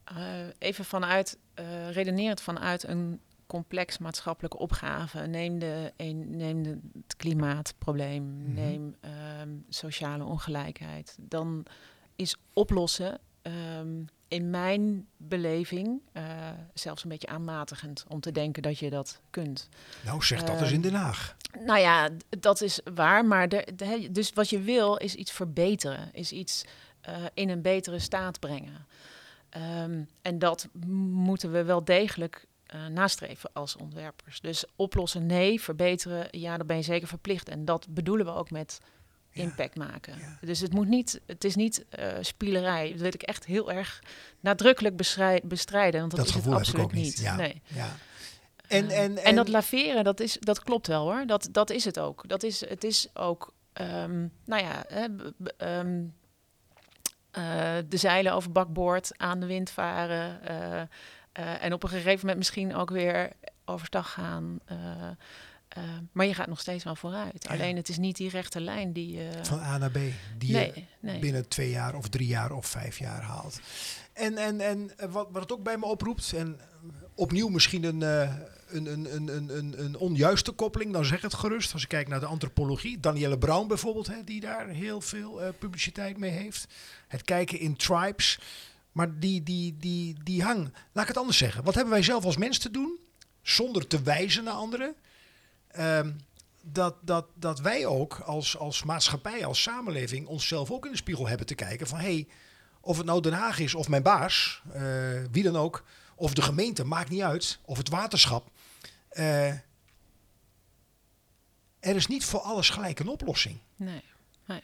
eh, 0.04 0.16
even 0.58 0.84
vanuit, 0.84 1.38
eh 1.54 1.90
redenerend 1.90 2.40
vanuit 2.40 2.88
een 2.88 3.20
complex 3.46 3.98
maatschappelijke 3.98 4.58
opgave. 4.58 5.20
Neem, 5.26 5.58
de, 5.58 5.92
een, 5.96 6.36
neem 6.36 6.62
de, 6.62 6.78
het 7.02 7.16
klimaatprobleem, 7.16 8.24
Mhm. 8.42 8.54
neem 8.54 8.94
ehm, 9.00 9.48
sociale 9.68 10.24
ongelijkheid. 10.24 11.16
Dan 11.20 11.66
is 12.16 12.36
oplossen 12.52 13.18
ehm, 13.50 14.02
in 14.28 14.50
mijn 14.50 15.06
beleving 15.16 16.00
eh, 16.12 16.22
zelfs 16.74 17.02
een 17.02 17.08
beetje 17.08 17.26
aanmatigend 17.28 18.04
om 18.08 18.20
te 18.20 18.32
denken 18.32 18.62
dat 18.62 18.78
je 18.78 18.90
dat 18.90 19.20
kunt. 19.30 19.68
nou, 20.04 20.22
zeg 20.22 20.40
dat 20.42 20.50
eens 20.60 20.64
Ehm, 20.66 20.74
in 20.74 20.80
Den 20.80 20.94
Haag. 20.94 21.36
Nou 21.64 21.78
ja, 21.80 22.08
dat 22.38 22.60
is 22.60 22.80
waar. 22.94 23.24
Maar 23.24 23.48
de, 23.48 23.68
de- 23.76 24.08
dus 24.10 24.32
wat 24.32 24.50
je 24.50 24.60
wil 24.60 24.96
is 24.96 25.14
iets 25.14 25.32
verbeteren. 25.32 26.08
Is 26.12 26.32
iets 26.32 26.64
eh, 27.00 27.16
in 27.34 27.48
een 27.48 27.62
betere 27.62 27.98
staat 27.98 28.40
brengen. 28.40 28.86
Ehm, 29.48 30.02
en 30.22 30.38
dat 30.38 30.68
moeten 30.96 31.52
we 31.52 31.64
wel 31.64 31.84
degelijk 31.84 32.46
eh, 32.66 32.86
nastreven 32.86 33.50
als 33.52 33.76
ontwerpers. 33.76 34.40
Dus 34.40 34.64
oplossen 34.76 35.26
nee, 35.26 35.60
verbeteren 35.60 36.28
ja, 36.30 36.56
daar 36.56 36.66
ben 36.66 36.76
je 36.76 36.82
zeker 36.82 37.08
verplicht. 37.08 37.48
En 37.48 37.64
dat 37.64 37.86
bedoelen 37.90 38.26
we 38.26 38.32
ook 38.32 38.50
met 38.50 38.80
Ja, 39.36 39.42
impact 39.42 39.76
maken. 39.76 40.14
ja. 40.18 40.38
Dus 40.40 40.60
het, 40.60 40.72
moet 40.72 40.88
niet, 40.88 41.20
het 41.26 41.44
is 41.44 41.54
niet 41.54 41.84
eh 41.88 42.08
spielerij. 42.20 42.90
Dat 42.90 43.00
wil 43.00 43.06
ik 43.14 43.22
echt 43.22 43.44
heel 43.44 43.72
erg 43.72 44.02
nadrukkelijk 44.40 44.96
bestrij- 44.96 45.42
bestrijden. 45.44 46.00
Want 46.00 46.10
dat, 46.16 46.20
Dat 46.26 46.28
is 46.36 46.44
het 46.44 46.52
absoluut 46.54 46.84
ook 46.84 46.92
niet. 46.92 47.04
niet. 47.04 47.18
Ja. 47.20 47.36
Nee. 47.36 47.62
Ja. 47.66 47.88
En, 48.68 48.88
Eh, 48.90 49.02
en, 49.02 49.18
en, 49.18 49.34
dat 49.34 49.48
laveren, 49.48 50.04
dat, 50.04 50.20
is, 50.20 50.36
dat 50.40 50.62
klopt 50.62 50.86
wel 50.86 51.02
hoor. 51.12 51.26
Dat, 51.26 51.48
dat 51.52 51.70
is 51.70 51.84
het 51.84 51.98
ook. 51.98 52.28
Dat 52.28 52.42
is, 52.42 52.68
het 52.68 52.84
is 52.84 53.08
ook, 53.14 53.52
ehm, 53.72 54.26
nou 54.44 54.62
ja, 54.62 54.84
hè, 54.88 55.06
ehm, 55.56 56.02
eh, 57.30 57.74
de 57.88 57.96
zeilen 57.96 58.32
over 58.32 58.52
bakboord 58.52 59.10
aan 59.16 59.40
de 59.40 59.46
wind 59.46 59.70
varen. 59.70 60.42
eh, 60.42 61.62
en 61.64 61.72
op 61.72 61.82
een 61.82 61.88
gegeven 61.88 62.18
moment 62.20 62.36
misschien 62.36 62.74
ook 62.74 62.90
weer 62.90 63.30
overstag 63.64 64.12
gaan. 64.12 64.58
Eh, 65.76 65.82
Eh, 65.86 65.98
maar 66.12 66.26
je 66.26 66.34
gaat 66.34 66.46
nog 66.46 66.60
steeds 66.60 66.84
wel 66.84 66.96
vooruit. 66.96 67.44
Ja. 67.48 67.50
Alleen 67.50 67.76
het 67.76 67.88
is 67.88 67.98
niet 67.98 68.16
die 68.16 68.28
rechte 68.28 68.60
lijn 68.60 68.92
die 68.92 69.12
je... 69.12 69.30
Van 69.42 69.58
A 69.58 69.78
naar 69.78 69.90
B. 69.90 69.98
Die 70.38 70.52
je 70.52 70.84
nee, 71.00 71.18
binnen 71.18 71.48
twee 71.48 71.70
jaar 71.70 71.94
of 71.94 72.08
drie 72.08 72.26
jaar 72.26 72.52
of 72.52 72.66
vijf 72.66 72.98
jaar 72.98 73.22
haalt. 73.22 73.60
En, 74.12 74.36
en, 74.36 74.60
en 74.60 74.98
eh, 74.98 75.12
wat, 75.12 75.28
wat 75.30 75.42
het 75.42 75.52
ook 75.52 75.62
bij 75.62 75.78
me 75.78 75.84
oproept, 75.84 76.32
en 76.32 76.60
opnieuw 77.14 77.48
misschien 77.48 77.84
een, 77.84 78.02
eh, 78.02 78.34
een, 78.68 78.86
een, 78.86 79.14
een, 79.14 79.36
een, 79.36 79.56
een, 79.56 79.84
een 79.84 79.96
onjuiste 79.96 80.52
koppeling, 80.52 80.92
dan 80.92 81.04
zeg 81.04 81.20
het 81.20 81.34
gerust. 81.34 81.72
Als 81.72 81.82
ik 81.82 81.88
kijk 81.88 82.08
naar 82.08 82.20
de 82.20 82.26
antropologie, 82.26 83.00
Danielle 83.00 83.38
Brown 83.38 83.66
bijvoorbeeld, 83.68 84.06
hè, 84.06 84.24
die 84.24 84.40
daar 84.40 84.68
heel 84.68 85.00
veel 85.00 85.40
publiciteit 85.58 86.18
mee 86.18 86.30
heeft. 86.30 86.66
Het 87.08 87.22
kijken 87.22 87.60
in 87.60 87.76
tribes. 87.76 88.38
Maar 88.92 89.18
die, 89.18 89.42
die, 89.42 89.76
die, 89.78 90.16
die 90.22 90.42
hang, 90.42 90.72
laat 90.92 91.02
ik 91.02 91.08
het 91.08 91.16
anders 91.16 91.38
zeggen. 91.38 91.64
Wat 91.64 91.74
hebben 91.74 91.92
wij 91.92 92.02
zelf 92.02 92.24
als 92.24 92.36
mens 92.36 92.58
te 92.58 92.70
doen, 92.70 92.98
zonder 93.42 93.86
te 93.86 94.02
wijzen 94.02 94.44
naar 94.44 94.54
anderen? 94.54 94.94
Ehm, 95.76 96.12
dat, 96.60 96.94
dat, 97.00 97.26
dat 97.34 97.60
wij 97.60 97.86
ook 97.86 98.18
als, 98.18 98.56
als 98.56 98.82
maatschappij, 98.82 99.44
als 99.46 99.62
samenleving, 99.62 100.26
onszelf 100.26 100.70
ook 100.70 100.84
in 100.84 100.90
de 100.90 100.96
spiegel 100.96 101.28
hebben 101.28 101.46
te 101.46 101.54
kijken 101.54 101.86
van 101.86 101.98
hé, 101.98 102.04
hey, 102.14 102.28
of 102.80 102.96
het 102.96 103.06
nou 103.06 103.20
Den 103.20 103.32
Haag 103.32 103.58
is 103.58 103.74
of 103.74 103.88
mijn 103.88 104.02
baas, 104.02 104.62
eh, 104.72 104.82
wie 105.30 105.42
dan 105.42 105.56
ook, 105.56 105.84
of 106.14 106.34
de 106.34 106.42
gemeente, 106.42 106.84
maakt 106.84 107.10
niet 107.10 107.22
uit, 107.22 107.58
of 107.64 107.78
het 107.78 107.88
waterschap. 107.88 108.50
eh, 109.08 109.48
er 111.80 111.96
is 111.96 112.06
niet 112.06 112.24
voor 112.24 112.40
alles 112.40 112.70
gelijk 112.70 112.98
een 112.98 113.08
oplossing. 113.08 113.58
nee. 113.76 114.62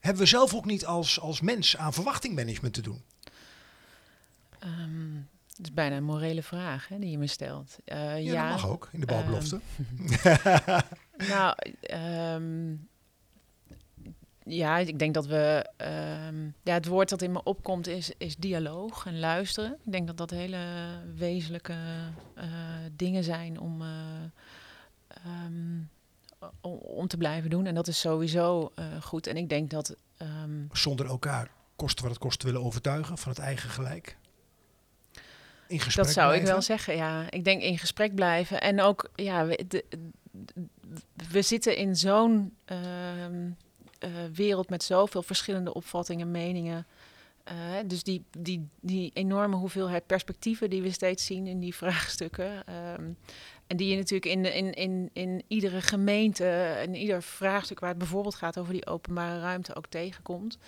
Hebben 0.00 0.22
we 0.22 0.28
zelf 0.28 0.54
ook 0.54 0.64
niet 0.64 0.86
als, 0.86 1.20
als 1.20 1.40
mens 1.40 1.76
aan 1.76 1.92
verwachtingmanagement 1.92 2.74
te 2.74 2.80
doen? 2.80 3.02
Ehm, 4.58 5.16
het 5.60 5.68
is 5.68 5.74
bijna 5.74 5.96
een 5.96 6.04
morele 6.04 6.42
vraag 6.42 6.88
hè, 6.88 6.98
die 6.98 7.10
je 7.10 7.18
me 7.18 7.26
stelt. 7.26 7.76
Eh, 7.84 8.22
Ja, 8.24 8.42
dat 8.50 8.60
mag 8.60 8.70
ook 8.70 8.88
in 8.92 9.00
de 9.00 9.06
balbelofte. 9.06 9.60
Nou, 11.28 11.54
ehm, 11.80 12.74
ja, 14.44 14.78
ik 14.78 14.98
denk 14.98 15.14
dat 15.14 15.26
we. 15.26 15.70
ehm, 15.76 16.44
ja, 16.62 16.74
het 16.74 16.86
woord 16.86 17.08
dat 17.08 17.22
in 17.22 17.32
me 17.32 17.42
opkomt 17.42 17.86
is, 17.86 18.12
is 18.18 18.36
dialoog 18.36 19.06
en 19.06 19.18
luisteren. 19.18 19.76
Ik 19.84 19.92
denk 19.92 20.06
dat 20.06 20.16
dat 20.16 20.30
hele 20.30 20.58
wezenlijke 21.14 21.76
eh, 22.34 22.48
dingen 22.92 23.24
zijn 23.24 23.60
om, 23.60 23.82
eh, 23.82 23.88
ehm, 25.08 25.78
om, 26.60 26.72
om 26.78 27.06
te 27.06 27.16
blijven 27.16 27.50
doen. 27.50 27.66
En 27.66 27.74
dat 27.74 27.88
is 27.88 28.00
sowieso 28.00 28.72
eh, 28.74 28.84
goed. 29.02 29.26
En 29.26 29.36
ik 29.36 29.48
denk 29.48 29.70
dat. 29.70 29.96
ehm, 30.16 30.64
Zonder 30.72 31.06
elkaar, 31.06 31.50
kosten 31.76 32.02
wat 32.04 32.12
het 32.12 32.22
kost, 32.22 32.38
te 32.38 32.46
willen 32.46 32.62
overtuigen 32.64 33.18
van 33.18 33.30
het 33.30 33.40
eigen 33.40 33.70
gelijk. 33.70 34.16
In 35.70 35.80
gesprek 35.80 36.04
Dat 36.04 36.14
zou 36.14 36.34
ik 36.34 36.42
wel 36.42 36.62
zeggen, 36.62 36.96
ja. 36.96 37.30
Ik 37.30 37.44
denk 37.44 37.62
in 37.62 37.78
gesprek 37.78 38.14
blijven. 38.14 38.60
En 38.60 38.80
ook, 38.80 39.10
ja, 39.14 39.46
we, 39.46 39.64
de- 39.68 39.84
we 41.30 41.42
zitten 41.42 41.76
in 41.76 41.96
zo'n 41.96 42.54
ehm, 42.64 43.50
eh, 43.98 44.10
wereld 44.34 44.68
met 44.70 44.82
zoveel 44.82 45.22
verschillende 45.22 45.74
opvattingen, 45.74 46.30
meningen. 46.30 46.86
Eh, 47.44 47.54
dus 47.86 48.02
die, 48.02 48.24
die, 48.38 48.68
die 48.80 49.10
enorme 49.14 49.56
hoeveelheid 49.56 50.06
perspectieven 50.06 50.70
die 50.70 50.82
we 50.82 50.90
steeds 50.90 51.24
zien 51.26 51.46
in 51.46 51.58
die 51.60 51.74
vraagstukken. 51.82 52.66
ehm, 52.66 53.10
en 53.66 53.76
die 53.76 53.88
je 53.88 53.96
natuurlijk 53.96 54.32
in, 54.32 54.44
in, 54.54 54.72
in, 54.72 55.10
in 55.12 55.42
iedere 55.48 55.80
gemeente, 55.80 56.44
en 56.54 56.94
ieder 56.94 57.22
vraagstuk 57.22 57.80
waar 57.80 57.88
het 57.88 57.98
bijvoorbeeld 57.98 58.34
gaat 58.34 58.58
over 58.58 58.72
die 58.72 58.86
openbare 58.86 59.40
ruimte 59.40 59.74
ook 59.74 59.86
tegenkomt. 59.86 60.58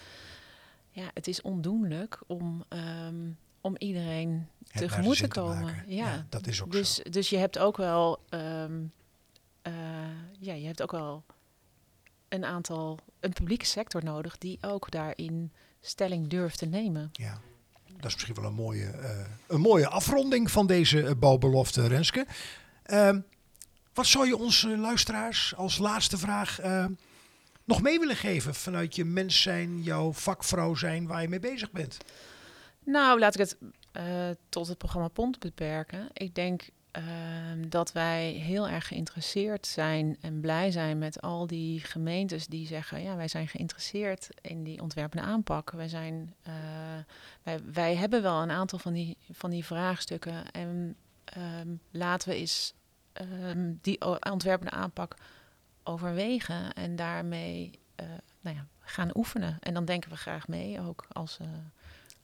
Ja, 0.90 1.10
het 1.14 1.26
is 1.26 1.40
ondoenlijk 1.42 2.18
om, 2.26 2.64
ehm, 2.68 3.30
om 3.60 3.74
iedereen 3.78 4.48
tegemoet 4.74 5.16
te 5.16 5.28
komen. 5.28 5.84
ja. 5.86 6.06
Ja, 6.06 6.26
dat 6.28 6.46
is 6.46 6.62
ook 6.62 6.72
dus, 6.72 6.94
zo. 6.94 7.10
Dus 7.10 7.30
je 7.30 7.36
hebt 7.36 7.58
ook 7.58 7.76
wel, 7.76 8.22
ehm, 8.28 8.82
eh, 9.62 9.72
ja, 10.38 10.54
je 10.54 10.66
hebt 10.66 10.82
ook 10.82 10.90
wel 10.90 11.24
een 12.28 12.44
aantal, 12.44 12.98
een 13.20 13.32
publieke 13.32 13.66
sector 13.66 14.04
nodig 14.04 14.38
die 14.38 14.58
ook 14.60 14.90
daarin 14.90 15.52
stelling 15.80 16.28
durft 16.28 16.58
te 16.58 16.66
nemen. 16.66 17.10
Ja, 17.12 17.40
dat 17.96 18.04
is 18.06 18.14
misschien 18.14 18.34
wel 18.34 18.44
een 18.44 18.54
mooie, 18.54 18.86
eh, 18.86 19.26
een 19.46 19.60
mooie 19.60 19.88
afronding 19.88 20.50
van 20.50 20.66
deze 20.66 21.06
eh, 21.06 21.14
bouwbelofte, 21.18 21.86
Renske. 21.86 22.26
Ehm, 22.82 23.20
wat 23.94 24.06
zou 24.06 24.26
je 24.26 24.36
onze 24.36 24.78
luisteraars 24.78 25.54
als 25.56 25.78
laatste 25.78 26.18
vraag 26.18 26.58
nog 27.64 27.82
mee 27.82 27.98
willen 27.98 28.16
geven 28.16 28.54
vanuit 28.54 28.94
je 28.94 29.04
mens 29.04 29.42
zijn, 29.42 29.82
jouw 29.82 30.12
vakvrouw 30.12 30.74
zijn, 30.74 31.06
waar 31.06 31.22
je 31.22 31.28
mee 31.28 31.40
bezig 31.40 31.70
bent? 31.70 31.96
Nou, 32.84 33.18
laat 33.18 33.34
ik 33.34 33.40
het 33.40 33.56
eh, 33.92 34.30
tot 34.48 34.68
het 34.68 34.78
programma 34.78 35.08
PONT 35.08 35.38
beperken. 35.38 36.08
Ik 36.12 36.34
denk 36.34 36.68
ehm, 36.90 37.68
dat 37.68 37.92
wij 37.92 38.30
heel 38.30 38.68
erg 38.68 38.86
geïnteresseerd 38.86 39.66
zijn 39.66 40.16
en 40.20 40.40
blij 40.40 40.70
zijn 40.70 40.98
met 40.98 41.20
al 41.20 41.46
die 41.46 41.80
gemeentes 41.80 42.46
die 42.46 42.66
zeggen: 42.66 43.02
ja, 43.02 43.16
wij 43.16 43.28
zijn 43.28 43.48
geïnteresseerd 43.48 44.28
in 44.40 44.62
die 44.62 44.82
ontwerpende 44.82 45.26
aanpak. 45.26 45.70
Wij, 45.70 45.88
zijn, 45.88 46.34
eh, 46.42 47.54
wij, 47.72 47.96
hebben 47.96 48.22
wel 48.22 48.42
een 48.42 48.50
aantal 48.50 48.78
van 48.78 48.92
die, 48.92 49.16
van 49.30 49.50
die 49.50 49.64
vraagstukken 49.64 50.50
en 50.50 50.96
ehm, 51.24 51.68
laten 51.90 52.28
we 52.28 52.34
eens 52.34 52.74
ehm, 53.12 53.72
die 53.80 54.20
ontwerpende 54.30 54.72
aanpak 54.72 55.16
overwegen 55.82 56.72
en 56.72 56.96
daarmee 56.96 57.78
eh, 57.94 58.06
nou 58.40 58.56
ja, 58.56 58.66
gaan 58.80 59.16
oefenen. 59.16 59.56
En 59.60 59.74
dan 59.74 59.84
denken 59.84 60.10
we 60.10 60.16
graag 60.16 60.48
mee 60.48 60.80
ook 60.80 61.06
als 61.12 61.38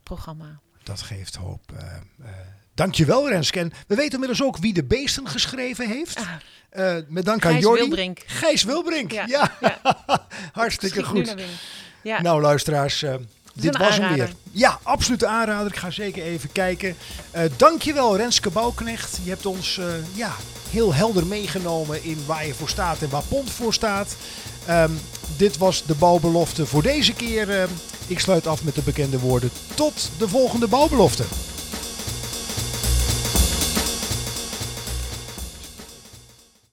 programma. 0.02 0.60
Dat 0.88 1.00
geeft 1.02 1.34
hoop. 1.36 1.60
eh 1.76 1.84
eh 1.86 2.30
dankjewel, 2.74 3.28
Renske. 3.28 3.58
En 3.58 3.72
we 3.86 3.94
weten 3.94 4.12
inmiddels 4.12 4.42
ook 4.42 4.56
wie 4.58 4.72
de 4.72 4.84
beesten 4.84 5.28
geschreven 5.28 5.88
heeft. 5.88 6.16
Ah, 6.18 6.26
Eh, 6.68 6.96
met 7.08 7.24
dank 7.24 7.44
aan 7.44 7.50
Gijs 7.50 7.62
Jordi. 7.64 7.80
Wilbrink. 7.82 8.22
Gijs 8.26 8.62
Wilbrink. 8.62 9.12
Ja, 9.12 9.24
Ja, 9.26 9.52
ja. 9.60 9.78
hartstikke 10.52 11.04
goed. 11.04 11.34
Ja, 12.02 12.20
Nou, 12.22 12.40
luisteraars, 12.40 13.04
dit 13.54 13.76
was 13.76 13.96
hem 13.98 14.14
weer. 14.14 14.32
Ja, 14.50 14.78
absolute 14.82 15.26
aanrader. 15.26 15.72
Ik 15.72 15.78
ga 15.78 15.90
zeker 15.90 16.22
even 16.22 16.52
kijken. 16.52 16.96
Eh 17.30 17.42
dankjewel, 17.56 18.16
Renske 18.16 18.50
Bouwknecht. 18.50 19.18
Je 19.22 19.30
hebt 19.30 19.46
ons 19.46 19.80
ja, 20.14 20.32
heel 20.70 20.94
helder 20.94 21.26
meegenomen 21.26 22.04
in 22.04 22.22
waar 22.26 22.46
je 22.46 22.54
voor 22.54 22.68
staat 22.68 23.02
en 23.02 23.08
waar 23.10 23.22
Pont 23.28 23.50
voor 23.50 23.74
staat. 23.74 24.16
Ehm, 24.66 24.92
dit 25.36 25.58
was 25.58 25.82
de 25.86 25.94
bouwbelofte 25.94 26.66
voor 26.66 26.82
deze 26.82 27.12
keer. 27.12 27.50
Ehm, 27.50 27.68
ik 28.06 28.18
sluit 28.18 28.46
af 28.46 28.64
met 28.64 28.74
de 28.74 28.82
bekende 28.82 29.18
woorden. 29.18 29.50
Tot 29.74 30.10
de 30.18 30.28
volgende 30.28 30.66
bouwbelofte. 30.68 31.24